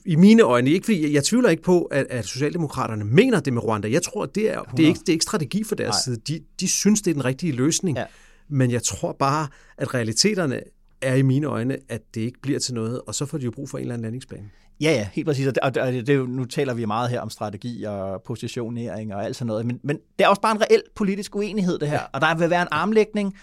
i 0.05 0.15
mine 0.15 0.43
øjne, 0.43 0.69
ikke 0.69 0.85
fordi 0.85 1.03
jeg, 1.03 1.13
jeg 1.13 1.23
tvivler 1.23 1.49
ikke 1.49 1.63
på, 1.63 1.81
at, 1.81 2.07
at 2.09 2.25
Socialdemokraterne 2.25 3.05
mener 3.05 3.39
det 3.39 3.53
med 3.53 3.63
Rwanda. 3.63 3.91
Jeg 3.91 4.01
tror, 4.01 4.25
det 4.25 4.51
er, 4.51 4.61
det 4.61 4.83
er, 4.83 4.87
ikke, 4.87 4.99
det 4.99 5.09
er 5.09 5.13
ikke 5.13 5.23
strategi 5.23 5.63
for 5.63 5.75
deres 5.75 5.93
Nej. 5.93 6.01
side. 6.03 6.17
De, 6.27 6.43
de 6.59 6.67
synes, 6.67 7.01
det 7.01 7.11
er 7.11 7.15
den 7.15 7.25
rigtige 7.25 7.51
løsning. 7.51 7.97
Ja. 7.97 8.05
Men 8.47 8.71
jeg 8.71 8.83
tror 8.83 9.11
bare, 9.11 9.47
at 9.77 9.93
realiteterne 9.93 10.61
er 11.01 11.15
i 11.15 11.21
mine 11.21 11.47
øjne, 11.47 11.77
at 11.89 12.01
det 12.15 12.21
ikke 12.21 12.41
bliver 12.41 12.59
til 12.59 12.73
noget, 12.73 13.01
og 13.07 13.15
så 13.15 13.25
får 13.25 13.37
de 13.37 13.45
jo 13.45 13.51
brug 13.51 13.69
for 13.69 13.77
en 13.77 13.81
eller 13.81 13.93
anden 13.93 14.03
landingsbane. 14.03 14.49
Ja, 14.81 14.91
ja, 14.91 15.07
helt 15.13 15.27
præcis. 15.27 15.47
Og 15.47 15.55
det, 15.55 15.63
og 15.63 15.93
det, 15.93 16.07
det, 16.07 16.29
nu 16.29 16.45
taler 16.45 16.73
vi 16.73 16.85
meget 16.85 17.09
her 17.09 17.21
om 17.21 17.29
strategi 17.29 17.83
og 17.83 18.21
positionering 18.21 19.13
og 19.15 19.25
alt 19.25 19.35
sådan 19.35 19.47
noget, 19.47 19.65
men, 19.65 19.79
men 19.83 19.97
det 20.19 20.25
er 20.25 20.27
også 20.27 20.41
bare 20.41 20.55
en 20.55 20.61
reel 20.61 20.81
politisk 20.95 21.35
uenighed, 21.35 21.79
det 21.79 21.87
her. 21.87 21.95
Ja. 21.95 22.05
Og 22.13 22.21
der 22.21 22.35
vil 22.35 22.49
være 22.49 22.61
en 22.61 22.67
armlægning, 22.71 23.35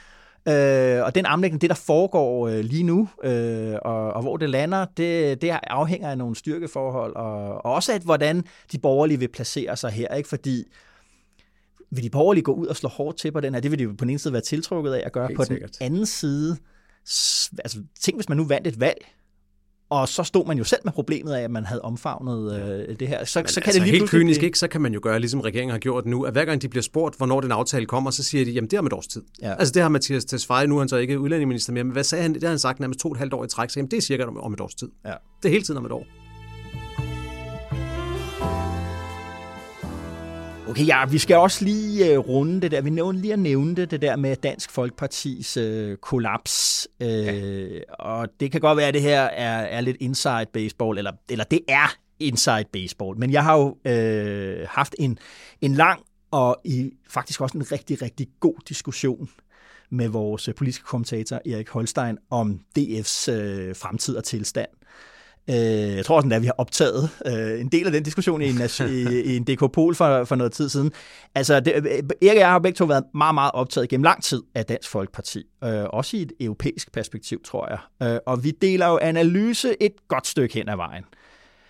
Øh, 0.49 1.05
og 1.05 1.15
den 1.15 1.27
armlægning, 1.27 1.61
det 1.61 1.71
der 1.71 1.77
foregår 1.77 2.49
øh, 2.49 2.61
lige 2.61 2.83
nu, 2.83 3.09
øh, 3.25 3.75
og, 3.83 4.13
og 4.13 4.23
hvor 4.23 4.37
det 4.37 4.51
lander, 4.51 4.87
det, 4.97 5.43
det 5.43 5.59
afhænger 5.63 6.11
af 6.11 6.19
nogle 6.19 6.37
styrkeforhold, 6.37 7.17
og, 7.17 7.65
og 7.65 7.73
også 7.73 7.93
af, 7.93 8.01
hvordan 8.01 8.45
de 8.73 8.79
borgerlige 8.79 9.19
vil 9.19 9.29
placere 9.29 9.77
sig 9.77 9.91
her. 9.91 10.15
Ikke? 10.15 10.29
Fordi 10.29 10.65
vil 11.91 12.05
de 12.05 12.11
borgerlige 12.11 12.45
gå 12.45 12.53
ud 12.53 12.67
og 12.67 12.77
slå 12.77 12.89
hårdt 12.89 13.19
til 13.19 13.33
på 13.33 13.41
den 13.41 13.55
her? 13.55 13.61
Det 13.61 13.71
vil 13.71 13.79
de 13.79 13.85
jo 13.85 13.91
på 13.91 14.05
den 14.05 14.11
ene 14.11 14.19
side 14.19 14.33
være 14.33 14.43
tiltrukket 14.43 14.93
af 14.93 15.03
at 15.07 15.13
gøre. 15.13 15.27
Helt 15.27 15.37
på 15.37 15.45
sikkert. 15.45 15.79
den 15.79 15.87
anden 15.87 16.07
side, 16.07 16.57
altså 17.59 17.83
tænk 18.01 18.17
hvis 18.17 18.29
man 18.29 18.39
nu 18.39 18.45
vandt 18.45 18.67
et 18.67 18.81
valg, 18.81 19.07
og 19.91 20.09
så 20.09 20.23
stod 20.23 20.47
man 20.47 20.59
jo 20.59 20.65
selv 20.65 20.81
med 20.85 20.93
problemet 20.93 21.33
af, 21.33 21.43
at 21.43 21.51
man 21.51 21.65
havde 21.67 21.83
omfavnet 21.83 22.61
øh, 22.89 22.97
det 23.01 23.09
her. 23.09 23.25
Så, 23.25 23.39
Men 23.39 23.49
så 23.49 23.61
kan 23.61 23.69
altså, 23.69 23.81
det 23.81 23.89
lige 23.89 23.99
helt 23.99 24.11
kynisk 24.11 24.43
ikke, 24.43 24.59
så 24.59 24.69
kan 24.69 24.81
man 24.81 24.95
jo 24.95 25.01
gøre, 25.03 25.21
ligesom 25.21 25.41
regeringen 25.41 25.71
har 25.71 25.79
gjort 25.79 26.07
nu, 26.07 26.23
at 26.23 26.33
hver 26.33 26.45
gang 26.45 26.63
de 26.63 26.69
bliver 26.69 26.83
spurgt, 26.83 27.17
hvornår 27.17 27.41
den 27.41 27.53
aftale 27.53 27.87
kommer, 27.87 28.11
så 28.11 28.23
siger 28.23 28.45
de, 28.45 28.51
jamen 28.51 28.71
det 28.71 28.77
er 28.77 28.81
om 28.81 28.87
et 28.87 28.93
års 28.93 29.07
tid. 29.07 29.23
Ja. 29.43 29.55
Altså 29.55 29.73
det 29.73 29.83
har 29.83 29.89
Mathias 29.89 30.25
Tesfaye, 30.25 30.67
nu 30.67 30.75
er 30.77 30.79
han 30.79 30.89
så 30.89 30.97
ikke 30.97 31.21
udlændingeminister 31.21 31.73
mere, 31.73 31.85
men 31.85 31.93
hvad 31.93 32.05
sagde 32.05 32.23
han? 32.23 32.35
Det 32.35 32.43
har 32.43 32.49
han 32.49 32.59
sagt 32.59 32.81
nærmest 32.81 33.01
to 33.01 33.09
og 33.09 33.13
et 33.13 33.19
halvt 33.19 33.35
år 33.35 33.45
i 33.45 33.49
træk, 33.49 33.71
så 33.71 33.81
jamen, 33.81 33.91
det 33.91 33.97
er 33.97 34.01
cirka 34.01 34.25
om, 34.25 34.41
om 34.41 34.53
et 34.53 34.61
års 34.61 34.75
tid. 34.75 34.89
Ja. 35.05 35.13
Det 35.43 35.49
er 35.49 35.53
hele 35.53 35.65
tiden 35.65 35.79
om 35.79 35.85
et 35.85 35.93
år. 35.93 36.07
Okay, 40.69 40.87
ja, 40.87 41.07
vi 41.07 41.19
skal 41.19 41.37
også 41.37 41.65
lige 41.65 42.19
uh, 42.19 42.29
runde 42.29 42.61
det 42.61 42.71
der. 42.71 42.81
Vi 42.81 42.91
nævnte 42.91 43.21
lige 43.21 43.33
at 43.33 43.39
nævne 43.39 43.77
det, 43.77 43.91
det 43.91 44.03
der 44.03 44.17
med 44.17 44.37
Dansk 44.37 44.71
Folkepartis 44.71 45.57
uh, 45.57 45.95
kollaps. 45.95 46.89
Uh, 47.01 47.07
ja. 47.07 47.81
Og 47.99 48.29
det 48.41 48.53
kan 48.53 48.61
godt 48.61 48.77
være, 48.77 48.89
at 48.89 48.95
det 48.95 49.03
her 49.03 49.21
er, 49.21 49.59
er 49.59 49.81
lidt 49.81 49.97
inside 50.01 50.47
baseball, 50.53 50.99
eller, 50.99 51.13
eller 51.31 51.45
det 51.45 51.61
er 51.69 51.97
inside 52.21 52.65
baseball. 52.73 53.19
Men 53.19 53.33
jeg 53.33 53.45
har 53.45 53.57
jo 53.57 53.67
uh, 53.67 54.69
haft 54.69 54.95
en, 54.99 55.19
en 55.61 55.75
lang 55.75 56.01
og 56.31 56.61
i, 56.65 56.91
faktisk 57.09 57.41
også 57.41 57.59
en 57.59 57.73
rigtig, 57.73 58.03
rigtig 58.03 58.29
god 58.41 58.57
diskussion 58.69 59.29
med 59.91 60.09
vores 60.09 60.49
politiske 60.57 60.85
kommentator 60.85 61.37
Erik 61.37 61.69
Holstein 61.69 62.19
om 62.31 62.61
DF's 62.79 63.33
uh, 63.33 63.77
fremtid 63.77 64.17
og 64.17 64.25
tilstand. 64.25 64.69
Øh, 65.51 65.97
jeg 65.97 66.05
tror 66.05 66.21
sådan, 66.21 66.33
at 66.33 66.43
vi 66.43 66.47
har 66.47 66.55
optaget 66.59 67.11
øh, 67.27 67.61
en 67.61 67.69
del 67.69 67.87
af 67.87 67.93
den 67.93 68.03
diskussion 68.03 68.43
i 68.43 68.49
en, 68.49 68.61
i, 68.91 69.21
i 69.21 69.37
en 69.37 69.45
DK 69.45 69.73
Pol 69.73 69.95
for, 69.95 70.25
for 70.25 70.35
noget 70.35 70.53
tid 70.53 70.69
siden. 70.69 70.93
Altså, 71.35 71.61
det, 71.61 71.75
Erik 71.75 72.31
og 72.31 72.37
jeg 72.37 72.51
har 72.51 72.59
begge 72.59 72.77
to 72.77 72.85
været 72.85 73.05
meget, 73.15 73.35
meget 73.35 73.53
optaget 73.53 73.89
gennem 73.89 74.05
lang 74.05 74.23
tid 74.23 74.43
af 74.55 74.65
Dansk 74.65 74.89
Folkeparti. 74.91 75.43
Øh, 75.65 75.85
også 75.85 76.17
i 76.17 76.23
et 76.23 76.33
europæisk 76.41 76.93
perspektiv, 76.93 77.43
tror 77.45 77.69
jeg. 77.69 78.09
Øh, 78.09 78.19
og 78.27 78.45
vi 78.45 78.51
deler 78.51 78.87
jo 78.87 78.99
analyse 79.03 79.83
et 79.83 79.93
godt 80.09 80.27
stykke 80.27 80.55
hen 80.55 80.69
ad 80.69 80.77
vejen. 80.77 81.05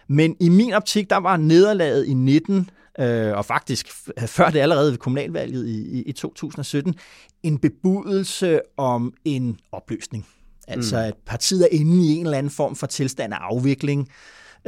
Men 0.09 0.37
i 0.41 0.49
min 0.49 0.73
optik, 0.73 1.11
der 1.11 1.17
var 1.17 1.37
nederlaget 1.37 2.07
i 2.07 2.15
19, 2.15 2.71
øh, 3.01 3.37
og 3.37 3.45
faktisk 3.45 3.89
før 4.27 4.51
det 4.51 4.59
allerede 4.59 4.91
ved 4.91 4.99
kommunalvalget 4.99 5.67
i, 5.67 5.99
i, 5.99 6.03
i 6.03 6.13
2017, 6.13 6.95
en 7.43 7.59
bebudelse 7.59 8.61
om 8.77 9.15
en 9.25 9.59
opløsning 9.73 10.27
Altså, 10.69 10.97
mm. 10.97 11.03
at 11.03 11.15
partiet 11.27 11.63
er 11.63 11.69
inde 11.71 12.07
i 12.07 12.15
en 12.17 12.27
eller 12.27 12.39
anden 12.39 12.51
form 12.51 12.77
for 12.77 12.87
tilstand 12.87 13.33
af 13.33 13.39
afvikling. 13.41 14.09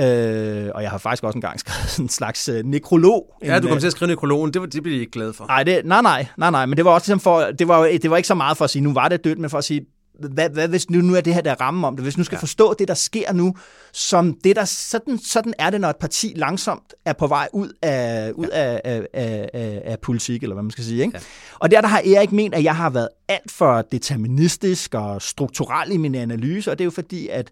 Øh, 0.00 0.70
og 0.74 0.82
jeg 0.82 0.90
har 0.90 0.98
faktisk 0.98 1.24
også 1.24 1.36
engang 1.36 1.60
skrevet 1.64 1.90
sådan 1.90 2.04
en 2.04 2.08
slags 2.08 2.48
øh, 2.48 2.64
nekrolog. 2.64 3.34
Ja, 3.42 3.58
du 3.58 3.68
kom 3.68 3.74
øh, 3.76 3.80
til 3.80 3.86
at 3.86 3.92
skrive 3.92 4.08
nekrologen, 4.08 4.52
det, 4.52 4.60
var, 4.60 4.66
det 4.66 4.82
blev 4.82 4.94
de 4.94 5.00
ikke 5.00 5.12
glade 5.12 5.32
for. 5.32 5.46
Nej, 5.46 5.62
det, 5.62 5.84
nej, 5.84 6.02
nej, 6.02 6.26
nej, 6.38 6.50
nej, 6.50 6.66
men 6.66 6.76
det 6.76 6.84
var 6.84 6.90
også 6.90 7.04
ligesom 7.04 7.20
for, 7.20 7.40
det 7.40 7.68
var, 7.68 7.82
det 8.02 8.10
var 8.10 8.16
ikke 8.16 8.26
så 8.26 8.34
meget 8.34 8.56
for 8.56 8.64
at 8.64 8.70
sige, 8.70 8.82
nu 8.82 8.92
var 8.92 9.08
det 9.08 9.24
dødt, 9.24 9.38
men 9.38 9.50
for 9.50 9.58
at 9.58 9.64
sige, 9.64 9.86
hvad, 10.18 10.50
hvad 10.50 10.68
hvis 10.68 10.90
nu, 10.90 11.00
nu 11.00 11.14
er 11.14 11.20
det 11.20 11.34
her, 11.34 11.40
der 11.40 11.54
ramme 11.54 11.86
om 11.86 11.96
det? 11.96 12.04
Hvis 12.04 12.18
nu 12.18 12.24
skal 12.24 12.36
ja. 12.36 12.40
forstå 12.40 12.74
det, 12.78 12.88
der 12.88 12.94
sker 12.94 13.32
nu, 13.32 13.54
som 13.92 14.34
det, 14.44 14.56
der, 14.56 14.64
sådan, 14.64 15.18
sådan 15.18 15.54
er 15.58 15.70
det, 15.70 15.80
når 15.80 15.88
et 15.88 15.96
parti 15.96 16.32
langsomt 16.36 16.94
er 17.04 17.12
på 17.12 17.26
vej 17.26 17.48
ud 17.52 17.72
af, 17.82 18.32
ud 18.32 18.46
ja. 18.46 18.58
af, 18.58 18.80
af, 18.84 19.48
af, 19.54 19.82
af 19.84 19.98
politik, 20.00 20.42
eller 20.42 20.54
hvad 20.54 20.62
man 20.62 20.70
skal 20.70 20.84
sige. 20.84 21.02
Ikke? 21.02 21.18
Ja. 21.18 21.22
Og 21.58 21.70
der, 21.70 21.80
der 21.80 21.88
har 21.88 22.02
Erik 22.16 22.32
ment, 22.32 22.54
at 22.54 22.64
jeg 22.64 22.76
har 22.76 22.90
været 22.90 23.08
alt 23.28 23.50
for 23.50 23.82
deterministisk 23.82 24.94
og 24.94 25.22
strukturel 25.22 25.92
i 25.92 25.96
min 25.96 26.14
analyse, 26.14 26.70
og 26.70 26.78
det 26.78 26.82
er 26.82 26.86
jo 26.86 26.90
fordi, 26.90 27.28
at 27.28 27.50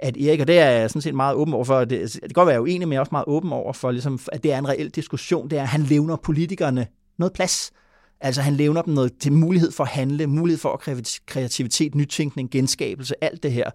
at 0.00 0.16
Erik, 0.16 0.40
og 0.40 0.46
det 0.46 0.58
er 0.58 0.70
jeg 0.70 0.90
sådan 0.90 1.02
set 1.02 1.14
meget 1.14 1.34
åben 1.34 1.54
over 1.54 1.64
for, 1.64 1.84
det, 1.84 2.12
det 2.12 2.20
kan 2.20 2.30
godt 2.34 2.46
være 2.46 2.62
uenig, 2.62 2.88
men 2.88 2.92
jeg 2.92 2.96
er 2.96 3.00
også 3.00 3.12
meget 3.12 3.24
åben 3.26 3.52
over 3.52 3.72
for, 3.72 3.90
ligesom, 3.90 4.18
at 4.32 4.42
det 4.42 4.52
er 4.52 4.58
en 4.58 4.68
reel 4.68 4.88
diskussion, 4.88 5.50
det 5.50 5.58
er, 5.58 5.62
at 5.62 5.68
han 5.68 5.82
levner 5.82 6.16
politikerne 6.16 6.86
noget 7.18 7.32
plads. 7.32 7.72
Altså 8.20 8.42
han 8.42 8.54
levner 8.54 8.82
dem 8.82 8.94
noget 8.94 9.18
til 9.18 9.32
mulighed 9.32 9.72
for 9.72 9.84
at 9.84 9.90
handle, 9.90 10.26
mulighed 10.26 10.58
for 10.58 10.82
kreativitet, 11.26 11.94
nytænkning, 11.94 12.50
genskabelse, 12.50 13.24
alt 13.24 13.42
det 13.42 13.52
her, 13.52 13.70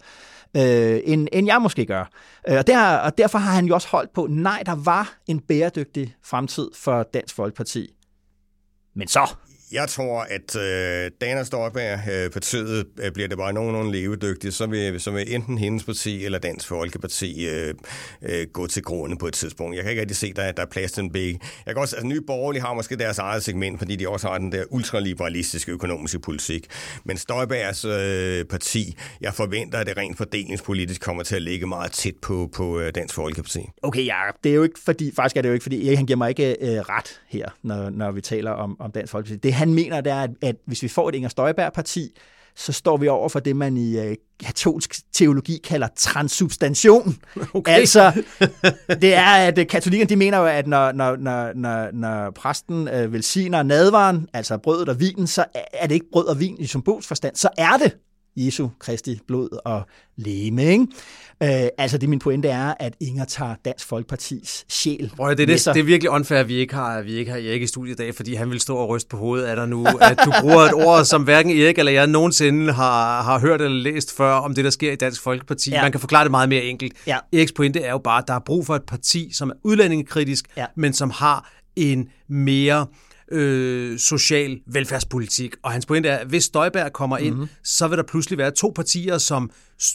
øh, 0.56 1.00
end, 1.04 1.28
end 1.32 1.46
jeg 1.46 1.62
måske 1.62 1.86
gør. 1.86 2.10
Øh, 2.48 2.56
og, 2.58 2.66
der, 2.66 2.96
og 2.96 3.18
derfor 3.18 3.38
har 3.38 3.52
han 3.52 3.66
jo 3.66 3.74
også 3.74 3.88
holdt 3.88 4.12
på, 4.12 4.26
nej, 4.30 4.62
der 4.66 4.74
var 4.74 5.18
en 5.26 5.40
bæredygtig 5.40 6.14
fremtid 6.24 6.70
for 6.74 7.02
Dansk 7.02 7.34
Folkeparti. 7.34 7.96
Men 8.94 9.08
så 9.08 9.34
jeg 9.72 9.88
tror, 9.88 10.26
at 10.30 10.56
øh, 10.56 11.10
Dana 11.20 11.44
Støjberg, 11.44 11.98
øh, 12.12 12.30
partiet, 12.30 12.86
øh, 13.02 13.12
bliver 13.12 13.28
det 13.28 13.38
bare 13.38 13.52
nogenlunde 13.52 13.92
levedygtigt, 13.92 14.54
så 14.54 14.66
vil, 14.66 15.00
så 15.00 15.10
vil 15.10 15.34
enten 15.34 15.58
hendes 15.58 15.84
parti 15.84 16.24
eller 16.24 16.38
Dansk 16.38 16.68
Folkeparti 16.68 17.48
øh, 17.48 17.74
øh, 18.22 18.46
gå 18.52 18.66
til 18.66 18.82
grunde 18.82 19.16
på 19.16 19.26
et 19.26 19.34
tidspunkt. 19.34 19.76
Jeg 19.76 19.84
kan 19.84 19.90
ikke 19.90 20.00
rigtig 20.00 20.16
se, 20.16 20.32
at 20.36 20.56
der, 20.56 20.62
er 20.62 20.66
plads 20.66 20.92
til 20.92 21.02
en 21.02 21.12
begge. 21.12 21.40
Jeg 21.66 21.74
kan 21.74 21.80
også, 21.80 21.96
altså, 21.96 22.08
Nye 22.08 22.20
Borgerlige 22.20 22.62
har 22.62 22.74
måske 22.74 22.96
deres 22.96 23.18
eget 23.18 23.44
segment, 23.44 23.78
fordi 23.78 23.96
de 23.96 24.08
også 24.08 24.28
har 24.28 24.38
den 24.38 24.52
der 24.52 24.64
ultraliberalistiske 24.70 25.72
økonomiske 25.72 26.18
politik. 26.18 26.66
Men 27.04 27.16
Støjbergs 27.16 27.84
øh, 27.84 28.44
parti, 28.44 28.96
jeg 29.20 29.34
forventer, 29.34 29.78
at 29.78 29.86
det 29.86 29.96
rent 29.96 30.16
fordelingspolitisk 30.16 31.00
kommer 31.00 31.22
til 31.22 31.36
at 31.36 31.42
ligge 31.42 31.66
meget 31.66 31.92
tæt 31.92 32.14
på, 32.22 32.50
på 32.54 32.80
øh, 32.80 32.92
Dansk 32.94 33.14
Folkeparti. 33.14 33.60
Okay, 33.82 34.06
ja, 34.06 34.20
det 34.44 34.50
er 34.50 34.56
jo 34.56 34.62
ikke 34.62 34.80
fordi, 34.84 35.12
faktisk 35.16 35.36
er 35.36 35.42
det 35.42 35.48
jo 35.48 35.52
ikke 35.52 35.62
fordi, 35.62 35.86
Erik 35.86 35.96
han 35.96 36.06
giver 36.06 36.16
mig 36.16 36.28
ikke 36.28 36.56
øh, 36.60 36.80
ret 36.80 37.20
her, 37.28 37.48
når, 37.62 37.90
når 37.90 38.10
vi 38.10 38.20
taler 38.20 38.50
om, 38.50 38.80
om 38.80 38.92
Dansk 38.92 39.10
Folkeparti. 39.10 39.36
Det 39.36 39.53
han 39.54 39.74
mener, 39.74 40.00
det 40.00 40.12
er, 40.12 40.20
at, 40.20 40.30
at 40.42 40.56
hvis 40.66 40.82
vi 40.82 40.88
får 40.88 41.08
et 41.08 41.14
Inger 41.14 41.28
Støjberg-parti, 41.28 42.10
så 42.56 42.72
står 42.72 42.96
vi 42.96 43.08
over 43.08 43.28
for 43.28 43.40
det, 43.40 43.56
man 43.56 43.76
i 43.76 43.98
øh, 43.98 44.16
katolsk 44.44 44.94
teologi 45.12 45.60
kalder 45.64 45.88
transsubstantion. 45.96 47.16
Okay. 47.54 47.72
Altså, 47.72 48.22
det 48.88 49.14
er, 49.14 49.24
at 49.24 49.58
øh, 49.58 49.66
katolikkerne 49.66 50.08
de 50.08 50.16
mener 50.16 50.38
jo, 50.38 50.46
at 50.46 50.66
når, 50.66 50.92
når, 50.92 51.16
når, 51.16 51.52
når, 51.54 51.90
når 51.92 52.30
præsten 52.30 52.88
øh, 52.88 53.12
velsigner 53.12 53.62
nadvaren, 53.62 54.28
altså 54.32 54.58
brødet 54.58 54.88
og 54.88 55.00
vinen, 55.00 55.26
så 55.26 55.44
er 55.72 55.86
det 55.86 55.94
ikke 55.94 56.10
brød 56.12 56.26
og 56.26 56.40
vin 56.40 56.56
i 56.58 56.66
symbolsk 56.66 57.08
forstand, 57.08 57.36
så 57.36 57.48
er 57.58 57.76
det 57.76 57.96
Jesu 58.36 58.68
Kristi 58.78 59.20
blod 59.26 59.48
og 59.64 59.82
læme. 60.16 60.64
Ikke? 60.64 60.86
Øh, 61.42 61.68
altså 61.78 61.98
det 61.98 62.08
min 62.08 62.18
pointe 62.18 62.48
er, 62.48 62.74
at 62.80 62.94
Inger 63.00 63.24
tager 63.24 63.54
Dansk 63.64 63.86
Folkepartis 63.86 64.64
sjæl 64.68 65.12
Prøv, 65.16 65.30
det, 65.30 65.40
er 65.42 65.46
det, 65.46 65.64
det 65.64 65.80
er 65.80 65.84
virkelig 65.84 66.10
unfair, 66.10 66.38
at 66.38 66.48
vi 66.48 66.54
ikke 66.54 66.74
har, 66.74 67.02
vi 67.02 67.12
ikke 67.12 67.30
har 67.30 67.38
Erik 67.38 67.62
i 67.62 67.66
studiet 67.66 67.94
i 67.94 67.96
dag, 67.96 68.14
fordi 68.14 68.34
han 68.34 68.50
vil 68.50 68.60
stå 68.60 68.76
og 68.76 68.88
ryste 68.88 69.08
på 69.08 69.16
hovedet 69.16 69.46
af 69.46 69.56
dig 69.56 69.68
nu, 69.68 69.86
at 70.00 70.18
du 70.24 70.32
bruger 70.40 70.60
et 70.60 70.74
ord, 70.74 71.04
som 71.04 71.22
hverken 71.22 71.50
Erik 71.50 71.78
eller 71.78 71.92
jeg 71.92 72.06
nogensinde 72.06 72.72
har, 72.72 73.22
har 73.22 73.38
hørt 73.38 73.60
eller 73.62 73.78
læst 73.78 74.16
før 74.16 74.32
om 74.32 74.54
det, 74.54 74.64
der 74.64 74.70
sker 74.70 74.92
i 74.92 74.96
Dansk 74.96 75.22
Folkeparti. 75.22 75.70
Ja. 75.70 75.82
Man 75.82 75.90
kan 75.90 76.00
forklare 76.00 76.24
det 76.24 76.30
meget 76.30 76.48
mere 76.48 76.62
enkelt. 76.62 76.92
Ja. 77.06 77.18
Eriks 77.32 77.52
pointe 77.52 77.80
er 77.80 77.90
jo 77.90 77.98
bare, 77.98 78.22
at 78.22 78.28
der 78.28 78.34
er 78.34 78.40
brug 78.46 78.66
for 78.66 78.76
et 78.76 78.82
parti, 78.82 79.30
som 79.32 79.48
er 79.50 79.54
udlændingekritisk, 79.62 80.44
ja. 80.56 80.66
men 80.76 80.92
som 80.92 81.10
har 81.10 81.52
en 81.76 82.08
mere 82.28 82.86
øh, 83.32 83.98
social 83.98 84.60
velfærdspolitik. 84.66 85.54
Og 85.62 85.72
hans 85.72 85.86
pointe 85.86 86.08
er, 86.08 86.16
at 86.16 86.26
hvis 86.26 86.44
Støjberg 86.44 86.92
kommer 86.92 87.18
ind, 87.18 87.34
mm-hmm. 87.34 87.48
så 87.64 87.88
vil 87.88 87.98
der 87.98 88.04
pludselig 88.04 88.38
være 88.38 88.50
to 88.50 88.72
partier, 88.74 89.18
som 89.18 89.50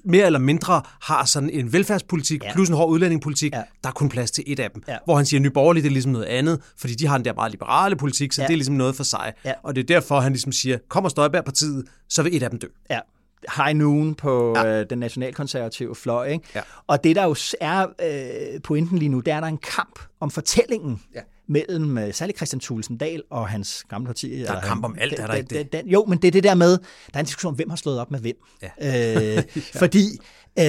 mere 0.05 0.25
eller 0.25 0.39
mindre 0.39 0.81
har 1.01 1.25
sådan 1.25 1.49
en 1.49 1.73
velfærdspolitik, 1.73 2.43
ja. 2.43 2.53
plus 2.53 2.69
en 2.69 2.75
hård 2.75 2.89
udlændingepolitik. 2.89 3.53
Ja. 3.53 3.63
Der 3.83 3.89
er 3.89 3.93
kun 3.93 4.09
plads 4.09 4.31
til 4.31 4.43
et 4.47 4.59
af 4.59 4.71
dem. 4.71 4.83
Ja. 4.87 4.97
Hvor 5.05 5.15
han 5.15 5.25
siger, 5.25 5.45
at 5.45 5.53
Borgerlige, 5.53 5.83
det 5.83 5.89
er 5.89 5.93
ligesom 5.93 6.11
noget 6.11 6.25
andet, 6.25 6.61
fordi 6.77 6.95
de 6.95 7.07
har 7.07 7.17
den 7.17 7.25
der 7.25 7.33
meget 7.33 7.51
liberale 7.51 7.95
politik, 7.95 8.33
så 8.33 8.41
ja. 8.41 8.47
det 8.47 8.53
er 8.53 8.57
ligesom 8.57 8.75
noget 8.75 8.95
for 8.95 9.03
sig. 9.03 9.33
Ja. 9.45 9.53
Og 9.63 9.75
det 9.75 9.81
er 9.81 9.85
derfor, 9.85 10.19
han 10.19 10.31
ligesom 10.31 10.51
siger, 10.51 10.77
kommer 10.89 11.09
Støjberg-partiet, 11.09 11.85
så 12.09 12.23
vil 12.23 12.35
et 12.35 12.43
af 12.43 12.49
dem 12.49 12.59
dø. 12.59 12.67
Ja. 12.89 12.99
High 13.55 13.77
Noon 13.77 14.15
på 14.15 14.53
ja. 14.57 14.79
øh, 14.79 14.85
den 14.89 14.99
nationalkonservative 14.99 15.95
fløj. 15.95 16.27
Ikke? 16.27 16.45
Ja. 16.55 16.61
Og 16.87 17.03
det, 17.03 17.15
der 17.15 17.23
jo 17.23 17.35
er 17.61 17.85
øh, 18.55 18.61
pointen 18.61 18.97
lige 18.97 19.09
nu, 19.09 19.19
det 19.19 19.31
er, 19.31 19.37
at 19.37 19.41
der 19.41 19.47
er 19.47 19.51
en 19.51 19.57
kamp 19.57 19.99
om 20.19 20.31
fortællingen. 20.31 21.01
Ja 21.15 21.21
mellem 21.49 21.97
uh, 21.97 22.03
særligt 22.11 22.37
Christian 22.37 22.59
Thulesen 22.59 22.97
Dahl 22.97 23.23
og 23.29 23.49
hans 23.49 23.85
gamle 23.89 24.07
parti. 24.07 24.39
Der 24.39 24.53
er 24.53 24.61
kamp 24.61 24.85
om 24.85 24.95
alt, 24.99 25.19
er 25.19 25.27
der 25.27 25.33
ikke 25.33 25.63
det? 25.63 25.81
jo, 25.85 26.05
men 26.05 26.17
det 26.17 26.27
er 26.27 26.31
det 26.31 26.43
der 26.43 26.55
med, 26.55 26.71
der 26.71 27.13
er 27.13 27.19
en 27.19 27.25
diskussion 27.25 27.49
om, 27.49 27.55
hvem 27.55 27.69
har 27.69 27.77
slået 27.77 27.99
op 27.99 28.11
med 28.11 28.19
hvem. 28.19 28.35
Ja. 28.79 29.37
Øh, 29.37 29.43
fordi 29.81 30.05
uh, 30.59 30.65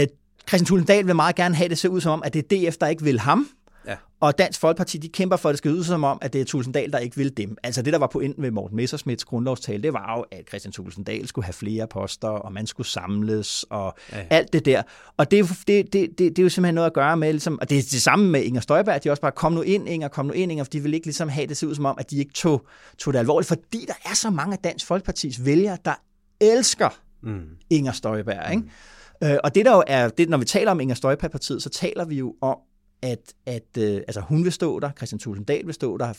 Christian 0.49 0.66
Thulesen 0.66 0.87
Dahl 0.87 1.07
vil 1.07 1.16
meget 1.16 1.37
gerne 1.37 1.55
have 1.55 1.68
det 1.68 1.78
ser 1.78 1.89
ud 1.89 2.01
som 2.01 2.12
om, 2.12 2.22
at 2.24 2.35
det 2.35 2.53
er 2.53 2.70
DF, 2.70 2.76
der 2.76 2.87
ikke 2.87 3.05
vil 3.05 3.20
ham, 3.20 3.49
Ja. 3.87 3.97
Og 4.20 4.39
Dansk 4.39 4.61
Folkeparti, 4.61 4.99
de 4.99 5.09
kæmper 5.09 5.37
for, 5.37 5.49
at 5.49 5.53
det 5.53 5.59
skal 5.59 5.70
ud 5.70 5.85
som 5.85 6.05
om, 6.05 6.18
at 6.22 6.33
det 6.33 6.41
er 6.41 6.45
Tulsendal, 6.45 6.93
der 6.93 6.99
ikke 6.99 7.16
vil 7.16 7.37
dem. 7.37 7.57
Altså 7.62 7.83
det, 7.83 7.93
der 7.93 7.99
var 7.99 8.07
på 8.07 8.20
enden 8.20 8.43
ved 8.43 8.51
Morten 8.51 8.76
Messersmiths 8.76 9.24
grundlovstale, 9.24 9.83
det 9.83 9.93
var 9.93 10.16
jo, 10.16 10.24
at 10.39 10.49
Christian 10.49 10.72
Tulsendal 10.72 11.28
skulle 11.28 11.45
have 11.45 11.53
flere 11.53 11.87
poster, 11.87 12.28
og 12.28 12.53
man 12.53 12.66
skulle 12.66 12.87
samles, 12.87 13.64
og 13.70 13.95
ja, 14.12 14.18
ja. 14.18 14.26
alt 14.31 14.53
det 14.53 14.64
der. 14.64 14.83
Og 15.16 15.31
det, 15.31 15.49
det, 15.66 15.93
det, 15.93 15.93
det, 15.93 16.18
det 16.18 16.39
er 16.39 16.43
jo 16.43 16.49
simpelthen 16.49 16.74
noget 16.74 16.87
at 16.87 16.93
gøre 16.93 17.16
med, 17.16 17.33
ligesom, 17.33 17.59
og 17.61 17.70
det 17.70 17.78
er 17.78 17.83
det 17.83 18.03
samme 18.03 18.31
med 18.31 18.43
Inger 18.43 18.61
Støjberg, 18.61 19.05
de 19.05 19.11
også 19.11 19.20
bare, 19.20 19.33
kom 19.33 19.53
nu 19.53 19.62
ind, 19.62 19.89
Inger, 19.89 20.09
kom 20.09 20.26
nu 20.26 20.33
ind, 20.33 20.53
Inger, 20.53 20.64
for 20.64 20.70
de 20.70 20.81
vil 20.81 20.95
ikke 20.95 21.07
ligesom 21.07 21.28
have 21.28 21.47
det 21.47 21.57
se 21.57 21.68
ud 21.68 21.74
som 21.74 21.85
om, 21.85 21.97
at 21.99 22.11
de 22.11 22.18
ikke 22.18 22.33
tog, 22.33 22.66
tog 22.99 23.12
det 23.12 23.18
alvorligt, 23.18 23.49
fordi 23.49 23.85
der 23.87 24.11
er 24.11 24.14
så 24.14 24.31
mange 24.31 24.53
af 24.53 24.59
Dansk 24.59 24.87
Folkepartis 24.87 25.45
vælgere, 25.45 25.78
der 25.85 25.95
elsker 26.41 26.89
mm. 27.22 27.43
Inger 27.70 27.93
Støjberg. 27.93 28.51
Ikke? 28.51 28.62
Mm. 28.62 29.26
Øh, 29.28 29.39
og 29.45 29.55
det 29.55 29.64
der 29.64 29.72
jo 29.72 29.83
er, 29.87 30.09
det, 30.09 30.28
når 30.28 30.39
vi 30.39 30.45
taler 30.45 30.70
om 30.70 30.81
Inger 30.81 30.95
Støjberg-partiet, 30.95 31.62
så 31.62 31.68
taler 31.68 32.05
vi 32.05 32.16
jo 32.16 32.35
om, 32.41 32.57
at, 33.03 33.34
at 33.46 33.76
øh, 33.78 33.96
altså 33.96 34.20
hun 34.20 34.44
vil 34.44 34.53
stå 34.53 34.80
der, 34.80 34.90
Christian 34.96 35.18
Thulesen 35.18 35.44
Dahl 35.44 35.66
vil 35.66 35.74
stå 35.74 35.98
der, 35.98 36.12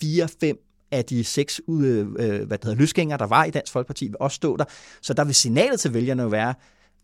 fire, 0.00 0.28
fem 0.40 0.58
af 0.90 1.04
de 1.04 1.24
seks 1.24 1.60
øh, 1.68 1.98
øh, 1.98 2.06
hvad 2.06 2.58
det 2.58 2.64
hedder, 2.64 2.74
løsgængere, 2.74 3.18
der 3.18 3.26
var 3.26 3.44
i 3.44 3.50
Dansk 3.50 3.72
Folkeparti, 3.72 4.06
vil 4.06 4.16
også 4.20 4.34
stå 4.34 4.56
der. 4.56 4.64
Så 5.02 5.14
der 5.14 5.24
vil 5.24 5.34
signalet 5.34 5.80
til 5.80 5.94
vælgerne 5.94 6.22
jo 6.22 6.28
være, 6.28 6.54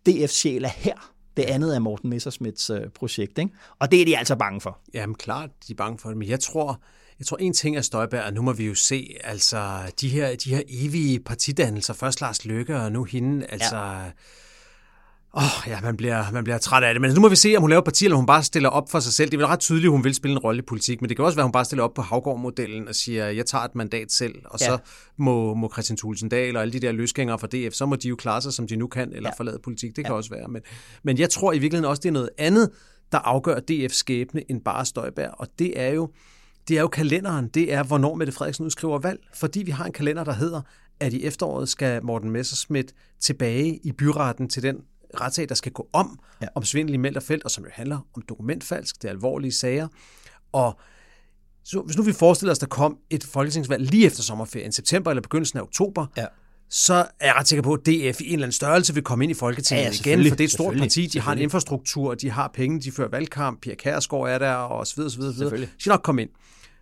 DF 0.07 0.31
sjæl 0.31 0.65
er 0.65 0.69
her. 0.69 1.13
Det 1.37 1.43
andet 1.43 1.75
er 1.75 1.79
Morten 1.79 2.11
Messersmiths 2.11 2.71
øh, 2.71 2.81
projekt, 2.95 3.39
ikke? 3.39 3.51
Og 3.79 3.91
det 3.91 4.01
er 4.01 4.05
de 4.05 4.19
altså 4.19 4.37
bange 4.37 4.61
for. 4.61 4.79
Jamen 4.95 5.15
klart, 5.15 5.51
de 5.69 5.73
er 5.73 5.77
bange 5.77 5.99
for 5.99 6.09
det, 6.09 6.19
men 6.19 6.29
jeg 6.29 6.41
tror, 6.41 6.81
jeg 7.19 7.27
tror 7.27 7.37
en 7.37 7.53
ting 7.53 7.77
er 7.77 7.81
Støjberg, 7.81 8.25
og 8.25 8.33
nu 8.33 8.43
må 8.43 8.53
vi 8.53 8.67
jo 8.67 8.75
se, 8.75 9.17
altså 9.25 9.93
de 10.01 10.09
her, 10.09 10.37
de 10.37 10.51
her 10.51 10.63
evige 10.69 11.21
partidannelser, 11.21 11.95
først 11.95 12.21
Lars 12.21 12.45
Løkke 12.45 12.77
og 12.77 12.93
nu 12.93 13.05
hende, 13.05 13.47
altså... 13.47 13.77
Ja 13.77 14.11
Åh, 15.37 15.43
oh, 15.43 15.71
ja, 15.71 15.81
man 15.81 15.97
bliver, 15.97 16.31
man 16.33 16.45
bliver 16.45 16.59
træt 16.59 16.83
af 16.83 16.95
det. 16.95 17.01
Men 17.01 17.15
nu 17.15 17.21
må 17.21 17.29
vi 17.29 17.37
se, 17.37 17.55
om 17.57 17.63
hun 17.63 17.71
laver 17.71 17.83
parti, 17.83 18.05
eller 18.05 18.17
hun 18.17 18.27
bare 18.27 18.43
stiller 18.43 18.69
op 18.69 18.91
for 18.91 19.01
sig 19.01 19.13
selv. 19.13 19.31
Det 19.31 19.35
er 19.35 19.39
vel 19.39 19.47
ret 19.47 19.61
tydeligt, 19.61 19.87
at 19.87 19.91
hun 19.91 20.05
vil 20.05 20.15
spille 20.15 20.33
en 20.33 20.39
rolle 20.39 20.59
i 20.59 20.63
politik, 20.63 21.01
men 21.01 21.09
det 21.09 21.17
kan 21.17 21.25
også 21.25 21.37
være, 21.37 21.43
at 21.43 21.47
hun 21.47 21.53
bare 21.53 21.65
stiller 21.65 21.85
op 21.85 21.95
på 21.95 22.03
Havgård-modellen 22.03 22.89
og 22.89 22.95
siger, 22.95 23.27
jeg 23.27 23.47
tager 23.47 23.65
et 23.65 23.75
mandat 23.75 24.13
selv, 24.13 24.35
og 24.45 24.61
ja. 24.61 24.67
så 24.67 24.79
må, 25.17 25.55
må 25.55 25.71
Christian 25.73 25.97
Thulsen 25.97 26.29
Dahl 26.29 26.57
og 26.57 26.63
alle 26.63 26.73
de 26.73 26.81
der 26.81 26.93
løsgængere 26.93 27.39
fra 27.39 27.47
DF, 27.47 27.75
så 27.75 27.87
må 27.87 27.97
de 27.97 28.09
jo 28.09 28.17
klare 28.17 28.43
sig, 28.43 28.53
som 28.53 28.67
de 28.67 28.77
nu 28.77 28.87
kan, 28.87 29.13
eller 29.13 29.31
ja. 29.31 29.39
forlade 29.39 29.59
politik. 29.65 29.97
Det 29.97 30.05
kan 30.05 30.13
ja. 30.13 30.17
også 30.17 30.31
være. 30.31 30.49
Men, 30.49 30.63
men 31.03 31.19
jeg 31.19 31.31
tror 31.31 31.53
i 31.53 31.59
virkeligheden 31.59 31.91
også, 31.91 32.01
det 32.01 32.09
er 32.09 32.13
noget 32.13 32.31
andet, 32.39 32.71
der 33.13 33.19
afgør 33.19 33.59
DF's 33.71 33.89
skæbne 33.89 34.51
end 34.51 34.61
bare 34.61 34.85
Støjberg, 34.85 35.35
og 35.39 35.49
det 35.59 35.81
er 35.81 35.89
jo 35.89 36.11
det 36.69 36.77
er 36.77 36.81
jo 36.81 36.89
kalenderen. 36.89 37.49
Det 37.49 37.73
er, 37.73 37.83
hvornår 37.83 38.15
Mette 38.15 38.33
Frederiksen 38.33 38.67
udskriver 38.67 38.99
valg. 38.99 39.21
Fordi 39.35 39.63
vi 39.63 39.71
har 39.71 39.85
en 39.85 39.93
kalender, 39.93 40.25
der 40.25 40.33
hedder, 40.33 40.61
at 41.01 41.13
i 41.13 41.25
efteråret 41.25 41.69
skal 41.69 42.05
Morten 42.05 42.31
Messerschmidt 42.31 42.95
tilbage 43.21 43.77
i 43.85 43.93
byretten 43.93 44.49
til 44.49 44.63
den 44.63 44.77
retssag, 45.21 45.49
der 45.49 45.55
skal 45.55 45.73
gå 45.73 45.89
om, 45.93 46.19
ja. 46.43 46.47
om 46.55 46.65
svindel 46.65 46.95
i 46.95 46.97
Meldt 46.97 47.17
og 47.17 47.23
Felt, 47.23 47.45
og 47.45 47.51
som 47.51 47.65
jo 47.65 47.71
handler 47.73 47.99
om 48.15 48.23
dokumentfalsk, 48.23 49.03
det 49.03 49.09
er 49.09 49.13
alvorlige 49.13 49.53
sager. 49.53 49.89
Og 50.53 50.81
så 51.65 51.81
hvis 51.81 51.97
nu 51.97 52.03
vi 52.03 52.13
forestiller 52.13 52.53
os, 52.53 52.59
der 52.59 52.67
kom 52.67 52.99
et 53.11 53.25
folketingsvalg 53.25 53.91
lige 53.91 54.07
efter 54.07 54.23
sommerferien, 54.23 54.73
september 54.73 55.11
eller 55.11 55.23
begyndelsen 55.23 55.59
af 55.59 55.63
oktober, 55.63 56.07
ja. 56.17 56.27
så 56.71 56.95
er 56.95 57.27
jeg 57.27 57.35
ret 57.35 57.49
sikker 57.49 57.63
på, 57.63 57.73
at 57.73 57.81
DF 57.81 57.91
i 57.91 57.95
en 57.95 58.33
eller 58.33 58.33
anden 58.33 58.53
størrelse 58.53 58.95
vil 58.95 59.03
komme 59.03 59.25
ind 59.25 59.31
i 59.31 59.35
Folketinget 59.35 59.85
ja, 59.85 59.91
ja, 60.11 60.17
igen, 60.17 60.29
for 60.29 60.37
det 60.37 60.45
er 60.45 60.49
et 60.49 60.53
stort 60.53 60.77
parti, 60.77 61.07
de 61.07 61.21
har 61.21 61.33
en 61.33 61.39
infrastruktur, 61.39 62.15
de 62.15 62.31
har 62.31 62.51
penge, 62.55 62.81
de 62.81 62.93
fører 62.93 63.09
valgkamp, 63.09 63.61
Pia 63.61 63.75
Kærsgaard 63.75 64.29
er 64.29 64.39
der, 64.39 64.55
og 64.55 64.87
så 64.87 64.97
videre, 64.97 65.11
så 65.11 65.19
videre, 65.19 65.35
så 65.35 65.45
videre. 65.45 65.61
De 65.61 65.69
skal 65.79 65.91
nok 65.91 66.03
komme 66.03 66.23
ind 66.23 66.31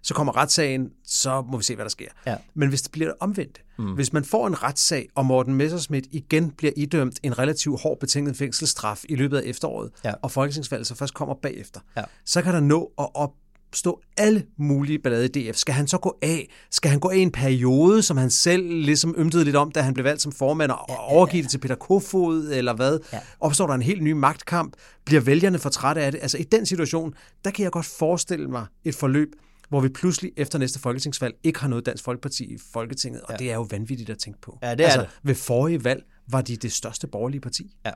så 0.05 0.15
kommer 0.15 0.37
retssagen, 0.37 0.91
så 1.05 1.43
må 1.43 1.57
vi 1.57 1.65
se, 1.65 1.75
hvad 1.75 1.85
der 1.85 1.91
sker. 1.91 2.09
Ja. 2.27 2.37
Men 2.55 2.69
hvis 2.69 2.83
det 2.83 2.93
bliver 2.93 3.13
omvendt, 3.21 3.63
mm. 3.79 3.93
hvis 3.93 4.13
man 4.13 4.25
får 4.25 4.47
en 4.47 4.63
retssag, 4.63 5.09
og 5.15 5.27
Morten 5.27 5.55
Messerschmidt 5.55 6.07
igen 6.11 6.51
bliver 6.51 6.73
idømt 6.77 7.21
en 7.23 7.39
relativt 7.39 7.81
hård 7.81 8.01
betinget 8.01 8.37
fængselsstraf 8.37 9.05
i 9.09 9.17
løbet 9.17 9.39
af 9.39 9.43
efteråret, 9.45 9.91
ja. 10.05 10.13
og 10.23 10.31
folketingsvalget 10.31 10.87
så 10.87 10.95
først 10.95 11.15
kommer 11.15 11.35
bagefter, 11.35 11.81
ja. 11.97 12.03
så 12.25 12.43
kan 12.43 12.55
der 12.55 12.61
nå 12.61 12.93
at 12.99 13.09
opstå 13.15 14.01
alle 14.17 14.45
mulige 14.59 14.99
ballade 14.99 15.25
i 15.25 15.29
DF. 15.29 15.57
Skal 15.57 15.75
han 15.75 15.87
så 15.87 15.99
gå 15.99 16.19
af? 16.23 16.51
Skal 16.71 16.91
han 16.91 17.01
gå 17.01 17.09
af 17.09 17.17
en 17.17 17.31
periode, 17.31 18.03
som 18.03 18.17
han 18.17 18.31
selv 18.31 18.69
ligesom 18.69 19.15
ømtede 19.17 19.45
lidt 19.45 19.57
om, 19.57 19.73
da 19.73 19.81
han 19.81 19.95
blev 19.95 20.05
valgt 20.05 20.23
som 20.23 20.33
formand, 20.33 20.71
og 20.71 20.85
ja, 20.89 20.95
ja, 20.95 21.01
ja. 21.03 21.13
overgive 21.15 21.43
det 21.43 21.51
til 21.51 21.59
Peter 21.59 21.75
Kofod, 21.75 22.51
eller 22.53 22.75
hvad? 22.75 22.99
Ja. 23.13 23.19
Opstår 23.41 23.67
der 23.67 23.75
en 23.75 23.83
helt 23.83 24.03
ny 24.03 24.13
magtkamp? 24.13 24.75
Bliver 25.05 25.21
vælgerne 25.21 25.59
for 25.59 25.69
trætte 25.69 26.03
af 26.03 26.13
det? 26.13 26.19
Altså 26.23 26.39
i 26.39 26.43
den 26.43 26.67
situation, 26.67 27.15
der 27.45 27.51
kan 27.51 27.63
jeg 27.63 27.73
godt 27.73 27.87
forestille 27.87 28.49
mig 28.49 28.67
et 28.85 28.95
forløb, 28.95 29.29
hvor 29.69 29.81
vi 29.81 29.89
pludselig 29.89 30.33
efter 30.37 30.59
næste 30.59 30.81
folketingsvalg 30.81 31.35
ikke 31.43 31.61
har 31.61 31.69
noget 31.69 31.87
Dansk 31.87 32.05
Folkeparti 32.05 32.45
i 32.45 32.59
Folketinget, 32.73 33.23
og 33.23 33.31
ja. 33.31 33.37
det 33.37 33.51
er 33.51 33.55
jo 33.55 33.67
vanvittigt 33.71 34.11
at 34.11 34.19
tænke 34.19 34.41
på. 34.41 34.59
Ja, 34.63 34.71
det 34.71 34.81
er 34.81 34.85
altså, 34.85 35.01
det. 35.01 35.09
Ved 35.23 35.35
forrige 35.35 35.85
valg 35.85 36.05
var 36.31 36.41
de 36.41 36.57
det 36.57 36.73
største 36.73 37.07
borgerlige 37.07 37.41
parti. 37.41 37.77
Ja, 37.87 37.91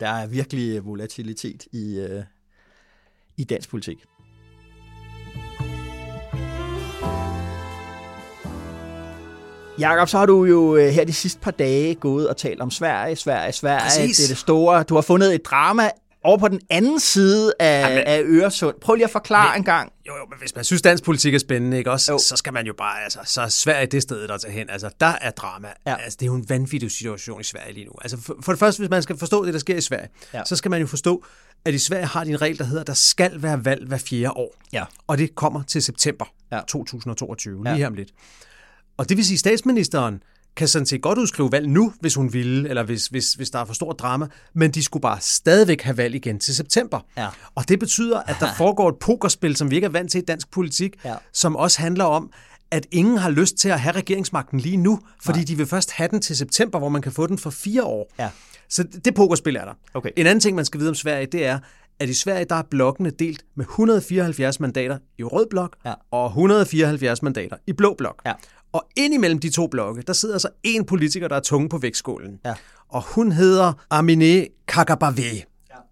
der 0.00 0.08
er 0.08 0.26
virkelig 0.26 0.84
volatilitet 0.84 1.66
i, 1.72 1.98
øh, 1.98 2.22
i 3.36 3.44
dansk 3.44 3.70
politik. 3.70 3.98
Jakob, 9.80 10.08
så 10.08 10.18
har 10.18 10.26
du 10.26 10.44
jo 10.44 10.76
øh, 10.76 10.88
her 10.88 11.04
de 11.04 11.12
sidste 11.12 11.40
par 11.40 11.50
dage 11.50 11.94
gået 11.94 12.28
og 12.28 12.36
talt 12.36 12.60
om 12.60 12.70
Sverige, 12.70 13.16
Sverige, 13.16 13.52
Sverige. 13.52 13.80
Præcis. 13.80 14.16
Det 14.16 14.24
er 14.24 14.28
det 14.28 14.38
store. 14.38 14.82
Du 14.82 14.94
har 14.94 15.02
fundet 15.02 15.34
et 15.34 15.44
drama 15.44 15.90
over 16.24 16.38
på 16.38 16.48
den 16.48 16.60
anden 16.70 17.00
side 17.00 17.52
af, 17.58 17.88
Jamen, 17.88 18.04
af 18.06 18.22
Øresund. 18.24 18.76
Prøv 18.80 18.94
lige 18.94 19.04
at 19.04 19.10
forklare 19.10 19.52
men, 19.52 19.60
en 19.60 19.64
gang. 19.64 19.92
Jo, 20.06 20.16
jo, 20.16 20.26
men 20.30 20.38
hvis 20.38 20.54
man 20.54 20.64
synes, 20.64 20.82
dansk 20.82 21.04
politik 21.04 21.34
er 21.34 21.38
spændende, 21.38 21.78
ikke 21.78 21.90
også, 21.90 22.24
så 22.28 22.36
skal 22.36 22.52
man 22.52 22.66
jo 22.66 22.74
bare, 22.78 23.04
altså, 23.04 23.18
så 23.24 23.42
er 23.42 23.48
Sverige 23.48 23.86
det 23.86 24.02
sted, 24.02 24.28
der 24.28 24.38
tager 24.38 24.52
hen. 24.52 24.70
Altså, 24.70 24.90
der 25.00 25.14
er 25.20 25.30
drama. 25.30 25.68
Ja. 25.86 25.96
Altså, 25.96 26.16
det 26.20 26.22
er 26.22 26.26
jo 26.26 26.34
en 26.34 26.48
vanvittig 26.48 26.90
situation 26.90 27.40
i 27.40 27.44
Sverige 27.44 27.72
lige 27.72 27.86
nu. 27.86 27.92
Altså, 28.02 28.20
for, 28.20 28.36
for 28.42 28.52
det 28.52 28.58
første, 28.58 28.80
hvis 28.80 28.90
man 28.90 29.02
skal 29.02 29.16
forstå 29.16 29.44
det, 29.44 29.54
der 29.54 29.60
sker 29.60 29.76
i 29.76 29.80
Sverige, 29.80 30.08
ja. 30.34 30.42
så 30.44 30.56
skal 30.56 30.70
man 30.70 30.80
jo 30.80 30.86
forstå, 30.86 31.24
at 31.64 31.74
i 31.74 31.78
Sverige 31.78 32.06
har 32.06 32.24
de 32.24 32.30
en 32.30 32.40
regel, 32.40 32.58
der 32.58 32.64
hedder, 32.64 32.80
at 32.80 32.86
der 32.86 32.94
skal 32.94 33.42
være 33.42 33.64
valg 33.64 33.88
hver 33.88 33.98
fjerde 33.98 34.30
år. 34.30 34.54
Ja. 34.72 34.84
Og 35.06 35.18
det 35.18 35.34
kommer 35.34 35.62
til 35.62 35.82
september 35.82 36.24
ja. 36.52 36.60
2022, 36.68 37.64
lige 37.64 37.70
ja. 37.70 37.76
her 37.76 37.86
om 37.86 37.94
lidt. 37.94 38.10
Og 38.96 39.08
det 39.08 39.16
vil 39.16 39.24
sige, 39.26 39.34
at 39.34 39.40
statsministeren 39.40 40.22
kan 40.56 40.68
sådan 40.68 40.86
set 40.86 41.02
godt 41.02 41.18
udskrive 41.18 41.52
valg 41.52 41.68
nu, 41.68 41.92
hvis 42.00 42.14
hun 42.14 42.32
ville, 42.32 42.68
eller 42.68 42.82
hvis, 42.82 43.06
hvis, 43.06 43.32
hvis 43.34 43.50
der 43.50 43.58
er 43.58 43.64
for 43.64 43.74
stor 43.74 43.92
drama, 43.92 44.26
men 44.54 44.70
de 44.70 44.84
skulle 44.84 45.00
bare 45.00 45.20
stadigvæk 45.20 45.82
have 45.82 45.96
valg 45.96 46.14
igen 46.14 46.38
til 46.38 46.54
september. 46.56 47.00
Ja. 47.16 47.28
Og 47.54 47.68
det 47.68 47.78
betyder, 47.78 48.20
at 48.26 48.36
der 48.40 48.48
foregår 48.62 48.88
et 48.88 48.96
pokerspil, 49.00 49.56
som 49.56 49.70
vi 49.70 49.74
ikke 49.76 49.84
er 49.84 49.88
vant 49.90 50.10
til 50.10 50.18
i 50.18 50.24
dansk 50.24 50.50
politik, 50.50 50.94
Ja. 51.04 51.14
som 51.32 51.56
også 51.56 51.80
handler 51.80 52.04
om, 52.04 52.30
at 52.70 52.86
ingen 52.90 53.18
har 53.18 53.30
lyst 53.30 53.56
til 53.56 53.68
at 53.68 53.80
have 53.80 53.94
regeringsmagten 53.96 54.60
lige 54.60 54.76
nu, 54.76 55.00
fordi 55.24 55.38
Nej. 55.38 55.44
de 55.46 55.56
vil 55.56 55.66
først 55.66 55.90
have 55.92 56.08
den 56.10 56.20
til 56.20 56.36
september, 56.36 56.78
hvor 56.78 56.88
man 56.88 57.02
kan 57.02 57.12
få 57.12 57.26
den 57.26 57.38
for 57.38 57.50
fire 57.50 57.84
år. 57.84 58.12
Ja. 58.18 58.28
Så 58.68 58.82
det, 58.82 59.04
det 59.04 59.14
pokerspil 59.14 59.56
er 59.56 59.64
der. 59.64 59.72
Okay. 59.94 60.10
En 60.16 60.26
anden 60.26 60.40
ting, 60.40 60.56
man 60.56 60.64
skal 60.64 60.80
vide 60.80 60.88
om 60.88 60.94
Sverige, 60.94 61.26
det 61.26 61.46
er, 61.46 61.58
at 62.00 62.08
i 62.08 62.14
Sverige 62.14 62.44
der 62.44 62.54
er 62.54 62.62
blokkene 62.70 63.10
delt 63.10 63.44
med 63.56 63.64
174 63.64 64.60
mandater 64.60 64.98
i 65.18 65.22
rød 65.24 65.46
blok 65.50 65.76
Ja. 65.86 65.94
og 66.10 66.26
174 66.26 67.22
mandater 67.22 67.56
i 67.66 67.72
blå 67.72 67.94
blok. 67.98 68.22
Ja. 68.26 68.32
Og 68.72 68.86
ind 68.96 69.14
imellem 69.14 69.38
de 69.38 69.50
to 69.50 69.66
blokke, 69.66 70.02
der 70.02 70.12
sidder 70.12 70.38
så 70.38 70.48
en 70.62 70.84
politiker, 70.84 71.28
der 71.28 71.36
er 71.36 71.40
tunge 71.40 71.68
på 71.68 71.78
vægtskålen. 71.78 72.38
Ja. 72.44 72.54
Og 72.88 73.02
hun 73.02 73.32
hedder 73.32 73.72
Amine 73.90 74.46
Kakabaveh. 74.68 75.34
Ja. 75.34 75.42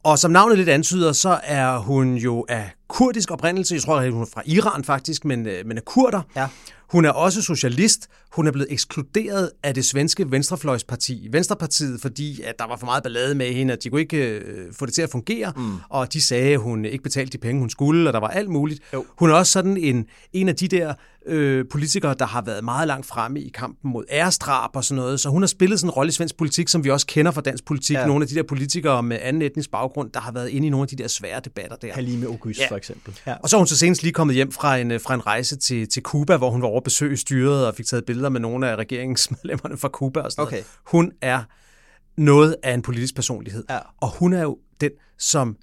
Og 0.02 0.18
som 0.18 0.30
navnet 0.30 0.58
lidt 0.58 0.68
antyder, 0.68 1.12
så 1.12 1.40
er 1.44 1.78
hun 1.78 2.14
jo 2.14 2.46
af 2.48 2.70
kurdisk 2.88 3.30
oprindelse. 3.30 3.74
Jeg 3.74 3.82
tror, 3.82 3.96
at 3.96 4.12
hun 4.12 4.22
er 4.22 4.26
fra 4.34 4.42
Iran 4.46 4.84
faktisk, 4.84 5.24
men, 5.24 5.46
øh, 5.46 5.66
men 5.66 5.76
er 5.76 5.80
kurder. 5.80 6.22
Ja. 6.36 6.48
Hun 6.92 7.04
er 7.04 7.10
også 7.10 7.42
socialist. 7.42 8.08
Hun 8.32 8.46
er 8.46 8.52
blevet 8.52 8.72
ekskluderet 8.72 9.50
af 9.62 9.74
det 9.74 9.84
svenske 9.84 10.30
venstrefløjsparti, 10.30 11.28
Venstrepartiet, 11.32 12.00
fordi 12.00 12.42
at 12.42 12.54
der 12.58 12.66
var 12.66 12.76
for 12.76 12.86
meget 12.86 13.02
ballade 13.02 13.34
med 13.34 13.52
hende, 13.52 13.72
at 13.72 13.84
de 13.84 13.90
kunne 13.90 14.00
ikke 14.00 14.38
øh, 14.38 14.74
få 14.74 14.86
det 14.86 14.94
til 14.94 15.02
at 15.02 15.10
fungere, 15.10 15.52
mm. 15.56 15.72
og 15.88 16.12
de 16.12 16.20
sagde, 16.20 16.52
at 16.52 16.60
hun 16.60 16.84
ikke 16.84 17.02
betalte 17.02 17.32
de 17.32 17.38
penge, 17.38 17.60
hun 17.60 17.70
skulle, 17.70 18.08
og 18.08 18.12
der 18.12 18.20
var 18.20 18.28
alt 18.28 18.48
muligt. 18.48 18.80
Jo. 18.92 19.04
Hun 19.18 19.30
er 19.30 19.34
også 19.34 19.52
sådan 19.52 19.76
en, 19.76 20.06
en 20.32 20.48
af 20.48 20.56
de 20.56 20.68
der 20.68 20.94
øh, 21.28 21.64
politikere, 21.70 22.14
der 22.18 22.26
har 22.26 22.42
været 22.42 22.64
meget 22.64 22.86
langt 22.88 23.06
fremme 23.06 23.40
i 23.40 23.48
kampen 23.48 23.90
mod 23.90 24.04
æresdrab 24.10 24.76
og 24.76 24.84
sådan 24.84 25.02
noget, 25.02 25.20
så 25.20 25.28
hun 25.28 25.42
har 25.42 25.46
spillet 25.46 25.80
sådan 25.80 25.88
en 25.88 25.92
rolle 25.92 26.08
i 26.08 26.12
svensk 26.12 26.36
politik, 26.36 26.68
som 26.68 26.84
vi 26.84 26.90
også 26.90 27.06
kender 27.06 27.32
fra 27.32 27.40
dansk 27.40 27.64
politik. 27.64 27.96
Ja. 27.96 28.06
Nogle 28.06 28.22
af 28.22 28.28
de 28.28 28.34
der 28.34 28.42
politikere 28.42 29.02
med 29.02 29.18
anden 29.22 29.42
etnisk 29.42 29.70
baggrund, 29.70 30.10
der 30.12 30.20
har 30.20 30.32
været 30.32 30.48
inde 30.48 30.66
i 30.66 30.70
nogle 30.70 30.82
af 30.84 30.88
de 30.88 30.96
der 30.96 31.08
svære 31.08 31.40
debatter 31.44 31.76
der. 31.76 31.92
Halime 31.92 32.26
August 32.26 32.60
Ja. 32.60 32.66
for 32.70 32.76
eksempel. 32.76 33.14
Ja. 33.26 33.34
Og 33.42 33.48
så 33.48 33.56
er 33.56 33.58
hun 33.58 33.66
så 33.66 33.76
senest 33.76 34.02
lige 34.02 34.12
kommet 34.12 34.36
hjem 34.36 34.52
fra 34.52 34.76
en, 34.76 34.90
øh, 34.90 35.00
fra 35.00 35.14
en 35.14 35.26
rejse 35.26 35.56
til, 35.56 35.88
til 35.88 36.02
Cuba, 36.02 36.36
hvor 36.36 36.50
hun 36.50 36.62
var 36.62 36.68
over 36.68 36.76
at 36.76 36.84
besøge 36.84 37.16
styret 37.16 37.66
og 37.66 37.74
fik 37.74 37.86
taget 37.86 38.04
billeder 38.04 38.28
med 38.28 38.40
nogle 38.40 38.70
af 38.70 38.76
regeringsmedlemmerne 38.76 39.76
fra 39.76 39.88
Cuba 39.88 40.20
og 40.20 40.32
sådan 40.32 40.42
Okay. 40.42 40.56
noget. 40.56 40.66
Hun 40.86 41.12
er 41.22 41.42
noget 42.20 42.56
af 42.62 42.74
en 42.74 42.82
politisk 42.82 43.14
personlighed. 43.14 43.64
Ja. 43.70 43.78
Og 44.00 44.10
hun 44.18 44.32
er 44.32 44.42
jo 44.42 44.58
den, 44.80 44.90
som 45.18 45.56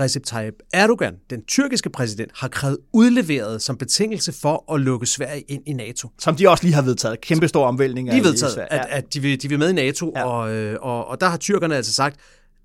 Recep 0.00 0.24
Tayyip 0.24 0.54
Erdogan, 0.72 1.14
den 1.30 1.42
tyrkiske 1.44 1.90
præsident, 1.90 2.30
har 2.34 2.48
krævet 2.48 2.78
udleveret 2.92 3.62
som 3.62 3.76
betingelse 3.76 4.32
for 4.32 4.74
at 4.74 4.80
lukke 4.80 5.06
Sverige 5.06 5.40
ind 5.40 5.62
i 5.66 5.72
NATO. 5.72 6.08
Som 6.18 6.36
de 6.36 6.48
også 6.48 6.64
lige 6.64 6.74
har 6.74 6.82
vedtaget. 6.82 7.20
Kæmpe 7.20 7.48
stor 7.48 7.66
omvæltning. 7.66 8.10
De 8.10 8.16
af- 8.16 8.24
vedtaget, 8.24 8.58
at, 8.70 8.86
at 8.90 9.14
de, 9.14 9.20
vil, 9.20 9.42
de 9.42 9.48
vil 9.48 9.58
med 9.58 9.70
i 9.70 9.72
NATO, 9.72 10.12
Ja. 10.16 10.20
ja. 10.20 10.26
og, 10.26 10.52
øh, 10.54 10.76
og, 10.80 11.06
og 11.08 11.20
der 11.20 11.28
har 11.28 11.36
tyrkerne 11.36 11.76
altså 11.76 11.92
sagt, 11.92 12.16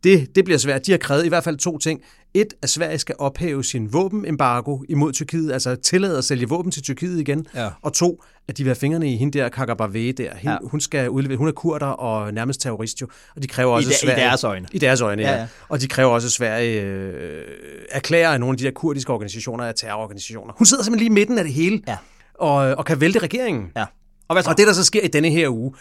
det, 0.03 0.35
det 0.35 0.45
bliver 0.45 0.57
svært. 0.57 0.85
De 0.85 0.91
har 0.91 0.97
krævet 0.97 1.25
i 1.25 1.29
hvert 1.29 1.43
fald 1.43 1.57
to 1.57 1.77
ting. 1.77 2.01
Et, 2.33 2.53
at 2.61 2.69
Sverige 2.69 2.97
skal 2.97 3.15
ophæve 3.19 3.63
sin 3.63 3.93
våbenembargo 3.93 4.79
imod 4.89 5.13
Tyrkiet, 5.13 5.51
altså 5.51 5.75
tillade 5.75 6.17
at 6.17 6.23
sælge 6.23 6.49
våben 6.49 6.71
til 6.71 6.83
Tyrkiet 6.83 7.19
igen. 7.19 7.45
Ja. 7.55 7.69
Og 7.81 7.93
to, 7.93 8.23
at 8.47 8.57
de 8.57 8.63
vil 8.63 8.69
have 8.69 8.75
fingrene 8.75 9.13
i 9.13 9.17
hende 9.17 9.39
der 9.39 9.49
Kakabaveh 9.49 10.13
der. 10.17 10.35
Hende, 10.35 10.51
Ja. 10.51 10.57
Hun 10.63 10.81
skal 10.81 11.09
udlevere, 11.09 11.37
hun 11.37 11.47
er 11.47 11.51
kurder 11.51 11.85
og 11.85 12.33
nærmest 12.33 12.61
terrorist 12.61 13.01
jo. 13.01 13.07
Og 13.35 13.43
de 13.43 13.47
kræver 13.47 13.73
også 13.73 13.89
I 13.89 13.91
de- 13.91 13.93
i 13.95 13.97
Sverige, 13.97 14.21
deres 14.21 14.43
øjne. 14.43 14.67
I 14.71 14.79
deres 14.79 15.01
øjne, 15.01 15.21
ja. 15.21 15.27
Ja, 15.29 15.35
ja. 15.35 15.41
ja. 15.41 15.47
Og 15.69 15.81
de 15.81 15.87
kræver 15.87 16.09
også, 16.11 16.27
at 16.27 16.31
Sverige 16.31 16.81
øh, 16.81 17.43
erklærer, 17.91 18.29
at 18.29 18.39
nogle 18.39 18.53
af 18.53 18.57
de 18.57 18.63
der 18.63 18.71
kurdiske 18.71 19.13
organisationer 19.13 19.63
er 19.65 19.71
terrororganisationer. 19.71 20.53
Hun 20.57 20.65
sidder 20.65 20.83
simpelthen 20.83 21.07
lige 21.13 21.19
i 21.19 21.19
midten 21.21 21.37
af 21.37 21.43
det 21.43 21.53
hele, 21.53 21.81
Ja. 21.87 21.97
og, 22.33 22.55
og 22.55 22.85
kan 22.85 23.01
vælte 23.01 23.19
regeringen. 23.19 23.65
Ja. 23.75 23.85
Og 24.27 24.35
hvad 24.35 24.43
så? 24.43 24.49
Og 24.49 24.57
det, 24.57 24.67
der 24.67 24.73
så 24.73 24.83
sker 24.83 25.01
i 25.01 25.07
denne 25.07 25.29
her 25.29 25.49
uge, 25.49 25.73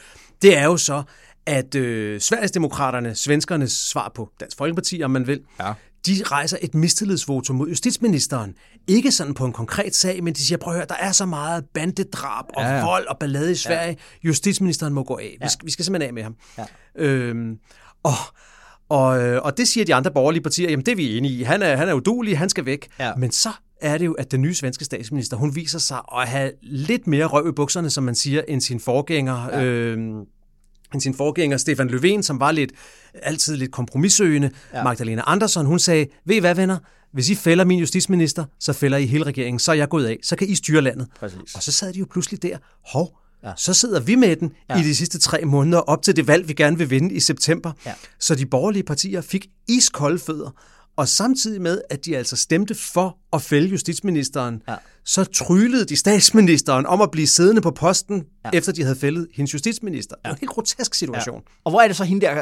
det 0.42 0.58
er 0.58 0.64
jo 0.64 0.76
så, 0.76 1.02
at 1.47 1.74
øh, 1.74 2.20
Sverigesdemokraterne, 2.20 3.14
svenskernes 3.14 3.72
svar 3.72 4.12
på 4.14 4.30
Dansk 4.40 4.57
Folkeparti, 4.59 5.03
om 5.03 5.11
man 5.11 5.26
vil, 5.26 5.40
Ja. 5.61 5.72
de 6.07 6.12
rejser 6.24 6.57
et 6.62 6.74
mistillidsvotum 6.74 7.57
mod 7.57 7.68
justitsministeren. 7.68 8.55
Ikke 8.88 9.12
sådan 9.12 9.34
på 9.34 9.45
en 9.45 9.53
konkret 9.53 9.95
sag, 9.95 10.24
men 10.24 10.34
de 10.34 10.45
siger, 10.47 10.59
prøv 10.59 10.72
at 10.74 10.76
høre, 10.78 10.86
der 10.88 10.95
er 10.95 11.12
så 11.12 11.26
meget 11.26 11.64
bandedrab 11.74 12.45
og 12.49 12.62
Ja, 12.62 12.68
ja, 12.68 12.72
ja. 12.74 12.78
ja. 12.78 12.84
vold 12.86 13.07
og 13.07 13.16
ballade 13.18 13.53
i 13.53 13.55
Sverige. 13.55 13.88
Ja. 13.88 14.28
Justitsministeren 14.28 14.93
må 14.93 15.03
gå 15.05 15.16
af. 15.16 15.36
Vi, 15.43 15.49
skal, 15.49 15.66
vi 15.66 15.70
skal 15.70 15.84
simpelthen 15.84 16.09
af 16.09 16.14
med 16.14 16.22
ham. 16.22 16.36
Ja. 16.59 16.64
Øhm, 17.05 17.59
og, 18.03 18.12
og, 18.88 19.22
øh, 19.22 19.43
og 19.43 19.57
det 19.57 19.68
siger 19.68 19.84
de 19.84 19.95
andre 19.95 20.11
borgerlige 20.11 20.43
partier, 20.43 20.70
jamen 20.70 20.86
det 20.86 20.93
er 20.93 20.97
vi 20.97 21.16
enige 21.16 21.34
i. 21.38 21.43
Han 21.43 21.62
er, 21.62 21.76
han 21.76 21.88
er 21.88 21.93
udulig, 21.93 22.38
han 22.38 22.49
skal 22.49 22.66
væk. 22.66 22.88
Ja. 22.99 23.14
Men 23.14 23.30
så 23.32 23.49
er 23.80 23.99
det 23.99 24.07
jo, 24.07 24.12
at 24.12 24.32
den 24.32 24.40
nye 24.43 24.55
svenske 24.55 24.84
statsminister, 24.84 25.36
hun 25.36 25.55
viser 25.57 25.78
sig 25.78 26.01
at 26.18 26.28
have 26.28 26.53
lidt 26.62 27.07
mere 27.07 27.24
røv 27.26 27.49
i 27.49 27.53
bukserne, 27.53 27.90
som 27.90 28.05
man 28.05 28.14
siger, 28.14 28.43
end 28.49 28.61
sin 28.61 28.80
forgænger. 28.80 29.49
Ja. 29.53 29.62
Øhm, 29.64 30.20
end 30.93 31.01
sin 31.01 31.14
forgænger 31.14 31.57
Stefan 31.57 31.90
Löfven, 31.90 32.22
som 32.22 32.40
var 32.40 32.53
lidt 32.53 32.72
altid 33.14 33.57
lidt 33.57 33.72
kompromissøgende. 33.72 34.51
Ja. 34.74 34.82
Magdalena 34.84 35.22
Andersson, 35.26 35.66
hun 35.66 35.78
sagde, 35.78 36.07
ved 36.26 36.36
I 36.36 36.38
hvad 36.38 36.55
venner, 36.55 36.78
hvis 37.12 37.30
I 37.30 37.34
fælder 37.34 37.64
min 37.64 37.78
justitsminister, 37.78 38.45
så 38.61 38.72
fælder 38.72 38.99
I 38.99 39.07
hele 39.07 39.24
regeringen, 39.24 39.59
så 39.59 39.72
er 39.72 39.76
jeg 39.76 39.88
gået 39.88 40.07
af, 40.07 40.18
så 40.22 40.36
kan 40.36 40.49
I 40.49 40.55
styre 40.55 40.82
landet. 40.82 41.09
Præcis. 41.20 41.55
Og 41.55 41.62
så 41.62 41.72
sad 41.72 41.93
de 41.93 41.99
jo 41.99 42.07
pludselig 42.11 42.43
der, 42.43 42.57
hov, 42.93 43.18
Ja. 43.45 43.53
så 43.57 43.74
sidder 43.74 44.01
vi 44.01 44.14
med 44.14 44.36
den 44.36 44.53
ja. 44.70 44.80
i 44.80 44.82
de 44.82 44.95
sidste 44.95 45.18
tre 45.18 45.45
måneder 45.45 45.78
op 45.78 46.03
til 46.03 46.16
det 46.16 46.26
valg, 46.26 46.49
vi 46.49 46.53
gerne 46.53 46.78
vil 46.78 46.90
vinde 46.90 47.14
i 47.14 47.20
september. 47.20 47.72
Ja. 47.86 47.93
Så 48.18 48.34
de 48.34 48.47
borgerlige 48.47 48.82
partier 48.82 49.20
fik 49.20 49.47
iskolde 49.68 50.18
fødder, 50.18 50.51
og 50.97 51.09
samtidig 51.09 51.62
med, 51.62 51.80
at 51.90 52.05
de 52.05 52.16
altså 52.16 52.36
stemte 52.36 52.74
for 52.74 53.16
at 53.32 53.43
fælde 53.43 53.68
justitsministeren, 53.68 54.62
Ja. 54.68 54.74
så 55.05 55.24
tryllede 55.24 55.84
de 55.84 55.97
statsministeren 55.97 56.86
om 56.86 57.01
at 57.01 57.11
blive 57.11 57.26
siddende 57.26 57.61
på 57.62 57.70
posten, 57.70 58.16
Ja. 58.45 58.51
ja. 58.53 58.59
efter 58.59 58.72
de 58.72 58.82
havde 58.82 58.97
fældet 58.97 59.26
hendes 59.34 59.55
justitsminister. 59.55 60.14
Det 60.16 60.24
var 60.24 60.30
en 60.30 60.36
helt 60.40 60.51
grotesk 60.51 60.95
situation. 60.95 61.36
Ja. 61.36 61.53
Og 61.64 61.70
hvor 61.72 61.80
er 61.80 61.86
det 61.86 61.97
så 61.97 62.05
hende 62.05 62.26
der... 62.26 62.32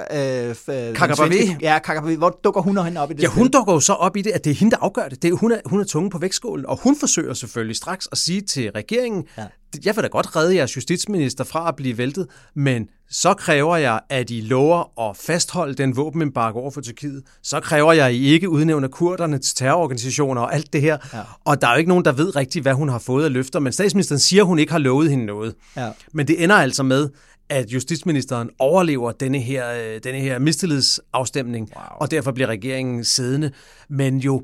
Øh, 0.50 0.94
Kakabaveh? 0.94 1.32
svenske- 1.32 1.58
Ja, 1.60 1.78
Kakabaveh. 1.78 2.18
Hvor 2.18 2.40
dukker 2.44 2.60
hun 2.60 2.78
og 2.78 2.84
hende 2.84 3.00
op 3.00 3.10
i 3.10 3.14
det 3.14 3.22
Ja, 3.22 3.28
hun 3.28 3.44
spil? 3.46 3.52
dukker 3.52 3.72
jo 3.72 3.80
så 3.80 3.92
op 3.92 4.16
i 4.16 4.22
det, 4.22 4.30
at 4.30 4.44
det 4.44 4.50
er 4.50 4.54
hende, 4.54 4.70
der 4.70 4.76
afgør 4.80 5.08
det. 5.08 5.22
det 5.22 5.30
er, 5.30 5.34
hun, 5.34 5.52
er, 5.52 5.60
hun 5.66 5.80
er 5.80 5.84
tunge 5.84 6.10
på 6.10 6.18
vægtskålen, 6.18 6.66
og 6.66 6.78
hun 6.82 6.96
forsøger 7.00 7.34
selvfølgelig 7.34 7.76
straks 7.76 8.08
at 8.12 8.18
sige 8.18 8.40
til 8.40 8.70
regeringen, 8.70 9.24
Ja. 9.38 9.46
Jeg 9.84 9.96
vil 9.96 10.02
da 10.02 10.08
godt 10.08 10.36
redde 10.36 10.56
jeres 10.56 10.76
justitsminister 10.76 11.44
fra 11.44 11.68
at 11.68 11.76
blive 11.76 11.98
væltet, 11.98 12.26
men 12.54 12.88
så 13.10 13.34
kræver 13.34 13.76
jeg, 13.76 14.00
at 14.08 14.30
I 14.30 14.40
lover 14.40 15.08
at 15.10 15.16
fastholde 15.16 15.74
den 15.74 15.96
våbenembargo 15.96 16.58
over 16.58 16.70
for 16.70 16.80
Tyrkiet. 16.80 17.22
Så 17.42 17.60
kræver 17.60 17.92
jeg, 17.92 18.06
at 18.06 18.14
I 18.14 18.24
ikke 18.26 18.48
udnævner 18.48 18.88
kurderne 18.88 19.38
til 19.38 19.54
terrororganisationer 19.56 20.42
og 20.42 20.54
alt 20.54 20.72
det 20.72 20.80
her. 20.80 20.98
Ja. 21.14 21.20
Og 21.44 21.60
der 21.60 21.66
er 21.68 21.72
jo 21.72 21.78
ikke 21.78 21.88
nogen, 21.88 22.04
der 22.04 22.12
ved 22.12 22.36
rigtigt, 22.36 22.62
hvad 22.62 22.72
hun 22.74 22.88
har 22.88 22.98
fået 22.98 23.24
af 23.24 23.32
løfter, 23.32 23.58
men 23.60 23.72
statsministeren 23.72 24.18
siger, 24.18 24.42
at 24.42 24.46
hun 24.46 24.58
ikke 24.58 24.72
har 24.72 24.78
lovet 24.78 25.10
hende 25.10 25.24
noget. 25.26 25.54
Ja. 25.76 25.90
Men 26.12 26.28
det 26.28 26.44
ender 26.44 26.56
altså 26.56 26.82
med, 26.82 27.08
at 27.48 27.70
justitsministeren 27.70 28.50
overlever 28.58 29.12
denne 29.12 29.38
her, 29.38 29.72
øh, 29.72 30.00
denne 30.04 30.18
her 30.20 30.38
mistillidsafstemning, 30.38 31.68
Wow. 31.76 31.84
og 32.00 32.10
derfor 32.10 32.32
bliver 32.32 32.48
regeringen 32.48 33.04
siddende. 33.04 33.50
Men 33.88 34.18
jo 34.18 34.42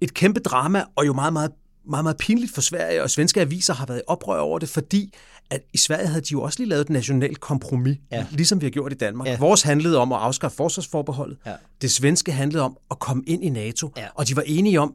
et 0.00 0.14
kæmpe 0.14 0.40
drama, 0.40 0.82
og 0.96 1.06
jo 1.06 1.12
meget, 1.12 1.32
meget, 1.32 1.50
meget, 1.88 2.04
meget 2.04 2.16
pinligt 2.16 2.54
for 2.54 2.60
Sverige, 2.60 3.02
og 3.02 3.10
svenske 3.10 3.40
aviser 3.40 3.74
har 3.74 3.86
været 3.86 3.98
i 3.98 4.02
oprør 4.06 4.38
over 4.40 4.58
det, 4.58 4.68
fordi 4.68 5.14
at 5.50 5.60
i 5.72 5.78
Sverige 5.78 6.06
havde 6.06 6.20
de 6.20 6.28
jo 6.32 6.42
også 6.42 6.58
lige 6.58 6.68
lavet 6.68 6.80
et 6.80 6.90
nationalt 6.90 7.40
kompromis, 7.40 7.98
Ja. 8.12 8.16
ja. 8.16 8.26
ligesom 8.30 8.60
vi 8.60 8.66
har 8.66 8.70
gjort 8.70 8.92
i 8.92 8.96
Danmark. 8.96 9.26
Ja. 9.26 9.32
Ja. 9.32 9.38
Vores 9.38 9.62
handlede 9.62 9.98
om 9.98 10.12
at 10.12 10.18
afskaffe 10.18 10.56
forsvarsforbeholdet. 10.56 11.38
Ja. 11.46 11.52
Det 11.82 11.90
svenske 11.90 12.32
handlede 12.32 12.62
om 12.64 12.76
at 12.90 12.98
komme 12.98 13.22
ind 13.26 13.44
i 13.44 13.48
NATO, 13.48 13.92
Ja. 13.96 14.06
og 14.14 14.28
de 14.28 14.36
var 14.36 14.42
enige 14.46 14.80
om, 14.80 14.94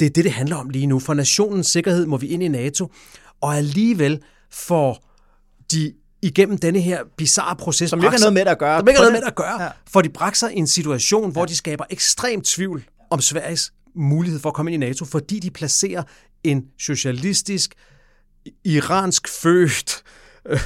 det 0.00 0.06
er 0.06 0.10
det, 0.10 0.24
det 0.24 0.32
handler 0.32 0.56
om 0.56 0.68
lige 0.70 0.86
nu. 0.86 0.98
For 0.98 1.14
nationens 1.14 1.66
sikkerhed 1.66 2.06
må 2.06 2.16
vi 2.16 2.26
ind 2.26 2.42
i 2.42 2.48
NATO, 2.48 2.92
og 3.40 3.56
alligevel 3.56 4.22
får 4.50 5.04
de 5.72 5.92
igennem 6.22 6.58
denne 6.58 6.80
her 6.80 7.02
bizarre 7.16 7.56
proces... 7.56 7.90
Som 7.90 7.98
ikke 7.98 8.10
har 8.10 8.18
noget 8.18 8.32
med 8.32 8.46
at 8.46 8.58
gøre. 8.58 8.80
Som 8.80 8.88
ikke 8.88 9.00
har 9.00 9.04
noget 9.10 9.20
med 9.22 9.26
at 9.26 9.34
gøre. 9.34 9.62
Ja. 9.62 9.64
Ja. 9.64 9.70
For 9.90 10.00
de 10.00 10.10
sig 10.34 10.52
i 10.54 10.58
en 10.58 10.66
situation, 10.66 11.32
hvor 11.32 11.44
de 11.44 11.56
skaber 11.56 11.84
ekstrem 11.90 12.40
tvivl 12.40 12.84
om 13.10 13.20
Sveriges 13.20 13.72
mulighed 13.96 14.40
for 14.40 14.48
at 14.48 14.54
komme 14.54 14.72
ind 14.72 14.84
i 14.84 14.86
NATO, 14.86 15.04
fordi 15.04 15.38
de 15.38 15.50
placerer 15.50 16.02
en 16.44 16.64
socialistisk, 16.78 17.74
iransk 18.64 19.28
født 19.28 20.02
øh, 20.48 20.58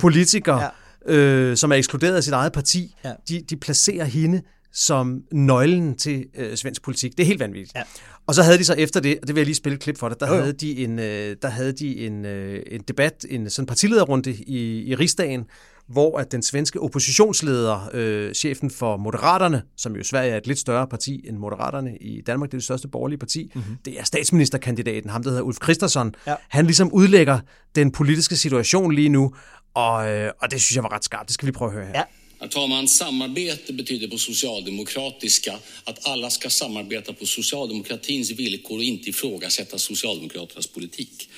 politiker, 0.00 0.70
ja. 1.08 1.14
øh, 1.14 1.56
som 1.56 1.72
er 1.72 1.76
ekskluderet 1.76 2.16
af 2.16 2.24
sit 2.24 2.32
eget 2.32 2.52
parti, 2.52 2.96
Ja. 3.04 3.08
ja. 3.08 3.14
de, 3.28 3.42
de 3.50 3.56
placerer 3.56 4.04
hende 4.04 4.42
som 4.72 5.22
nøglen 5.32 5.96
til 5.96 6.26
øh, 6.36 6.56
svensk 6.56 6.82
politik. 6.82 7.12
Det 7.12 7.20
er 7.20 7.26
helt 7.26 7.40
vanvittigt. 7.40 7.74
Ja. 7.76 7.82
Og 8.26 8.34
så 8.34 8.42
havde 8.42 8.58
de 8.58 8.64
så 8.64 8.74
efter 8.74 9.00
det, 9.00 9.18
og 9.22 9.26
det 9.28 9.34
vil 9.34 9.40
jeg 9.40 9.46
lige 9.46 9.56
spille 9.56 9.76
et 9.76 9.82
klip 9.82 9.98
for 9.98 10.08
dig, 10.08 10.20
der 10.20 10.28
jo. 10.28 10.40
havde 10.40 10.52
de 10.52 10.84
en, 10.84 10.98
øh, 10.98 11.36
der 11.42 11.48
havde 11.48 11.72
de 11.72 11.98
en, 12.06 12.24
øh, 12.24 12.62
en 12.66 12.80
debat, 12.88 13.26
en 13.30 13.50
sådan 13.50 13.66
partilederrunde 13.66 14.32
i, 14.32 14.82
i 14.82 14.94
rigsdagen, 14.94 15.44
hvor 15.88 16.18
at 16.18 16.32
den 16.32 16.42
svenske 16.42 16.80
oppositionsleder, 16.80 17.90
øh, 17.92 18.34
chefen 18.34 18.70
for 18.70 18.96
Moderaterne, 18.96 19.62
som 19.76 19.94
jo 19.94 20.00
i 20.00 20.04
Sverige 20.04 20.30
er 20.30 20.36
et 20.36 20.46
lidt 20.46 20.58
større 20.58 20.86
parti 20.86 21.20
end 21.28 21.36
Moderaterne 21.36 21.96
i 22.00 22.20
Danmark, 22.20 22.50
det 22.50 22.54
er 22.54 22.58
det 22.58 22.64
største 22.64 22.88
borgerlige 22.88 23.18
parti, 23.18 23.50
mm-hmm. 23.54 23.76
det 23.84 24.00
er 24.00 24.04
statsministerkandidaten, 24.04 25.10
ham 25.10 25.22
der 25.22 25.30
hedder 25.30 25.42
Ulf 25.42 25.56
Christensen. 25.62 26.14
Ja. 26.26 26.34
Han 26.48 26.64
ligesom 26.64 26.92
udlægger 26.92 27.40
den 27.74 27.92
politiske 27.92 28.36
situation 28.36 28.94
lige 28.94 29.08
nu, 29.08 29.34
og, 29.74 30.08
øh, 30.08 30.32
og 30.42 30.50
det 30.50 30.60
synes 30.60 30.76
jeg 30.76 30.82
var 30.82 30.92
ret 30.92 31.04
skarpt. 31.04 31.26
Det 31.28 31.34
skal 31.34 31.46
vi 31.46 31.50
lige 31.50 31.58
prøve 31.58 31.70
at 31.70 31.74
høre 31.74 31.86
her. 31.86 31.92
Ja. 31.94 32.02
Herr 32.40 32.48
talman, 32.48 32.88
samarbete 32.88 33.72
betyder 33.72 34.08
på 34.10 34.18
socialdemokratiska 34.18 35.54
att 35.84 36.06
alla 36.06 36.30
ska 36.30 36.50
samarbeta 36.50 37.12
på 37.12 37.26
socialdemokratins 37.26 38.30
villkor 38.30 38.76
och 38.76 38.82
inte 38.82 39.10
ifrågasätta 39.10 39.78
socialdemokraternas 39.78 40.66
politik. 40.66 41.28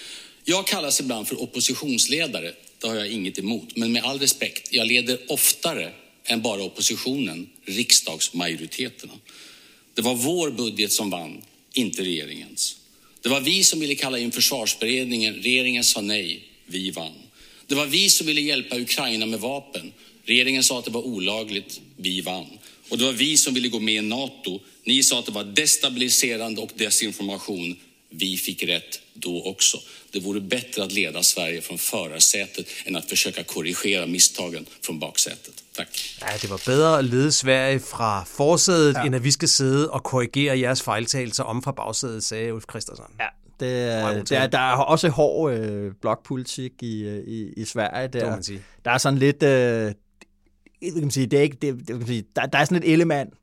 Jag 0.45 0.67
kallas 0.67 1.01
ibland 1.01 1.29
för 1.29 1.43
oppositionsledare. 1.43 2.53
Det 2.81 2.89
har 2.89 2.95
jag 2.95 3.09
inget 3.09 3.39
emot. 3.39 3.77
Men 3.77 3.93
med 3.93 4.05
all 4.05 4.19
respekt, 4.19 4.69
jag 4.73 4.87
leder 4.87 5.19
oftare 5.29 5.93
än 6.25 6.43
bara 6.43 6.63
oppositionen, 6.63 7.49
riksdagsmajoriteterna. 7.65 9.13
Det 9.95 10.03
var 10.03 10.15
vår 10.15 10.51
budget 10.51 10.93
som 10.93 11.11
vann, 11.11 11.43
inte 11.73 12.03
regeringens. 12.03 12.77
Det 13.23 13.29
var 13.29 13.41
vi 13.41 13.65
som 13.65 13.81
ville 13.81 13.95
kalla 13.95 14.19
in 14.19 14.33
försvarsberedningen. 14.33 15.35
Regeringen 15.35 15.85
sa 15.85 16.01
nej. 16.01 16.45
Vi 16.67 16.91
vann. 16.91 17.15
Det 17.67 17.75
var 17.75 17.87
vi 17.87 18.09
som 18.09 18.27
ville 18.27 18.41
hjälpa 18.41 18.79
Ukraina 18.79 19.27
med 19.27 19.41
vapen. 19.41 19.93
Regeringen 20.25 20.65
sa 20.65 20.79
att 20.79 20.85
det 20.85 20.91
var 20.91 21.03
olagligt. 21.03 21.81
Vi 21.97 22.21
vann. 22.21 22.47
Och 22.89 22.99
det 22.99 23.05
var 23.05 23.13
vi 23.13 23.37
som 23.37 23.55
ville 23.55 23.69
gå 23.69 23.81
med 23.81 23.95
i 23.95 24.01
NATO. 24.01 24.61
Ni 24.85 25.03
sa 25.03 25.19
att 25.19 25.27
det 25.27 25.33
var 25.33 25.45
destabiliserande 25.45 26.61
och 26.61 26.71
desinformation. 26.75 27.77
Vi 28.11 28.37
fick 28.37 28.63
rätt 28.63 29.01
då 29.15 29.43
också. 29.43 29.81
Det 30.13 30.25
vore 30.25 30.41
bättre 30.41 30.83
att 30.83 30.93
leda 30.93 31.23
Sverige 31.23 31.61
från 31.63 31.79
förarsätet 31.79 32.67
än 32.87 32.97
att 32.97 33.09
försöka 33.09 33.45
korrigera 33.45 34.07
misstagen 34.07 34.67
från 34.83 34.99
baksätet. 35.01 35.55
Tack. 35.77 36.17
Ja, 36.21 36.27
det 36.43 36.51
var 36.51 36.63
bedre 36.67 36.99
at 36.99 37.05
lede 37.05 37.33
Sverige 37.33 37.81
fra 37.81 38.25
forsædet, 38.25 38.95
ja. 38.95 39.05
end 39.05 39.15
at 39.15 39.25
vi 39.25 39.31
skal 39.31 39.49
sidde 39.49 39.91
og 39.91 40.03
korrigere 40.03 40.59
jeres 40.61 40.83
fejltagelser 40.83 41.45
om 41.45 41.63
fra 41.63 41.73
bagsædet, 41.73 42.25
sagde 42.25 42.55
Ulf 42.55 42.65
Christensen. 42.71 43.05
Ja, 43.21 43.27
det, 43.61 44.29
der, 44.31 44.47
der 44.47 44.59
er 44.59 44.77
også 44.77 45.09
hård 45.09 45.53
øh, 45.53 45.93
blokpolitik 46.01 46.73
i, 46.83 47.03
øh, 47.03 47.25
i, 47.27 47.53
i 47.57 47.65
Sverige. 47.65 48.03
Der, 48.03 48.09
Det 48.09 48.23
må 48.23 48.31
man 48.31 48.43
sige. 48.43 48.63
der 48.85 48.91
er 48.91 48.99
sådan 48.99 49.19
lidt... 49.19 49.43
Øh, 49.43 49.93
det 50.81 50.93
kan 50.93 51.03
man 51.03 51.11
sige, 51.11 51.27
det 51.27 51.39
er 51.39 51.43
ikke, 51.43 51.57
det, 51.63 51.79
det 51.79 51.87
kan 51.87 51.97
man 51.97 52.07
sige, 52.07 52.25
der, 52.37 52.47
der 52.47 52.59
er 52.59 52.65
sådan 52.65 52.83
et 52.83 52.93
element, 52.93 53.35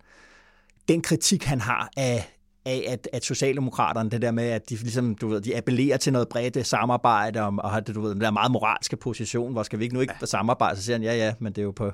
den 0.88 1.02
kritik, 1.02 1.44
han 1.44 1.62
har 1.62 1.90
af, 1.98 2.37
af 2.68 2.86
at, 2.88 3.10
at 3.14 3.26
Socialdemokraterne, 3.26 4.10
det 4.10 4.22
der 4.22 4.32
med, 4.32 4.44
at 4.44 4.70
de, 4.70 4.76
ligesom, 4.76 5.16
du 5.16 5.28
ved, 5.28 5.42
de 5.42 5.58
appellerer 5.58 5.98
til 5.98 6.14
noget 6.14 6.30
bredt 6.30 6.68
samarbejde, 6.68 7.42
og, 7.42 7.54
og 7.58 7.72
har 7.72 7.80
det, 7.80 7.96
du 7.96 8.02
ved, 8.02 8.12
den 8.12 8.22
der 8.22 8.32
meget 8.32 8.52
moralske 8.52 8.98
position, 8.98 9.52
hvor 9.52 9.64
skal 9.64 9.80
vi 9.80 9.84
ikke 9.84 9.96
nu 9.96 10.02
ikke 10.02 10.14
ja. 10.22 10.26
samarbejde, 10.26 10.78
så 10.78 10.84
siger 10.84 10.96
han, 10.96 11.04
ja, 11.04 11.16
ja, 11.16 11.34
men 11.40 11.54
det 11.54 11.62
er 11.62 11.66
jo 11.66 11.72
på, 11.72 11.92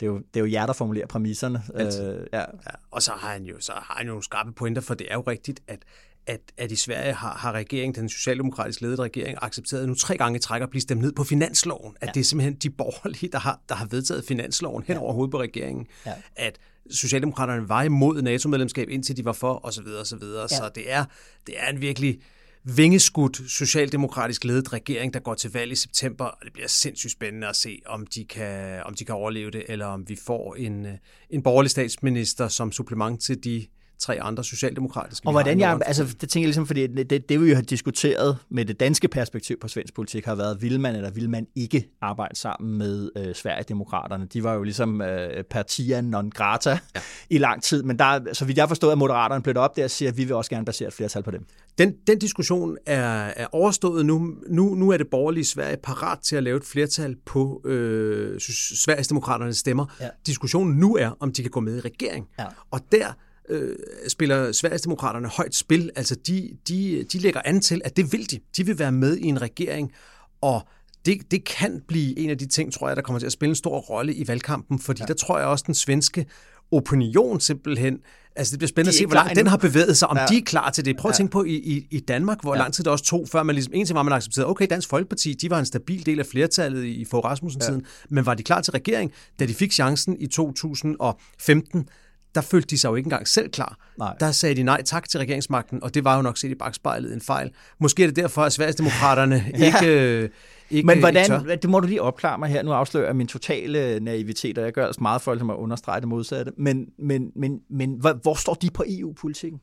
det 0.00 0.06
er 0.06 0.10
jo, 0.10 0.18
det 0.18 0.40
er 0.40 0.40
jo 0.40 0.52
jer, 0.52 0.66
der 0.66 0.72
formulerer 0.72 1.06
præmisserne. 1.06 1.62
Øh, 1.74 2.26
ja. 2.32 2.38
Ja, 2.38 2.44
og 2.90 3.02
så 3.02 3.12
har 3.12 3.32
han 3.32 3.44
jo 3.44 3.60
så 3.60 3.72
har 3.72 3.94
han 3.94 4.06
jo 4.06 4.10
nogle 4.10 4.22
skarpe 4.22 4.52
pointer, 4.52 4.82
for 4.82 4.94
det 4.94 5.06
er 5.10 5.14
jo 5.14 5.20
rigtigt, 5.20 5.60
at, 5.68 5.78
at, 6.26 6.40
at 6.58 6.72
i 6.72 6.76
Sverige 6.76 7.12
har, 7.12 7.34
har 7.34 7.52
regeringen, 7.52 7.94
den 7.94 8.08
socialdemokratisk 8.08 8.80
ledede 8.80 9.02
regering, 9.02 9.38
accepteret 9.42 9.88
nu 9.88 9.94
tre 9.94 10.16
gange 10.16 10.36
i 10.36 10.40
træk 10.40 10.62
at 10.62 10.70
blive 10.70 10.82
stemt 10.82 11.00
ned 11.00 11.12
på 11.12 11.24
finansloven. 11.24 11.94
At 12.00 12.06
Ja. 12.06 12.12
det 12.12 12.20
er 12.20 12.24
simpelthen 12.24 12.54
de 12.54 12.70
borgerlige, 12.70 13.28
der 13.32 13.38
har, 13.38 13.60
der 13.68 13.74
har 13.74 13.86
vedtaget 13.86 14.24
finansloven 14.24 14.84
hen 14.86 14.96
over 14.96 15.12
hovedet 15.12 15.30
på 15.30 15.40
regeringen. 15.40 15.86
Ja. 16.06 16.12
At 16.36 16.58
Socialdemokraterne 16.90 17.68
var 17.68 17.82
imod 17.82 18.22
NATO-medlemskab, 18.22 18.88
indtil 18.88 19.16
de 19.16 19.24
var 19.24 19.32
for, 19.32 19.66
osv. 19.66 19.86
osv. 20.00 20.18
Ja. 20.22 20.40
Ja. 20.40 20.48
Så 20.48 20.70
det 20.74 20.92
er, 20.92 21.04
det 21.46 21.54
er 21.58 21.68
en 21.68 21.80
virkelig 21.80 22.20
vingeskudt 22.64 23.50
socialdemokratisk 23.50 24.44
ledet 24.44 24.72
regering, 24.72 25.14
der 25.14 25.20
går 25.20 25.34
til 25.34 25.52
valg 25.52 25.72
i 25.72 25.74
september, 25.74 26.24
og 26.24 26.38
det 26.44 26.52
bliver 26.52 26.68
sindssygt 26.68 27.12
spændende 27.12 27.46
at 27.48 27.56
se, 27.56 27.80
om 27.86 28.06
de 28.06 28.24
kan, 28.24 28.82
om 28.84 28.94
de 28.94 29.04
kan 29.04 29.14
overleve 29.14 29.50
det, 29.50 29.64
eller 29.68 29.86
om 29.86 30.08
vi 30.08 30.16
får 30.26 30.54
en, 30.54 30.86
øh, 30.86 30.92
en 31.30 31.42
borgerlig 31.42 31.70
statsminister 31.70 32.48
som 32.48 32.72
supplement 32.72 33.22
til 33.22 33.44
de 33.44 33.66
tre 33.98 34.22
andre 34.22 34.44
socialdemokratiske. 34.44 35.26
Og 35.26 35.32
hvordan 35.32 35.60
jeg, 35.60 35.80
altså 35.86 36.04
det 36.20 36.28
tænker 36.28 36.44
jeg 36.44 36.48
ligesom, 36.48 36.66
fordi 36.66 36.86
det, 36.86 37.28
det, 37.28 37.40
vi 37.40 37.48
jo 37.48 37.54
har 37.54 37.62
diskuteret 37.62 38.36
med 38.50 38.64
det 38.64 38.80
danske 38.80 39.08
perspektiv 39.08 39.60
på 39.60 39.68
svensk 39.68 39.94
politik 39.94 40.24
har 40.24 40.34
været, 40.34 40.62
vil 40.62 40.80
man 40.80 40.96
eller 40.96 41.10
vil 41.10 41.30
man 41.30 41.46
ikke 41.54 41.88
arbejde 42.00 42.36
sammen 42.36 42.78
med 42.78 43.10
øh, 43.16 43.34
Sverigedemokraterne? 43.34 44.26
De 44.32 44.44
var 44.44 44.54
jo 44.54 44.62
ligesom 44.62 45.02
øh, 45.02 45.44
partia 45.44 46.00
non 46.00 46.30
grata 46.30 46.78
ja. 46.94 47.00
i 47.30 47.38
lang 47.38 47.62
tid, 47.62 47.82
men 47.82 47.98
der, 47.98 48.04
er- 48.04 48.32
så 48.32 48.44
vidt 48.44 48.58
jeg 48.58 48.68
forstod, 48.68 48.92
at 48.92 48.98
Moderaterne 48.98 49.42
blev 49.42 49.56
op 49.56 49.76
der 49.76 49.84
og 49.84 49.90
siger, 49.90 50.10
at 50.10 50.16
vi 50.16 50.24
vil 50.24 50.34
også 50.34 50.50
gerne 50.50 50.64
basere 50.64 50.88
et 50.88 50.94
flertal 50.94 51.22
på 51.22 51.30
dem. 51.30 51.46
Den, 51.78 51.94
den 52.06 52.18
diskussion 52.18 52.76
er, 52.86 53.32
er 53.36 53.46
overstået 53.52 54.06
nu. 54.06 54.34
nu. 54.48 54.74
Nu 54.74 54.90
er 54.90 54.96
det 54.96 55.06
borgerlige 55.10 55.44
Sverige 55.44 55.76
parat 55.76 56.18
til 56.18 56.36
at 56.36 56.42
lave 56.42 56.56
et 56.56 56.64
flertal 56.64 57.16
på 57.26 57.62
øh, 57.64 58.40
Sveriges 58.84 59.08
demokraternes 59.08 59.56
stemmer. 59.56 59.86
Ja. 60.00 60.08
Diskussionen 60.26 60.74
nu 60.76 60.96
er, 60.96 61.16
om 61.20 61.32
de 61.32 61.42
kan 61.42 61.50
gå 61.50 61.60
med 61.60 61.76
i 61.76 61.80
regering. 61.80 62.26
Ja. 62.38 62.44
Og 62.70 62.80
der 62.92 63.06
øh, 63.48 63.76
spiller 64.08 64.52
Sveriges 64.52 64.82
demokraterne 64.82 65.28
højt 65.28 65.54
spil. 65.54 65.90
Altså 65.96 66.14
de, 66.14 66.56
de, 66.68 67.04
de 67.12 67.18
lægger 67.18 67.40
an 67.44 67.60
til, 67.60 67.80
at 67.84 67.96
det 67.96 68.12
vil 68.12 68.30
de. 68.30 68.40
De 68.56 68.66
vil 68.66 68.78
være 68.78 68.92
med 68.92 69.16
i 69.16 69.24
en 69.26 69.42
regering, 69.42 69.92
og 70.40 70.68
det, 71.06 71.30
det 71.30 71.44
kan 71.44 71.82
blive 71.88 72.18
en 72.18 72.30
af 72.30 72.38
de 72.38 72.46
ting, 72.46 72.72
tror 72.72 72.88
jeg, 72.88 72.96
der 72.96 73.02
kommer 73.02 73.18
til 73.18 73.26
at 73.26 73.32
spille 73.32 73.50
en 73.50 73.56
stor 73.56 73.78
rolle 73.78 74.14
i 74.14 74.28
valgkampen, 74.28 74.78
fordi 74.78 75.02
ja. 75.02 75.06
der 75.06 75.14
tror 75.14 75.38
jeg 75.38 75.46
også, 75.46 75.64
den 75.66 75.74
svenske 75.74 76.26
opinion 76.72 77.40
simpelthen, 77.40 77.98
altså 78.36 78.50
det 78.50 78.58
bliver 78.58 78.68
spændende 78.68 78.88
at 78.88 78.94
se, 78.94 79.06
hvor 79.06 79.14
langt 79.14 79.36
den 79.36 79.46
har 79.46 79.56
bevæget 79.56 79.96
sig, 79.96 80.08
om 80.08 80.16
ja. 80.16 80.22
Ja. 80.22 80.26
de 80.26 80.36
er 80.36 80.42
klar 80.42 80.70
til 80.70 80.84
det. 80.84 80.96
Prøv 80.96 81.08
at 81.08 81.14
tænke 81.14 81.30
på 81.30 81.44
i, 81.44 81.54
i, 81.54 81.86
i 81.90 82.00
Danmark, 82.00 82.38
hvor 82.42 82.54
ja. 82.54 82.60
lang 82.60 82.74
tid 82.74 82.84
det 82.84 82.92
også 82.92 83.04
tog, 83.04 83.28
før 83.32 83.42
man 83.42 83.54
ligesom, 83.54 83.74
en 83.74 83.86
ting 83.86 83.96
var, 83.96 84.02
man 84.02 84.12
accepterede, 84.12 84.50
okay, 84.50 84.66
Dansk 84.70 84.88
Folkeparti, 84.88 85.34
de 85.34 85.50
var 85.50 85.58
en 85.58 85.66
stabil 85.66 86.06
del 86.06 86.20
af 86.20 86.26
flertallet 86.26 86.84
i 86.84 87.04
Fogh 87.04 87.24
Rasmussen-tiden, 87.24 87.80
ja. 87.80 88.14
men 88.14 88.26
var 88.26 88.34
de 88.34 88.42
klar 88.42 88.60
til 88.60 88.70
regering, 88.70 89.12
da 89.38 89.46
de 89.46 89.54
fik 89.54 89.72
chancen 89.72 90.16
i 90.20 90.26
2015, 90.26 91.88
der 92.34 92.40
følte 92.40 92.66
de 92.66 92.78
sig 92.78 92.88
jo 92.88 92.94
ikke 92.94 93.06
engang 93.06 93.28
selv 93.28 93.50
klar. 93.50 93.76
Nej. 93.98 94.16
Der 94.20 94.32
sagde 94.32 94.54
de 94.54 94.62
nej 94.62 94.82
tak 94.82 95.08
til 95.08 95.20
regeringsmagten, 95.20 95.82
og 95.82 95.94
det 95.94 96.04
var 96.04 96.16
jo 96.16 96.22
nok 96.22 96.38
set 96.38 96.50
i 96.50 96.54
bagspejlet 96.54 97.12
en 97.14 97.20
fejl. 97.20 97.50
Måske 97.80 98.02
er 98.02 98.06
det 98.06 98.16
derfor, 98.16 98.42
at 98.42 98.52
Sverigesdemokraterne 98.52 99.44
Ja. 99.58 99.66
ikke, 99.66 99.86
øh, 100.22 100.28
ikke 100.70 100.86
Men 100.86 100.96
ikke 100.96 101.00
hvordan, 101.04 101.26
tør. 101.26 101.54
det 101.56 101.70
må 101.70 101.80
du 101.80 101.86
lige 101.86 102.02
opklare 102.02 102.38
mig 102.38 102.48
her, 102.48 102.62
nu 102.62 102.72
afslører 102.72 103.06
jeg 103.06 103.16
min 103.16 103.26
totale 103.26 104.00
naivitet, 104.00 104.58
og 104.58 104.64
jeg 104.64 104.72
gør 104.72 104.86
altså 104.86 105.02
meget 105.02 105.22
for 105.22 105.34
ligesom 105.34 105.50
at 105.50 105.56
understrege 105.56 106.00
det 106.00 106.08
modsatte, 106.08 106.52
men, 106.56 106.86
men, 106.98 107.30
men, 107.36 107.58
men 107.70 107.90
hvor, 108.00 108.34
står 108.34 108.54
de 108.54 108.70
på 108.70 108.84
EU-politikken? 108.88 109.60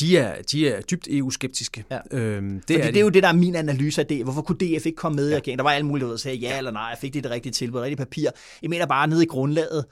De 0.00 0.18
er, 0.18 0.42
de 0.42 0.68
er 0.68 0.80
dybt 0.80 1.08
EU-skeptiske. 1.10 1.84
Ja. 1.90 1.98
Øhm, 2.12 2.50
det, 2.54 2.62
Fordi 2.62 2.74
er 2.74 2.84
det 2.84 2.94
de. 2.94 2.98
er 2.98 3.02
jo 3.04 3.08
det, 3.08 3.22
der 3.22 3.28
er 3.28 3.32
min 3.32 3.54
analyse 3.54 4.00
af 4.00 4.06
det. 4.06 4.24
Hvorfor 4.24 4.42
kunne 4.42 4.58
DF 4.58 4.86
ikke 4.86 4.96
komme 4.96 5.16
med 5.16 5.30
i 5.30 5.34
regeringen? 5.36 5.58
Der 5.58 5.62
var 5.62 5.70
alle 5.70 5.86
muligheder, 5.86 6.12
der 6.12 6.18
sagde 6.18 6.36
ja 6.36 6.58
eller 6.58 6.70
nej, 6.70 6.82
jeg 6.82 6.98
fik 7.00 7.14
det 7.14 7.24
det 7.24 7.32
rigtige 7.32 7.52
tilbud, 7.52 7.80
rigtige 7.80 7.96
papir. 7.96 8.30
Jeg 8.62 8.70
mener 8.70 8.86
bare 8.86 9.06
nede 9.08 9.22
i 9.22 9.26
grundlaget, 9.26 9.84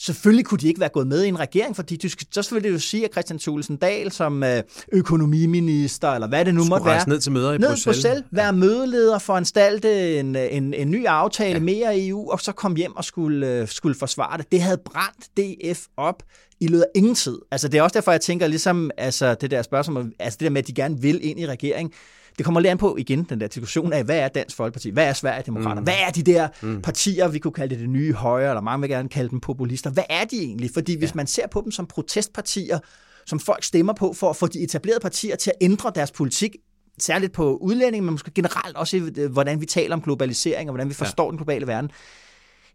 Selvfølgelig 0.00 0.44
kunne 0.44 0.58
de 0.58 0.68
ikke 0.68 0.80
være 0.80 0.88
gået 0.88 1.06
med 1.06 1.24
i 1.24 1.28
en 1.28 1.40
regering, 1.40 1.76
fordi 1.76 1.96
du 1.96 2.08
skal, 2.08 2.26
så 2.30 2.54
vil 2.54 2.62
det 2.62 2.72
jo 2.72 2.78
sige, 2.78 3.04
at 3.04 3.12
Christian 3.12 3.38
Thulesen 3.38 3.76
Dahl 3.76 4.12
som 4.12 4.42
øh, 4.42 4.62
økonomiminister, 4.92 6.10
eller 6.10 6.28
hvad 6.28 6.44
det 6.44 6.54
nu 6.54 6.60
Skulle 6.60 6.68
måtte 6.68 6.86
være, 6.86 7.08
ned 7.08 7.20
til 7.20 7.32
møder 7.32 7.52
i 7.52 7.58
ned 7.58 7.68
Bruxelles. 7.68 7.84
Bruxelles, 7.96 8.24
være 8.30 8.52
mødeleder, 8.52 9.18
foranstalte 9.18 10.18
en, 10.18 10.36
en, 10.36 10.74
en 10.74 10.90
ny 10.90 11.06
aftale 11.06 11.52
ja. 11.52 11.60
mere 11.60 11.98
i 11.98 12.08
EU, 12.08 12.30
og 12.30 12.40
så 12.40 12.52
komme 12.52 12.76
hjem 12.76 12.96
og 12.96 13.04
skulle, 13.04 13.46
øh, 13.46 13.68
skulle 13.68 13.94
forsvare 13.94 14.38
det. 14.38 14.52
Det 14.52 14.60
havde 14.60 14.78
brændt 14.84 15.24
DF 15.36 15.86
op 15.96 16.22
i 16.60 16.66
løbet 16.66 16.82
af 16.82 16.88
ingen 16.94 17.14
tid. 17.14 17.38
Altså, 17.50 17.68
det 17.68 17.78
er 17.78 17.82
også 17.82 17.94
derfor, 17.94 18.10
jeg 18.10 18.20
tænker 18.20 18.46
ligesom, 18.46 18.90
altså, 18.98 19.34
det 19.34 19.50
der 19.50 19.62
spørgsmål, 19.62 20.12
altså 20.18 20.36
det 20.36 20.44
der 20.44 20.50
med, 20.50 20.62
at 20.62 20.66
de 20.66 20.72
gerne 20.72 21.00
vil 21.00 21.24
ind 21.26 21.40
i 21.40 21.46
regering, 21.46 21.92
det 22.38 22.44
kommer 22.44 22.60
lidt 22.60 22.70
an 22.70 22.78
på 22.78 22.96
igen, 22.96 23.22
den 23.22 23.40
der 23.40 23.46
diskussion 23.46 23.92
af, 23.92 24.04
hvad 24.04 24.18
er 24.18 24.28
Dansk 24.28 24.56
Folkeparti, 24.56 24.90
hvad 24.90 25.08
er 25.08 25.12
Sverigedemokraterne, 25.12 25.80
mm. 25.80 25.84
hvad 25.84 25.94
er 26.06 26.10
de 26.10 26.22
der 26.22 26.48
mm. 26.62 26.82
partier, 26.82 27.28
vi 27.28 27.38
kunne 27.38 27.52
kalde 27.52 27.74
det 27.74 27.80
det 27.80 27.88
nye 27.88 28.12
højre, 28.12 28.50
eller 28.50 28.60
mange 28.60 28.80
vil 28.80 28.90
gerne 28.90 29.08
kalde 29.08 29.30
dem 29.30 29.40
populister, 29.40 29.90
hvad 29.90 30.04
er 30.10 30.24
de 30.24 30.36
egentlig? 30.36 30.70
Fordi 30.74 30.98
hvis 30.98 31.10
ja. 31.10 31.14
man 31.14 31.26
ser 31.26 31.46
på 31.46 31.60
dem 31.60 31.70
som 31.70 31.86
protestpartier, 31.86 32.78
som 33.26 33.40
folk 33.40 33.64
stemmer 33.64 33.92
på 33.92 34.12
for 34.12 34.30
at 34.30 34.36
få 34.36 34.46
de 34.46 34.60
etablerede 34.60 35.00
partier 35.00 35.36
til 35.36 35.50
at 35.50 35.56
ændre 35.60 35.92
deres 35.94 36.10
politik, 36.10 36.56
særligt 36.98 37.32
på 37.32 37.56
udlænding, 37.56 38.04
men 38.04 38.12
måske 38.12 38.30
generelt 38.30 38.76
også 38.76 38.96
i, 38.96 39.02
øh, 39.16 39.32
hvordan 39.32 39.60
vi 39.60 39.66
taler 39.66 39.96
om 39.96 40.02
globalisering, 40.02 40.68
og 40.68 40.72
hvordan 40.72 40.88
vi 40.88 40.94
forstår 40.94 41.24
ja. 41.24 41.30
den 41.30 41.38
globale 41.38 41.66
verden, 41.66 41.90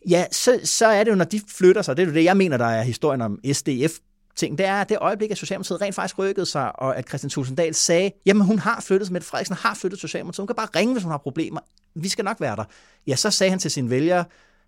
ja, 0.10 0.26
så, 0.32 0.60
så 0.64 0.86
er 0.86 1.04
det 1.04 1.12
jo, 1.12 1.16
når 1.16 1.26
de 1.26 1.42
flytter 1.48 1.82
sig, 1.82 1.98
det 1.98 2.04
er 2.04 2.08
jo 2.08 2.14
det, 2.14 2.24
jeg 2.24 2.38
mener, 2.38 2.58
der 2.58 2.66
er 2.66 2.84
historien 2.84 3.22
om 3.22 3.40
SDF, 3.54 3.92
ting, 4.36 4.58
det 4.58 4.66
er, 4.66 4.76
at 4.76 4.90
det 4.90 4.98
øjeblik, 5.02 5.32
at 5.32 5.38
Socialdemokratiet 5.38 5.82
rent 5.82 5.96
faktisk 5.96 6.20
rykkede 6.20 6.46
sig, 6.46 6.80
og 6.80 6.98
at 6.98 7.08
Christian 7.08 7.30
Tulsendal 7.30 7.74
sagde, 7.74 8.12
jamen 8.26 8.46
hun 8.46 8.60
har 8.60 8.82
flyttet, 8.82 9.12
Mette 9.12 9.28
Frederiksen 9.28 9.56
har 9.56 9.74
flyttet 9.74 10.00
Socialdemokratiet, 10.00 10.42
hun 10.42 10.48
kan 10.48 10.56
bare 10.56 10.68
ringe, 10.76 10.94
hvis 10.94 11.04
hun 11.04 11.12
har 11.12 11.18
problemer, 11.18 11.60
vi 11.96 12.10
skal 12.10 12.26
nok 12.26 12.42
være 12.42 12.56
der. 12.56 12.64
Ja, 13.08 13.16
så 13.16 13.32
sagde 13.32 13.50
han 13.50 13.60
til 13.60 13.72
sine 13.72 13.90
vælgere, 13.90 14.26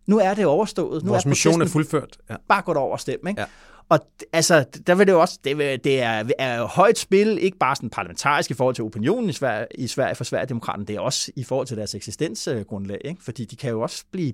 nu 0.08 0.20
er 0.20 0.34
det 0.34 0.46
overstået, 0.46 1.04
nu 1.04 1.10
Vores 1.10 1.24
er 1.26 1.30
mission 1.30 1.62
er 1.62 1.68
fuldført. 1.68 2.18
Ja. 2.30 2.36
bare 2.48 2.62
gå 2.62 2.74
over 2.74 2.94
og 2.94 3.00
stemme, 3.00 3.30
ikke? 3.30 3.42
Ja. 3.42 3.48
Og 3.90 4.00
altså, 4.34 4.66
der 4.88 4.96
vil 4.96 5.08
det 5.08 5.14
jo 5.14 5.22
også, 5.22 5.40
det, 5.44 5.84
det 5.84 6.02
er, 6.02 6.24
er 6.40 6.64
højt 6.64 6.98
spil, 6.98 7.38
ikke 7.42 7.58
bare 7.58 7.76
sådan 7.76 7.90
parlamentarisk 7.90 8.52
i 8.52 8.54
forhold 8.54 8.76
til 8.76 8.84
opinionen 8.84 9.30
i 9.30 9.34
Sverige, 9.34 9.68
i 9.76 9.88
Sverige 9.88 10.16
for 10.16 10.24
Sverigedemokraterne, 10.24 10.86
det 10.86 10.96
er 10.96 11.00
også 11.00 11.32
i 11.36 11.44
forhold 11.44 11.68
til 11.68 11.78
deres 11.78 11.96
eksistensgrundlag, 11.96 13.02
ikke? 13.06 13.24
Fordi 13.24 13.46
de 13.46 13.56
kan 13.56 13.70
jo 13.70 13.82
også 13.82 14.04
blive 14.12 14.34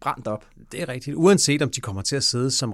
brændt 0.00 0.26
op. 0.26 0.44
Det 0.72 0.82
er 0.82 0.88
rigtigt. 0.88 1.16
Uanset 1.16 1.62
om 1.62 1.70
de 1.70 1.80
kommer 1.80 2.02
til 2.02 2.16
at 2.16 2.24
sidde 2.24 2.50
som 2.50 2.72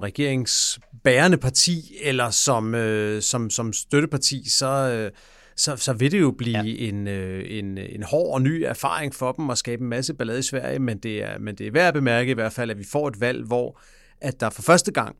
regeringsbærende 1.05 1.37
parti 1.37 1.97
eller 2.01 2.29
som, 2.29 2.75
øh, 2.75 3.21
som, 3.21 3.49
som 3.49 3.73
støtteparti, 3.73 4.49
så, 4.49 4.67
øh, 4.67 5.11
så, 5.55 5.75
så 5.75 5.93
vil 5.93 6.11
det 6.11 6.19
jo 6.19 6.31
blive 6.31 6.57
ja. 6.57 6.87
en, 6.87 7.07
øh, 7.07 7.43
en, 7.47 7.77
en 7.77 8.03
hård 8.03 8.33
og 8.33 8.41
ny 8.41 8.63
erfaring 8.65 9.15
for 9.15 9.31
dem 9.31 9.49
at 9.49 9.57
skabe 9.57 9.81
en 9.81 9.89
masse 9.89 10.13
ballade 10.13 10.39
i 10.39 10.41
Sverige, 10.41 10.79
men 10.79 10.97
det 10.97 11.23
er, 11.23 11.39
men 11.39 11.55
det 11.55 11.67
er 11.67 11.71
værd 11.71 11.87
at 11.87 11.93
bemærke 11.93 12.31
i 12.31 12.33
hvert 12.33 12.53
fald, 12.53 12.71
at 12.71 12.77
vi 12.77 12.85
får 12.91 13.07
et 13.07 13.21
valg, 13.21 13.43
hvor 13.45 13.79
at 14.21 14.39
der 14.39 14.49
for 14.49 14.61
første 14.61 14.91
gang 14.91 15.15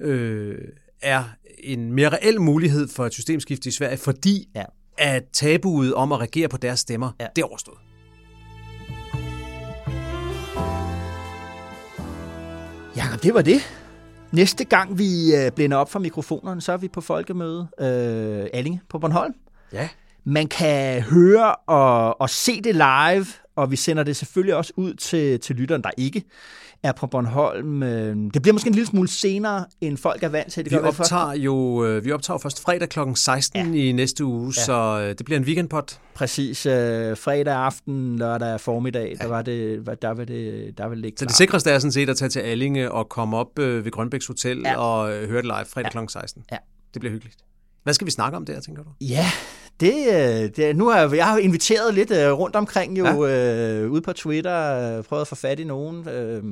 øh, 0.00 0.58
er 1.02 1.24
en 1.58 1.92
mere 1.92 2.08
reel 2.08 2.40
mulighed 2.40 2.88
for 2.88 3.06
et 3.06 3.12
systemskifte 3.12 3.68
i 3.68 3.72
Sverige, 3.72 3.96
fordi 3.96 4.48
Ja. 4.54 4.64
at 4.98 5.22
tabuet 5.32 5.94
om 5.94 6.12
at 6.12 6.20
regere 6.20 6.48
på 6.48 6.56
deres 6.56 6.80
stemmer. 6.80 7.10
Ja. 7.20 7.26
det 7.36 7.42
er 7.42 7.46
overstået. 7.46 7.78
Jakob, 12.96 13.22
det 13.22 13.34
var 13.34 13.42
det. 13.42 13.85
Næste 14.32 14.64
gang 14.64 14.98
vi 14.98 15.34
øh, 15.34 15.50
blænder 15.52 15.76
op 15.76 15.90
for 15.90 15.98
mikrofonerne, 15.98 16.60
så 16.60 16.72
er 16.72 16.76
vi 16.76 16.88
på 16.88 17.00
folkemøde 17.00 17.68
øh, 17.80 18.46
Allinge 18.52 18.80
på 18.88 18.98
Bornholm. 18.98 19.34
Ja. 19.72 19.88
Man 20.24 20.46
kan 20.46 21.02
høre 21.02 21.54
og, 21.54 22.20
og 22.20 22.30
se 22.30 22.62
det 22.62 22.74
live, 22.74 23.26
og 23.56 23.70
vi 23.70 23.76
sender 23.76 24.02
det 24.02 24.16
selvfølgelig 24.16 24.54
også 24.54 24.72
ud 24.76 24.94
til, 24.94 25.40
til 25.40 25.56
lytteren, 25.56 25.82
der 25.82 25.90
ikke 25.96 26.24
er 26.82 26.92
på 26.92 27.06
Bornholm. 27.06 27.82
Øh, 27.82 28.16
det 28.34 28.42
bliver 28.42 28.52
måske 28.52 28.68
en 28.68 28.74
lille 28.74 28.86
smule 28.86 29.08
senere, 29.08 29.64
end 29.80 29.96
folk 29.96 30.22
er 30.22 30.28
vant 30.28 30.52
til. 30.52 30.64
Det 30.64 30.72
vi 30.72 30.76
optager 30.76 31.32
jo 31.32 31.84
øh, 31.84 32.04
vi 32.04 32.12
optager 32.12 32.38
først 32.38 32.62
fredag 32.62 32.88
kl. 32.88 32.98
16 33.14 33.74
ja. 33.74 33.80
i 33.80 33.92
næste 33.92 34.24
uge, 34.24 34.52
ja. 34.56 34.62
så 34.62 35.00
øh, 35.02 35.08
det 35.08 35.24
bliver 35.24 35.38
en 35.38 35.44
weekendpot. 35.44 36.00
Præcis. 36.14 36.62
fredag 36.62 37.54
aften, 37.54 38.18
lørdag 38.18 38.60
formiddag, 38.60 39.16
ja. 39.18 39.24
der, 39.24 39.28
var 39.28 39.42
det, 39.42 39.86
der, 40.02 40.14
vil 40.14 40.28
det, 40.28 40.78
der 40.78 40.88
vil 40.88 40.98
ligge 40.98 41.18
Så 41.18 41.24
det 41.24 41.34
sikreste 41.34 41.70
er 41.70 41.78
sådan 41.78 41.92
set 41.92 42.08
at 42.08 42.16
tage 42.16 42.28
til 42.28 42.40
Allinge 42.40 42.92
og 42.92 43.08
komme 43.08 43.36
op 43.36 43.58
ved 43.58 43.90
Grønbæks 43.90 44.26
Hotel 44.26 44.60
ja. 44.64 44.78
og 44.78 45.08
høre 45.08 45.36
det 45.36 45.44
live 45.44 45.64
fredag 45.66 45.90
ja. 45.94 46.00
kl. 46.00 46.08
16. 46.08 46.44
Ja. 46.52 46.56
Det 46.94 47.00
bliver 47.00 47.12
hyggeligt. 47.12 47.36
Hvad 47.82 47.94
skal 47.94 48.06
vi 48.06 48.10
snakke 48.10 48.36
om 48.36 48.46
der, 48.46 48.60
tænker 48.60 48.82
du? 48.82 48.90
Ja, 49.00 49.26
det, 49.80 50.56
det, 50.56 50.76
nu 50.76 50.88
har 50.88 51.00
jeg, 51.00 51.16
jeg 51.16 51.26
har 51.26 51.38
inviteret 51.38 51.94
lidt 51.94 52.10
rundt 52.12 52.56
omkring 52.56 52.98
jo 52.98 53.26
ja. 53.26 53.82
øh, 53.82 53.90
ude 53.90 54.00
på 54.00 54.12
Twitter, 54.12 55.02
prøvet 55.02 55.20
at 55.20 55.28
få 55.28 55.34
fat 55.34 55.60
i 55.60 55.64
nogen. 55.64 56.08
Øh, 56.08 56.42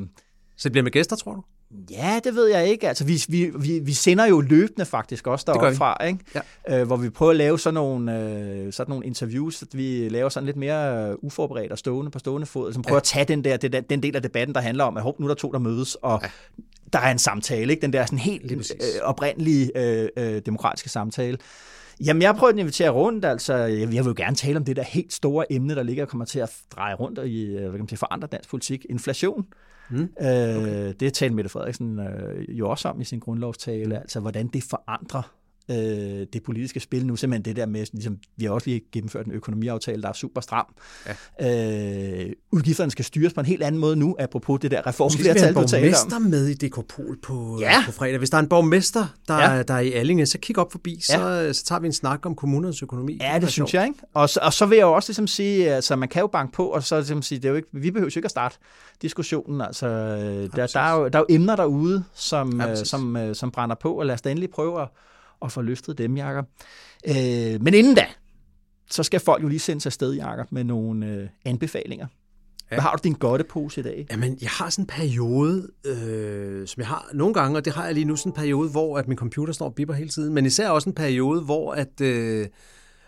så 0.56 0.68
det 0.68 0.72
bliver 0.72 0.82
med 0.82 0.92
gæster, 0.92 1.16
tror 1.16 1.34
du? 1.34 1.42
Ja, 1.90 2.20
det 2.24 2.34
ved 2.34 2.46
jeg 2.46 2.68
ikke. 2.68 2.88
Altså, 2.88 3.04
vi, 3.04 3.24
vi, 3.28 3.50
vi, 3.58 3.78
vi 3.78 3.92
sender 3.92 4.26
jo 4.26 4.40
løbende 4.40 4.86
faktisk 4.86 5.26
også 5.26 5.44
deroppe 5.46 5.76
fra, 5.76 6.04
ikke? 6.04 6.18
Ja. 6.34 6.80
Øh, 6.80 6.86
hvor 6.86 6.96
vi 6.96 7.10
prøver 7.10 7.30
at 7.30 7.36
lave 7.36 7.58
sådan 7.58 7.74
nogle, 7.74 8.18
øh, 8.18 8.72
sådan 8.72 8.90
nogle 8.90 9.06
interviews, 9.06 9.62
at 9.62 9.68
vi 9.72 10.08
laver 10.08 10.28
sådan 10.28 10.46
lidt 10.46 10.56
mere 10.56 11.24
uforberedt 11.24 11.72
og 11.72 11.78
stående 11.78 12.10
på 12.10 12.18
stående 12.18 12.46
fod, 12.46 12.72
som 12.72 12.82
prøver 12.82 12.96
ja. 12.96 13.00
at 13.00 13.02
tage 13.02 13.24
den 13.24 13.44
der 13.44 13.56
den, 13.56 13.72
den 13.90 14.02
del 14.02 14.16
af 14.16 14.22
debatten, 14.22 14.54
der 14.54 14.60
handler 14.60 14.84
om, 14.84 14.96
at 14.96 15.04
nu 15.18 15.26
er 15.26 15.28
der 15.28 15.34
to, 15.34 15.52
der 15.52 15.58
mødes, 15.58 15.94
og 15.94 16.20
ja. 16.22 16.28
der 16.92 16.98
er 16.98 17.10
en 17.10 17.18
samtale, 17.18 17.72
ikke? 17.72 17.82
Den 17.82 17.92
der 17.92 18.06
sådan 18.06 18.18
helt 18.18 18.52
øh, 18.52 18.58
oprindelige 19.02 19.70
øh, 19.78 20.08
øh, 20.16 20.42
demokratiske 20.46 20.88
samtale. 20.88 21.38
Jamen, 22.00 22.22
jeg 22.22 22.28
har 22.28 22.38
prøvet 22.38 22.52
at 22.52 22.58
invitere 22.58 22.90
rundt, 22.90 23.24
altså, 23.24 23.54
jeg 23.54 23.88
vil 23.88 23.96
jo 23.96 24.14
gerne 24.16 24.36
tale 24.36 24.56
om 24.56 24.64
det 24.64 24.76
der 24.76 24.82
helt 24.82 25.12
store 25.12 25.52
emne, 25.52 25.74
der 25.74 25.82
ligger 25.82 26.02
og 26.02 26.08
kommer 26.08 26.24
til 26.24 26.38
at 26.38 26.56
dreje 26.76 26.94
rundt 26.94 27.18
og 27.18 27.28
i, 27.28 27.44
øh, 27.44 27.60
hvad 27.60 27.70
kan 27.70 27.78
man 27.78 27.88
sige, 27.88 27.98
forandre 27.98 28.28
dansk 28.32 28.50
politik. 28.50 28.86
Inflation. 28.90 29.46
Mm. 29.90 29.98
Øh, 29.98 30.08
okay. 30.20 30.94
Det 31.00 31.14
talte 31.14 31.34
Mette 31.34 31.50
Frederiksen 31.50 31.98
øh, 31.98 32.58
jo 32.58 32.70
også 32.70 32.88
om 32.88 33.00
i 33.00 33.04
sin 33.04 33.18
grundlovstale, 33.18 33.98
altså 33.98 34.20
hvordan 34.20 34.46
det 34.46 34.62
forandrer 34.62 35.34
øh, 35.70 35.76
det 36.32 36.42
politiske 36.44 36.80
spil 36.80 37.06
nu, 37.06 37.16
simpelthen 37.16 37.44
det 37.44 37.56
der 37.56 37.66
med, 37.66 37.86
ligesom, 37.92 38.18
vi 38.36 38.44
har 38.44 38.52
også 38.52 38.70
lige 38.70 38.80
gennemført 38.92 39.26
en 39.26 39.32
økonomiaftale, 39.32 40.02
der 40.02 40.08
er 40.08 40.12
super 40.12 40.40
stram. 40.40 40.66
Ja. 41.40 42.24
Øh, 42.26 42.32
udgifterne 42.52 42.90
skal 42.90 43.04
styres 43.04 43.32
på 43.32 43.40
en 43.40 43.46
helt 43.46 43.62
anden 43.62 43.80
måde 43.80 43.96
nu, 43.96 44.16
apropos 44.18 44.60
det 44.60 44.70
der 44.70 44.86
reformflertal, 44.86 45.54
du 45.54 45.66
taler 45.68 45.96
om. 45.96 46.10
borgmester 46.10 46.18
med 46.18 46.46
i 46.46 46.54
Dekopol 46.54 47.18
på, 47.22 47.58
ja. 47.60 47.82
på 47.86 47.92
fredag. 47.92 48.18
Hvis 48.18 48.30
der 48.30 48.36
er 48.36 48.42
en 48.42 48.48
borgmester, 48.48 49.06
der, 49.28 49.38
ja. 49.38 49.62
der 49.62 49.74
er 49.74 49.80
i 49.80 49.92
Allinge, 49.92 50.26
så 50.26 50.38
kig 50.38 50.58
op 50.58 50.72
forbi, 50.72 51.00
så, 51.00 51.28
ja. 51.28 51.52
så 51.52 51.64
tager 51.64 51.80
vi 51.80 51.86
en 51.86 51.92
snak 51.92 52.26
om 52.26 52.34
kommunernes 52.34 52.82
økonomi. 52.82 53.18
Ja, 53.20 53.34
det, 53.34 53.42
det 53.42 53.50
synes 53.50 53.70
sjovt. 53.70 53.74
jeg. 53.74 53.86
Ikke? 53.86 53.98
Og, 54.14 54.28
så, 54.28 54.40
og 54.42 54.52
så 54.52 54.66
vil 54.66 54.76
jeg 54.76 54.82
jo 54.82 54.92
også 54.92 55.08
ligesom 55.08 55.26
sige, 55.26 55.74
altså 55.74 55.96
man 55.96 56.08
kan 56.08 56.20
jo 56.20 56.26
banke 56.26 56.52
på, 56.52 56.66
og 56.66 56.82
så 56.82 56.96
ligesom 56.96 57.22
sige, 57.22 57.38
det 57.38 57.44
er 57.44 57.50
jo 57.50 57.56
ikke, 57.56 57.68
vi 57.72 57.90
behøver 57.90 58.10
jo 58.14 58.18
ikke 58.18 58.26
at 58.26 58.30
starte 58.30 58.56
diskussionen. 59.02 59.60
Altså, 59.60 59.86
der, 60.56 60.66
der, 60.66 60.80
er 60.80 60.94
jo, 60.94 61.08
der 61.08 61.18
er 61.18 61.24
jo 61.28 61.34
emner 61.34 61.56
derude, 61.56 62.04
som, 62.14 62.60
ja, 62.60 62.74
som, 62.74 62.84
som, 62.84 63.34
som 63.34 63.50
brænder 63.50 63.76
på, 63.76 63.92
og 63.92 64.06
lad 64.06 64.14
os 64.14 64.22
da 64.22 64.30
endelig 64.30 64.50
prøve 64.50 64.82
at 64.82 64.88
og 65.44 65.52
få 65.52 65.62
løftet 65.62 65.98
dem, 65.98 66.16
Jacob. 66.16 66.46
Øh, 67.08 67.62
men 67.62 67.74
inden 67.74 67.94
da, 67.94 68.06
så 68.90 69.02
skal 69.02 69.20
folk 69.20 69.42
jo 69.42 69.48
lige 69.48 69.58
sende 69.58 69.80
sig 69.80 69.88
afsted, 69.88 70.12
Jacob, 70.12 70.52
med 70.52 70.64
nogle 70.64 71.06
øh, 71.06 71.28
anbefalinger. 71.44 72.06
Ja. 72.70 72.76
Hvad 72.76 72.82
har 72.82 72.96
du 72.96 73.00
din 73.04 73.12
godtepose 73.12 73.80
i 73.80 73.84
dag? 73.84 74.06
Jamen, 74.10 74.38
jeg 74.40 74.50
har 74.50 74.70
sådan 74.70 74.82
en 74.82 74.86
periode, 74.86 75.68
øh, 75.86 76.66
som 76.66 76.80
jeg 76.80 76.86
har 76.86 77.10
nogle 77.14 77.34
gange, 77.34 77.58
og 77.58 77.64
det 77.64 77.72
har 77.72 77.84
jeg 77.84 77.94
lige 77.94 78.04
nu, 78.04 78.16
sådan 78.16 78.30
en 78.30 78.36
periode, 78.36 78.70
hvor 78.70 78.98
at 78.98 79.08
min 79.08 79.18
computer 79.18 79.52
står 79.52 79.66
og 79.66 79.74
bipper 79.74 79.94
hele 79.94 80.08
tiden, 80.08 80.34
men 80.34 80.46
især 80.46 80.68
også 80.68 80.88
en 80.88 80.94
periode, 80.94 81.40
hvor 81.40 81.72
at... 81.72 82.00
Øh, 82.00 82.46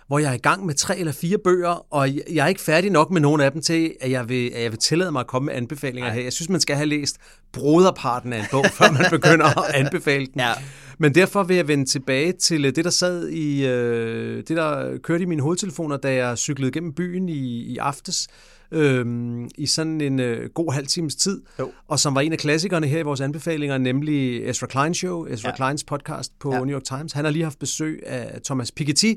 hvor 0.06 0.18
jeg 0.18 0.30
er 0.30 0.34
i 0.34 0.38
gang 0.38 0.66
med 0.66 0.74
tre 0.74 0.98
eller 0.98 1.12
fire 1.12 1.38
bøger, 1.44 1.86
og 1.94 2.08
jeg 2.14 2.44
er 2.44 2.46
ikke 2.46 2.60
færdig 2.60 2.90
nok 2.90 3.10
med 3.10 3.20
nogen 3.20 3.40
af 3.40 3.52
dem 3.52 3.62
til, 3.62 3.94
at 4.00 4.10
jeg 4.10 4.28
vil, 4.28 4.50
at 4.54 4.62
jeg 4.62 4.70
vil 4.70 4.78
tillade 4.78 5.12
mig 5.12 5.20
at 5.20 5.26
komme 5.26 5.46
med 5.46 5.54
anbefalinger 5.54 6.08
Ej. 6.08 6.14
her. 6.14 6.22
Jeg 6.22 6.32
synes, 6.32 6.48
man 6.48 6.60
skal 6.60 6.76
have 6.76 6.86
læst 6.86 7.16
broderparten 7.52 8.32
af 8.32 8.38
en 8.38 8.44
bog, 8.50 8.66
før 8.72 8.92
man 8.92 9.04
begynder 9.10 9.68
at 9.68 9.74
anbefale 9.74 10.26
den. 10.26 10.40
Ja. 10.40 10.52
Men 10.98 11.14
derfor 11.14 11.42
vil 11.42 11.56
jeg 11.56 11.68
vende 11.68 11.84
tilbage 11.84 12.32
til 12.32 12.64
øh, 12.64 12.76
det, 12.76 12.84
der 12.84 12.90
sad 12.90 13.28
i, 13.28 13.66
øh, 13.66 14.36
det, 14.36 14.48
der 14.48 14.98
kørte 14.98 15.22
i 15.22 15.26
mine 15.26 15.42
hovedtelefoner, 15.42 15.96
da 15.96 16.14
jeg 16.14 16.38
cyklede 16.38 16.72
gennem 16.72 16.92
byen 16.92 17.28
i, 17.28 17.62
i 17.62 17.76
aftes, 17.78 18.28
øhm, 18.72 19.48
i 19.58 19.66
sådan 19.66 20.00
en 20.00 20.20
øh, 20.20 20.50
god 20.54 20.72
halv 20.72 20.86
times 20.86 21.16
tid, 21.16 21.42
jo. 21.58 21.72
og 21.88 22.00
som 22.00 22.14
var 22.14 22.20
en 22.20 22.32
af 22.32 22.38
klassikerne 22.38 22.86
her 22.86 22.98
i 22.98 23.02
vores 23.02 23.20
anbefalinger, 23.20 23.78
nemlig 23.78 24.48
Ezra 24.48 24.66
Klein 24.66 24.94
Show, 24.94 25.26
Ezra 25.26 25.48
ja. 25.48 25.56
Kleins 25.56 25.84
podcast 25.84 26.38
på 26.38 26.54
ja. 26.54 26.60
New 26.60 26.74
York 26.74 26.84
Times. 26.84 27.12
Han 27.12 27.24
har 27.24 27.32
lige 27.32 27.42
haft 27.42 27.58
besøg 27.58 28.02
af 28.06 28.40
Thomas 28.44 28.72
Piketty, 28.72 29.12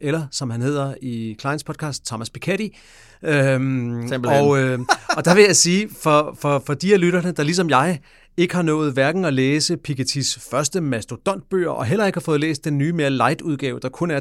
eller 0.00 0.26
som 0.30 0.50
han 0.50 0.62
hedder 0.62 0.94
i 1.02 1.36
Kleins 1.38 1.64
podcast, 1.64 2.06
Thomas 2.06 2.30
Piketty. 2.30 2.68
Øhm, 3.22 4.12
og, 4.24 4.58
øh, 4.58 4.78
og 5.16 5.24
der 5.24 5.34
vil 5.34 5.44
jeg 5.44 5.56
sige, 5.56 5.88
for, 6.02 6.36
for, 6.40 6.62
for 6.66 6.74
de 6.74 6.92
af 6.94 7.00
lytterne, 7.00 7.32
der 7.32 7.42
ligesom 7.42 7.70
jeg 7.70 8.00
ikke 8.36 8.54
har 8.54 8.62
nået 8.62 8.92
hverken 8.92 9.24
at 9.24 9.34
læse 9.34 9.76
Pikettys 9.76 10.38
første 10.50 10.80
mastodontbøger, 10.80 11.70
og 11.70 11.84
heller 11.84 12.06
ikke 12.06 12.16
har 12.16 12.20
fået 12.20 12.40
læst 12.40 12.64
den 12.64 12.78
nye, 12.78 12.92
mere 12.92 13.10
light 13.10 13.40
udgave, 13.40 13.80
der 13.80 13.88
kun 13.88 14.10
er 14.10 14.20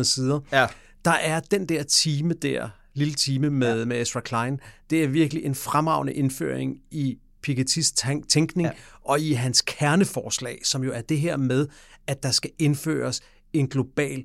300-400 0.00 0.04
sider, 0.04 0.40
ja. 0.52 0.66
der 1.04 1.10
er 1.10 1.40
den 1.40 1.68
der 1.68 1.82
time 1.82 2.34
der, 2.34 2.68
lille 2.94 3.14
time 3.14 3.50
med, 3.50 3.78
ja. 3.78 3.84
med 3.84 4.02
Ezra 4.02 4.20
Klein, 4.20 4.60
det 4.90 5.04
er 5.04 5.08
virkelig 5.08 5.44
en 5.44 5.54
fremragende 5.54 6.12
indføring 6.12 6.76
i 6.90 7.18
Pikettys 7.42 7.92
tænkning, 8.28 8.68
ja. 8.68 8.72
og 9.04 9.20
i 9.20 9.32
hans 9.32 9.62
kerneforslag, 9.62 10.60
som 10.64 10.84
jo 10.84 10.92
er 10.92 11.00
det 11.00 11.18
her 11.18 11.36
med, 11.36 11.66
at 12.06 12.22
der 12.22 12.30
skal 12.30 12.50
indføres 12.58 13.20
en 13.52 13.68
global 13.68 14.24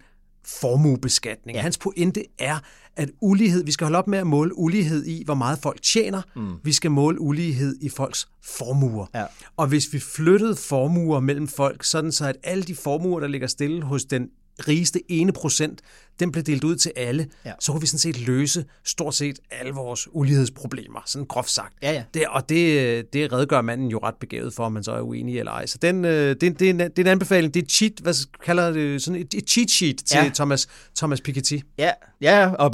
formuebeskatning. 0.62 1.56
Ja. 1.56 1.62
Hans 1.62 1.78
pointe 1.78 2.24
er, 2.40 2.60
at 2.96 3.10
ulighed, 3.22 3.64
vi 3.64 3.72
skal 3.72 3.86
holde 3.86 3.98
op 3.98 4.08
med 4.08 4.20
at 4.20 4.28
måle 4.28 4.58
ulighed 4.58 5.06
i, 5.06 5.24
hvor 5.26 5.34
meget 5.34 5.60
folk 5.60 5.82
tjener. 5.82 6.22
Mm. 6.36 6.56
Vi 6.64 6.74
skal 6.74 6.92
måle 6.92 7.22
ulighed 7.22 7.78
i 7.82 7.90
folks 7.90 8.28
formuer. 8.44 9.06
Ja. 9.16 9.26
Og 9.58 9.68
hvis 9.68 9.94
vi 9.94 10.00
flyttede 10.00 10.56
formuer 10.56 11.20
mellem 11.20 11.48
folk, 11.48 11.84
sådan 11.84 12.12
så 12.12 12.28
at 12.28 12.36
alle 12.44 12.64
de 12.64 12.76
formuer, 12.76 13.20
der 13.20 13.28
ligger 13.28 13.48
stille 13.48 13.84
hos 13.84 14.06
den 14.06 14.30
rigeste 14.68 15.12
ene 15.12 15.32
procent, 15.32 15.82
den 16.20 16.32
blev 16.32 16.44
delt 16.44 16.64
ud 16.64 16.76
til 16.76 16.92
alle, 16.96 17.28
ja. 17.46 17.52
så 17.60 17.72
kunne 17.72 17.82
vi 17.82 17.88
sådan 17.88 18.00
set 18.00 18.28
løse 18.28 18.66
stort 18.86 19.16
set 19.16 19.40
alle 19.52 19.74
vores 19.74 20.08
ulighedsproblemer, 20.12 21.00
sådan 21.06 21.26
groft 21.26 21.50
sagt. 21.50 21.74
Ja, 21.82 21.92
ja. 21.92 22.04
Det, 22.14 22.28
og 22.28 22.50
det, 22.50 23.14
det 23.14 23.34
redegør 23.34 23.62
manden 23.62 23.88
jo 23.88 24.00
ret 24.04 24.16
begavet 24.16 24.54
for, 24.54 24.66
om 24.66 24.72
man 24.72 24.84
så 24.84 24.92
er 24.92 25.02
uenig 25.02 25.40
eller 25.40 25.52
ej. 25.52 25.66
Så 25.66 25.78
den, 25.82 26.06
øh, 26.06 26.12
det, 26.12 26.42
det, 26.42 26.60
det, 26.60 26.80
er 26.82 27.02
en 27.02 27.08
anbefaling. 27.08 27.54
Det 27.54 27.64
er 27.64 27.68
cheat, 27.68 27.94
hvad 28.02 28.14
kalder 28.46 28.72
det, 28.72 29.02
sådan 29.02 29.22
et, 29.22 29.34
et 29.34 29.50
cheat 29.50 29.70
sheet 29.70 29.98
til 29.98 30.18
ja. 30.18 30.32
Thomas, 30.36 30.68
Thomas 30.98 31.22
Piketty. 31.22 31.58
Ja, 31.78 31.92
ja, 32.22 32.50
og 32.50 32.74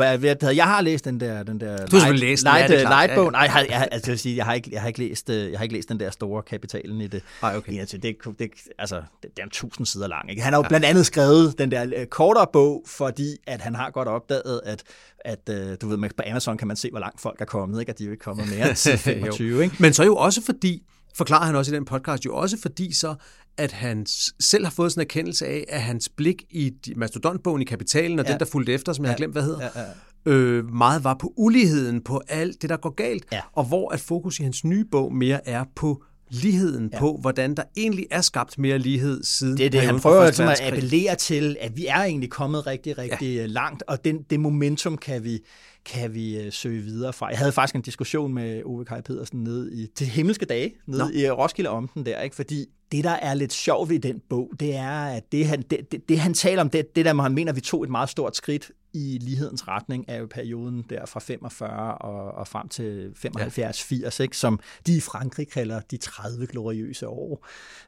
jeg 0.55 0.65
har 0.65 0.81
læst 0.81 1.05
den 1.05 1.19
der, 1.19 1.43
den 1.43 1.59
der 1.59 1.85
du 1.85 1.97
har 1.97 2.05
light, 2.05 2.19
læst 2.19 2.43
light, 2.43 2.71
ja, 2.71 2.81
light 2.81 3.11
ja. 3.11 3.29
Nej, 3.29 3.41
jeg, 3.41 3.51
har, 3.51 3.59
jeg, 3.69 3.87
altså, 3.91 4.11
jeg, 4.11 4.11
vil 4.11 4.19
sige, 4.19 4.35
jeg, 4.35 4.45
har 4.45 4.53
ikke, 4.53 4.69
jeg, 4.73 4.81
har 4.81 4.87
ikke 4.87 4.99
læst, 4.99 5.29
øh, 5.29 5.51
jeg 5.51 5.59
har 5.59 5.63
ikke 5.63 5.75
læst 5.75 5.89
den 5.89 5.99
der 5.99 6.11
store 6.11 6.43
kapitalen 6.43 7.01
i 7.01 7.07
det. 7.07 7.23
Ej, 7.43 7.57
okay. 7.57 7.81
Det, 7.81 8.03
det, 8.03 8.39
det, 8.39 8.51
altså, 8.79 8.95
det, 8.95 9.29
det 9.35 9.39
er 9.39 9.43
en 9.43 9.49
tusind 9.49 9.85
sider 9.85 10.07
lang. 10.07 10.29
Ikke? 10.29 10.41
Han 10.41 10.53
har 10.53 10.59
jo 10.59 10.63
ja. 10.63 10.67
blandt 10.67 10.85
andet 10.85 11.05
skrevet 11.05 11.57
den 11.57 11.71
der 11.71 11.85
øh, 11.95 12.05
kortere 12.05 12.47
bog, 12.53 12.83
fordi 12.87 13.34
at 13.47 13.61
han 13.61 13.75
har 13.75 13.91
godt 13.91 14.07
opdaget, 14.07 14.61
at, 14.65 14.83
at 15.19 15.49
øh, 15.49 15.77
du 15.81 15.87
ved, 15.87 15.97
på 15.97 16.23
Amazon 16.29 16.57
kan 16.57 16.67
man 16.67 16.77
se, 16.77 16.89
hvor 16.89 16.99
langt 16.99 17.21
folk 17.21 17.41
er 17.41 17.45
kommet, 17.45 17.79
ikke? 17.79 17.89
at 17.89 17.99
de 17.99 18.03
er 18.03 18.05
jo 18.05 18.11
ikke 18.11 18.23
kommet 18.23 18.49
mere 18.49 18.69
end 18.69 18.97
25. 18.97 19.63
ikke? 19.63 19.75
Men 19.79 19.93
så 19.93 20.03
jo 20.03 20.15
også 20.15 20.41
fordi, 20.41 20.83
forklarer 21.15 21.45
han 21.45 21.55
også 21.55 21.73
i 21.73 21.75
den 21.75 21.85
podcast, 21.85 22.25
jo 22.25 22.35
også 22.35 22.57
fordi 22.61 22.93
så, 22.93 23.15
at 23.57 23.71
han 23.71 24.05
selv 24.39 24.65
har 24.65 24.71
fået 24.71 24.91
sådan 24.91 25.01
en 25.01 25.05
erkendelse 25.05 25.45
af, 25.45 25.65
at 25.69 25.81
hans 25.81 26.09
blik 26.09 26.43
i 26.49 26.73
mastodontbogen 26.95 27.61
i 27.61 27.65
Kapitalen, 27.65 28.19
og 28.19 28.25
ja. 28.25 28.31
den, 28.31 28.39
der 28.39 28.45
fulgte 28.45 28.73
efter, 28.73 28.93
som 28.93 29.05
jeg 29.05 29.09
ja. 29.09 29.13
har 29.13 29.17
glemt, 29.17 29.33
hvad 29.33 29.43
hedder, 29.43 29.69
ja, 29.75 29.81
ja. 29.81 29.85
Øh, 30.25 30.73
meget 30.73 31.03
var 31.03 31.13
på 31.13 31.33
uligheden, 31.37 32.01
på 32.01 32.21
alt 32.27 32.61
det, 32.61 32.69
der 32.69 32.77
går 32.77 32.89
galt, 32.89 33.25
ja. 33.31 33.41
og 33.53 33.63
hvor 33.63 33.93
at 33.93 33.99
fokus 33.99 34.39
i 34.39 34.43
hans 34.43 34.63
nye 34.63 34.85
bog 34.91 35.13
mere 35.13 35.47
er 35.47 35.65
på 35.75 36.03
ligheden 36.29 36.89
ja. 36.93 36.99
på, 36.99 37.17
hvordan 37.21 37.55
der 37.55 37.63
egentlig 37.77 38.05
er 38.11 38.21
skabt 38.21 38.57
mere 38.57 38.79
lighed 38.79 39.23
siden 39.23 39.57
Det 39.57 39.65
er 39.65 39.69
det, 39.69 39.81
han 39.81 39.99
prøver 39.99 40.21
altså 40.21 40.49
at 40.49 40.61
appellere 40.61 41.15
til, 41.15 41.57
at 41.59 41.77
vi 41.77 41.85
er 41.85 41.95
egentlig 41.95 42.29
kommet 42.29 42.67
rigtig, 42.67 42.97
rigtig 42.97 43.35
ja. 43.35 43.45
langt, 43.45 43.83
og 43.87 44.05
den, 44.05 44.23
det 44.29 44.39
momentum 44.39 44.97
kan 44.97 45.23
vi, 45.23 45.39
kan 45.85 46.13
vi 46.13 46.37
øh, 46.37 46.51
søge 46.51 46.81
videre 46.81 47.13
fra. 47.13 47.27
Jeg 47.27 47.37
havde 47.37 47.51
faktisk 47.51 47.75
en 47.75 47.81
diskussion 47.81 48.33
med 48.33 48.63
Ove 48.63 48.85
Kaj 48.85 49.01
Pedersen 49.01 49.43
nede 49.43 49.73
i 49.73 49.87
til 49.95 50.07
himmelske 50.07 50.45
dage, 50.45 50.73
nede 50.87 50.99
Nå. 50.99 51.09
i 51.13 51.29
Roskilde 51.29 51.69
om 51.69 51.87
den 51.87 52.05
der, 52.05 52.21
ikke? 52.21 52.35
fordi 52.35 52.65
det, 52.91 53.03
der 53.03 53.09
er 53.09 53.33
lidt 53.33 53.53
sjovt 53.53 53.89
ved 53.89 53.99
den 53.99 54.21
bog, 54.29 54.51
det 54.59 54.75
er, 54.75 55.05
at 55.05 55.31
det, 55.31 55.47
han, 55.47 55.61
det, 55.61 55.91
det, 55.91 56.09
det, 56.09 56.19
han 56.19 56.33
taler 56.33 56.61
om, 56.61 56.69
det, 56.69 56.95
det 56.95 57.05
der, 57.05 57.21
han 57.21 57.33
mener, 57.33 57.51
at 57.51 57.55
vi 57.55 57.61
tog 57.61 57.83
et 57.83 57.89
meget 57.89 58.09
stort 58.09 58.35
skridt 58.35 58.71
i 58.95 59.17
lighedens 59.21 59.67
retning, 59.67 60.05
er 60.07 60.17
jo 60.17 60.27
perioden 60.31 60.85
der 60.89 61.05
fra 61.05 61.19
45 61.19 61.97
og, 61.97 62.31
og 62.31 62.47
frem 62.47 62.67
til 62.67 63.11
75-80, 63.25 64.21
ikke? 64.21 64.37
som 64.37 64.59
de 64.87 64.97
i 64.97 64.99
Frankrig 64.99 65.47
kalder 65.47 65.79
de 65.91 65.97
30 65.97 66.47
gloriøse 66.47 67.07
år. 67.07 67.47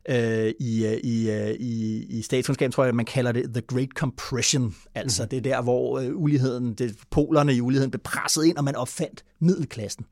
Øh, 0.09 0.53
i, 0.59 0.99
i, 1.03 1.31
i, 1.59 2.05
I 2.09 2.21
statskundskab 2.21 2.71
tror 2.71 2.83
jeg, 2.83 2.95
man 2.95 3.05
kalder 3.05 3.31
det 3.31 3.53
The 3.53 3.61
Great 3.61 3.89
Compression, 3.89 4.75
altså 4.95 5.23
mm-hmm. 5.23 5.29
det 5.29 5.43
der, 5.43 5.61
hvor 5.61 5.99
uh, 5.99 6.21
uligheden, 6.23 6.73
det, 6.73 6.95
polerne 7.11 7.55
i 7.55 7.61
uligheden 7.61 7.91
blev 7.91 8.01
presset 8.01 8.45
ind, 8.45 8.57
og 8.57 8.63
man 8.63 8.75
opfandt 8.75 9.23
middelklassen. 9.39 10.05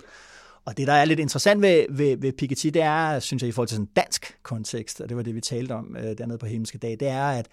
Og 0.66 0.78
det, 0.78 0.88
der 0.88 0.94
er 0.94 1.06
lidt 1.06 1.20
interessant 1.20 1.62
ved, 1.62 1.86
ved, 1.90 2.18
ved 2.18 2.34
Piketty, 2.34 2.68
det 2.68 2.82
er, 2.82 3.20
synes 3.20 3.44
jeg, 3.44 3.50
i 3.50 3.52
forhold 3.52 3.68
til 3.68 3.76
sådan 3.76 3.86
en 3.86 3.92
dansk 3.96 4.38
kontekst, 4.44 5.02
og 5.02 5.10
det 5.10 5.18
var 5.18 5.24
det, 5.24 5.36
vi 5.36 5.42
talte 5.42 5.72
om 5.72 5.96
øh, 6.00 6.18
dernede 6.18 6.38
på 6.38 6.46
Himmelske 6.46 6.78
Dag, 6.78 6.98
det 7.00 7.08
er, 7.08 7.26
at 7.26 7.48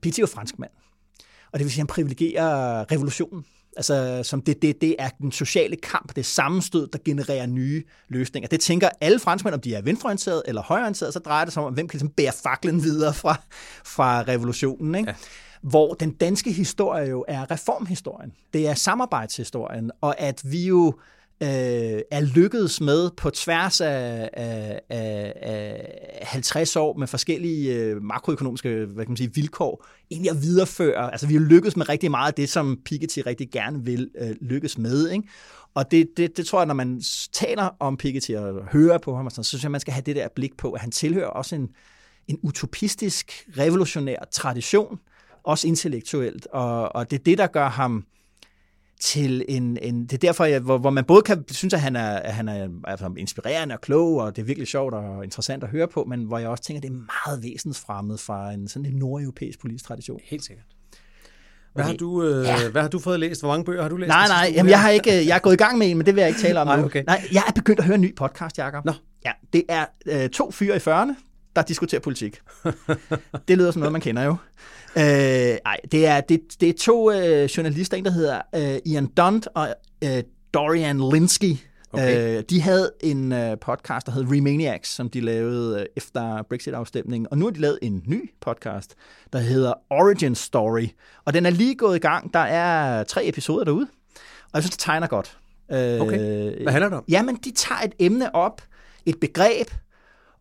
Piketty 0.00 0.20
er 0.20 0.26
fransk 0.26 0.58
mand. 0.58 0.70
Og 1.52 1.58
det 1.58 1.64
vil 1.64 1.70
sige, 1.70 1.78
at 1.78 1.82
han 1.82 1.86
privilegerer 1.86 2.84
revolutionen. 2.92 3.44
Altså, 3.76 4.20
som 4.22 4.42
det, 4.42 4.62
det, 4.62 4.80
det 4.80 4.96
er 4.98 5.08
den 5.08 5.32
sociale 5.32 5.76
kamp, 5.76 6.16
det 6.16 6.26
sammenstød, 6.26 6.86
der 6.86 6.98
genererer 7.04 7.46
nye 7.46 7.82
løsninger. 8.08 8.48
Det 8.48 8.60
tænker 8.60 8.88
alle 9.00 9.18
franskmænd, 9.18 9.54
om 9.54 9.60
de 9.60 9.74
er 9.74 9.82
venstreorienterede 9.82 10.42
eller 10.46 10.62
højreorienterede, 10.62 11.12
så 11.12 11.18
drejer 11.18 11.44
det 11.44 11.54
sig 11.54 11.62
om, 11.62 11.74
hvem 11.74 11.88
kan 11.88 11.96
ligesom 11.96 12.08
bære 12.08 12.32
faklen 12.42 12.82
videre 12.82 13.14
fra, 13.14 13.40
fra 13.84 14.22
revolutionen. 14.22 14.94
Ikke? 14.94 15.10
Ja. 15.10 15.16
Hvor 15.62 15.94
den 15.94 16.10
danske 16.12 16.52
historie 16.52 17.10
jo 17.10 17.24
er 17.28 17.50
reformhistorien. 17.50 18.32
Det 18.52 18.68
er 18.68 18.74
samarbejdshistorien, 18.74 19.90
og 20.00 20.20
at 20.20 20.42
vi 20.44 20.66
jo 20.66 20.94
øh, 21.42 22.00
er 22.10 22.20
lykkedes 22.20 22.80
med 22.80 23.10
på 23.16 23.30
tværs 23.30 23.80
af, 23.80 24.30
af, 24.32 24.80
af, 24.88 25.32
af 25.42 26.26
50 26.26 26.76
år 26.76 26.96
med 26.96 27.06
forskellige 27.06 27.74
øh, 27.74 28.02
makroøkonomiske 28.02 28.68
hvad 28.68 29.04
kan 29.04 29.10
man 29.10 29.16
sige, 29.16 29.34
vilkår, 29.34 29.86
egentlig 30.10 30.30
at 30.30 30.42
videreføre. 30.42 31.12
Altså 31.12 31.26
vi 31.26 31.34
har 31.34 31.40
lykkedes 31.40 31.76
med 31.76 31.88
rigtig 31.88 32.10
meget 32.10 32.28
af 32.28 32.34
det, 32.34 32.48
som 32.48 32.78
Piketty 32.84 33.18
rigtig 33.26 33.50
gerne 33.50 33.84
vil 33.84 34.10
øh, 34.20 34.34
lykkes 34.40 34.78
med. 34.78 35.10
Ikke? 35.10 35.28
Og 35.74 35.90
det, 35.90 36.08
det, 36.16 36.36
det 36.36 36.46
tror 36.46 36.60
jeg, 36.60 36.66
når 36.66 36.74
man 36.74 37.02
taler 37.32 37.76
om 37.80 37.96
Piketty 37.96 38.32
og 38.32 38.64
hører 38.72 38.98
på 38.98 39.16
ham, 39.16 39.26
og 39.26 39.32
sådan, 39.32 39.44
så 39.44 39.48
synes 39.48 39.62
jeg, 39.62 39.70
man 39.70 39.80
skal 39.80 39.92
have 39.92 40.02
det 40.06 40.16
der 40.16 40.28
blik 40.36 40.56
på, 40.56 40.72
at 40.72 40.80
han 40.80 40.90
tilhører 40.90 41.26
også 41.26 41.54
en, 41.54 41.68
en 42.28 42.38
utopistisk, 42.42 43.32
revolutionær 43.58 44.18
tradition, 44.32 44.98
også 45.44 45.68
intellektuelt, 45.68 46.46
og, 46.46 46.96
og 46.96 47.10
det 47.10 47.18
er 47.18 47.24
det, 47.24 47.38
der 47.38 47.46
gør 47.46 47.68
ham 47.68 48.04
til 49.00 49.44
en, 49.48 49.78
en 49.82 50.02
det 50.02 50.12
er 50.12 50.18
derfor, 50.18 50.44
jeg, 50.44 50.60
hvor, 50.60 50.78
hvor 50.78 50.90
man 50.90 51.04
både 51.04 51.22
kan 51.22 51.44
synes, 51.50 51.74
at 51.74 51.80
han 51.80 51.96
er, 51.96 52.16
at 52.16 52.34
han 52.34 52.48
er 52.48 52.68
altså, 52.84 53.10
inspirerende 53.16 53.74
og 53.74 53.80
klog, 53.80 54.16
og 54.16 54.36
det 54.36 54.42
er 54.42 54.46
virkelig 54.46 54.68
sjovt 54.68 54.94
og 54.94 55.24
interessant 55.24 55.64
at 55.64 55.70
høre 55.70 55.88
på, 55.88 56.04
men 56.08 56.24
hvor 56.24 56.38
jeg 56.38 56.48
også 56.48 56.64
tænker, 56.64 56.78
at 56.78 56.82
det 56.82 56.90
er 56.90 57.28
meget 57.28 57.42
væsensfremmed 57.42 58.18
fra 58.18 58.52
en 58.52 58.68
sådan 58.68 58.86
en 58.86 58.92
nordeuropæisk 58.92 59.60
politisk 59.60 59.84
tradition. 59.84 60.20
Helt 60.24 60.44
sikkert. 60.44 60.66
Hvad, 61.74 61.84
okay. 61.84 61.92
har 61.92 61.96
du, 61.96 62.22
øh, 62.22 62.44
ja. 62.44 62.68
hvad 62.68 62.82
har 62.82 62.88
du 62.88 62.98
fået 62.98 63.20
læst? 63.20 63.42
Hvor 63.42 63.48
mange 63.50 63.64
bøger 63.64 63.82
har 63.82 63.88
du 63.88 63.96
læst? 63.96 64.08
Nej, 64.08 64.28
nej, 64.28 64.52
jamen, 64.54 64.70
jeg 64.70 64.80
har 64.80 64.90
ikke, 64.90 65.20
øh, 65.20 65.26
jeg 65.26 65.34
er 65.34 65.38
gået 65.38 65.54
i 65.54 65.56
gang 65.56 65.78
med 65.78 65.90
en, 65.90 65.96
men 65.96 66.06
det 66.06 66.14
vil 66.14 66.20
jeg 66.20 66.28
ikke 66.28 66.40
tale 66.40 66.60
om 66.60 66.66
nej, 66.66 66.76
nu. 66.76 66.84
Okay. 66.84 67.04
Nej, 67.06 67.22
jeg 67.32 67.42
er 67.48 67.52
begyndt 67.52 67.78
at 67.78 67.84
høre 67.84 67.94
en 67.94 68.00
ny 68.00 68.14
podcast, 68.14 68.58
Jacob. 68.58 68.84
Nå. 68.84 68.92
Ja, 69.24 69.32
det 69.52 69.62
er 69.68 69.84
øh, 70.06 70.28
to 70.28 70.50
fyre 70.50 70.76
i 70.76 70.78
40'erne, 70.78 71.14
der 71.56 71.62
diskuterer 71.62 72.00
politik. 72.00 72.40
det 73.48 73.58
lyder 73.58 73.70
som 73.70 73.80
noget, 73.80 73.92
man 73.92 74.00
kender 74.00 74.22
jo. 74.22 74.36
Øh, 74.96 75.02
ej, 75.66 75.76
det 75.92 76.06
er, 76.06 76.20
det, 76.20 76.40
det 76.60 76.68
er 76.68 76.72
to 76.72 77.12
øh, 77.12 77.44
journalister, 77.44 77.96
en 77.96 78.04
der 78.04 78.10
hedder 78.10 78.40
øh, 78.54 78.78
Ian 78.86 79.06
Dunt 79.06 79.48
og 79.54 79.74
øh, 80.04 80.22
Dorian 80.54 81.00
Linsky. 81.12 81.56
Okay. 81.92 82.38
Øh, 82.38 82.42
de 82.50 82.60
havde 82.60 82.92
en 83.00 83.32
øh, 83.32 83.56
podcast, 83.58 84.06
der 84.06 84.12
hed 84.12 84.24
Remaniacs, 84.30 84.88
som 84.88 85.08
de 85.08 85.20
lavede 85.20 85.80
øh, 85.80 85.86
efter 85.96 86.42
Brexit-afstemningen. 86.42 87.26
Og 87.30 87.38
nu 87.38 87.44
har 87.44 87.50
de 87.50 87.60
lavet 87.60 87.78
en 87.82 88.02
ny 88.06 88.30
podcast, 88.40 88.94
der 89.32 89.38
hedder 89.38 89.72
Origin 89.90 90.34
Story. 90.34 90.86
Og 91.24 91.34
den 91.34 91.46
er 91.46 91.50
lige 91.50 91.74
gået 91.74 91.96
i 91.96 91.98
gang. 91.98 92.34
Der 92.34 92.40
er 92.40 93.04
tre 93.04 93.28
episoder 93.28 93.64
derude. 93.64 93.86
Og 94.44 94.54
jeg 94.54 94.62
synes, 94.62 94.70
det 94.70 94.78
tegner 94.78 95.06
godt. 95.06 95.38
Øh, 95.72 96.00
okay. 96.00 96.18
Hvad 96.62 96.72
handler 96.72 96.88
det 96.88 96.98
om? 96.98 97.04
Jamen, 97.08 97.36
de 97.36 97.50
tager 97.50 97.80
et 97.80 97.92
emne 97.98 98.34
op, 98.34 98.62
et 99.06 99.20
begreb, 99.20 99.66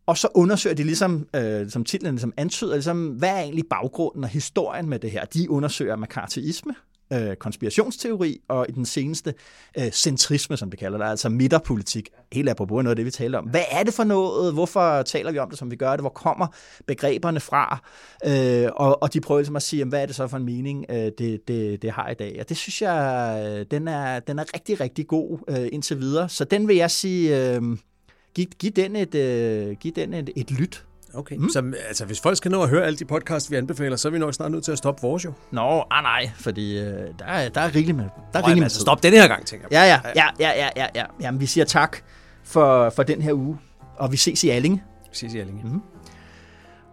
og 0.06 0.18
så 0.18 0.28
undersøger 0.34 0.76
de 0.76 0.84
ligesom, 0.84 1.28
øh, 1.36 1.70
som 1.70 1.84
titlen 1.84 2.14
ligesom 2.14 2.34
antyder, 2.38 2.74
ligesom, 2.74 3.08
hvad 3.08 3.30
er 3.30 3.39
egentlig 3.39 3.66
baggrunden 3.70 4.24
og 4.24 4.30
historien 4.30 4.89
med 4.89 4.99
det 4.99 5.12
her. 5.12 5.26
De 5.26 5.49
undersøger 5.49 5.95
makartisme, 5.95 6.76
øh, 7.14 7.36
konspirationsteori 7.36 8.41
og 8.47 8.66
i 8.70 8.72
den 8.72 8.86
seneste 8.86 9.34
øh, 9.78 9.91
centrisme, 9.91 10.58
som 10.58 10.70
det 10.70 10.80
kalder 10.80 10.97
det, 10.97 11.06
altså 11.06 11.30
midterpolitik. 11.30 12.10
Helt 12.34 12.49
apropos 12.49 12.84
noget 12.84 12.89
af 12.89 12.95
det, 12.95 13.06
vi 13.06 13.12
taler 13.12 13.38
om. 13.38 13.45
Hvad 13.45 13.64
er 13.72 13.84
det 13.84 13.93
for 13.93 14.04
noget? 14.04 14.54
Hvorfor 14.54 15.01
taler 15.01 15.32
vi 15.32 15.38
om 15.38 15.49
det, 15.49 15.60
som 15.60 15.72
vi 15.72 15.76
gør 15.76 15.91
det? 15.91 15.99
Hvor 15.99 16.10
kommer 16.10 16.47
begreberne 16.88 17.39
fra? 17.39 17.84
Øh, 18.26 18.70
og, 18.76 19.04
og 19.04 19.14
de 19.14 19.22
prøver 19.22 19.39
ligesom 19.39 19.56
at 19.56 19.64
sige, 19.64 19.86
hvad 19.86 20.01
er 20.01 20.06
det 20.06 20.16
så 20.16 20.28
for 20.28 20.38
en 20.38 20.45
mening, 20.45 20.86
øh, 20.89 21.12
det, 21.18 21.47
det, 21.47 21.82
det 21.82 21.91
har 21.91 22.10
i 22.10 22.14
dag? 22.14 22.38
Og 22.39 22.49
det 22.49 22.58
synes 22.58 22.82
jeg, 22.82 23.43
øh, 23.47 23.66
den 23.72 23.88
er, 23.88 24.20
den 24.20 24.39
er 24.39 24.45
rigtig, 24.54 24.80
rigtig 24.80 25.08
god 25.08 25.39
øh, 25.47 25.68
indtil 25.72 25.99
videre. 25.99 26.30
Så 26.30 26.43
den 26.43 26.68
vil 26.68 26.76
jeg 26.76 26.91
sige... 26.91 27.56
Øh, 27.56 27.62
giv, 28.36 28.45
giv 28.59 28.71
den 28.71 28.95
et, 28.95 29.15
øh, 29.15 29.75
giv 29.75 29.91
den 29.91 30.13
et, 30.13 30.29
et 30.36 30.51
lyt. 30.51 30.84
Okay, 31.13 31.36
mm. 31.36 31.49
så 31.49 31.73
altså, 31.88 32.05
hvis 32.05 32.21
folk 32.21 32.38
skal 32.38 32.51
nå 32.51 32.63
at 32.63 32.69
høre 32.69 32.86
alle 32.86 32.97
de 32.97 33.05
podcasts, 33.05 33.51
vi 33.51 33.55
anbefaler, 33.55 33.95
så 33.95 34.07
er 34.07 34.11
vi 34.11 34.19
nok 34.19 34.34
snart 34.34 34.51
nødt 34.51 34.63
til 34.63 34.71
at 34.71 34.77
stoppe 34.77 35.01
vores 35.01 35.25
jo. 35.25 35.34
Nå, 35.51 35.84
ah, 35.91 36.03
nej, 36.03 36.31
fordi 36.36 36.79
øh, 36.79 37.07
der, 37.19 37.25
er, 37.25 37.49
der 37.49 37.61
er 37.61 37.75
rigeligt 37.75 37.97
med 37.97 38.05
der 38.34 38.39
er 38.39 38.43
rigeligt 38.43 38.59
med 38.59 38.65
altså, 38.65 38.79
Stop 38.79 39.03
denne 39.03 39.17
her 39.17 39.27
gang, 39.27 39.45
tænker 39.45 39.67
jeg. 39.71 40.01
Ja, 40.05 40.11
ja, 40.15 40.29
ja, 40.39 40.59
ja, 40.59 40.69
ja, 40.75 40.88
ja. 40.95 41.05
Jamen, 41.21 41.41
vi 41.41 41.45
siger 41.45 41.65
tak 41.65 41.97
for, 42.43 42.89
for 42.89 43.03
den 43.03 43.21
her 43.21 43.34
uge, 43.34 43.57
og 43.97 44.11
vi 44.11 44.17
ses 44.17 44.43
i 44.43 44.49
Allinge. 44.49 44.84
Vi 45.11 45.17
ses 45.17 45.34
i 45.34 45.39
Allinge. 45.39 45.61
Mm. 45.63 45.81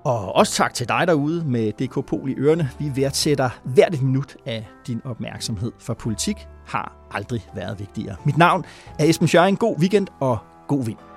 Og 0.04 0.36
også 0.36 0.52
tak 0.52 0.74
til 0.74 0.88
dig 0.88 1.04
derude 1.06 1.44
med 1.44 1.72
DK 1.72 2.06
Pol 2.06 2.30
i 2.30 2.34
ørerne. 2.34 2.70
Vi 2.78 2.92
værdsætter 2.96 3.50
hvert 3.64 3.94
et 3.94 4.02
minut 4.02 4.36
af 4.46 4.66
din 4.86 5.00
opmærksomhed, 5.04 5.72
for 5.78 5.94
politik 5.94 6.36
har 6.66 7.08
aldrig 7.10 7.46
været 7.54 7.78
vigtigere. 7.78 8.16
Mit 8.24 8.38
navn 8.38 8.64
er 8.98 9.04
Esben 9.04 9.28
Schøring. 9.28 9.58
God 9.58 9.76
weekend 9.78 10.06
og 10.20 10.38
god 10.68 10.84
vind. 10.84 11.09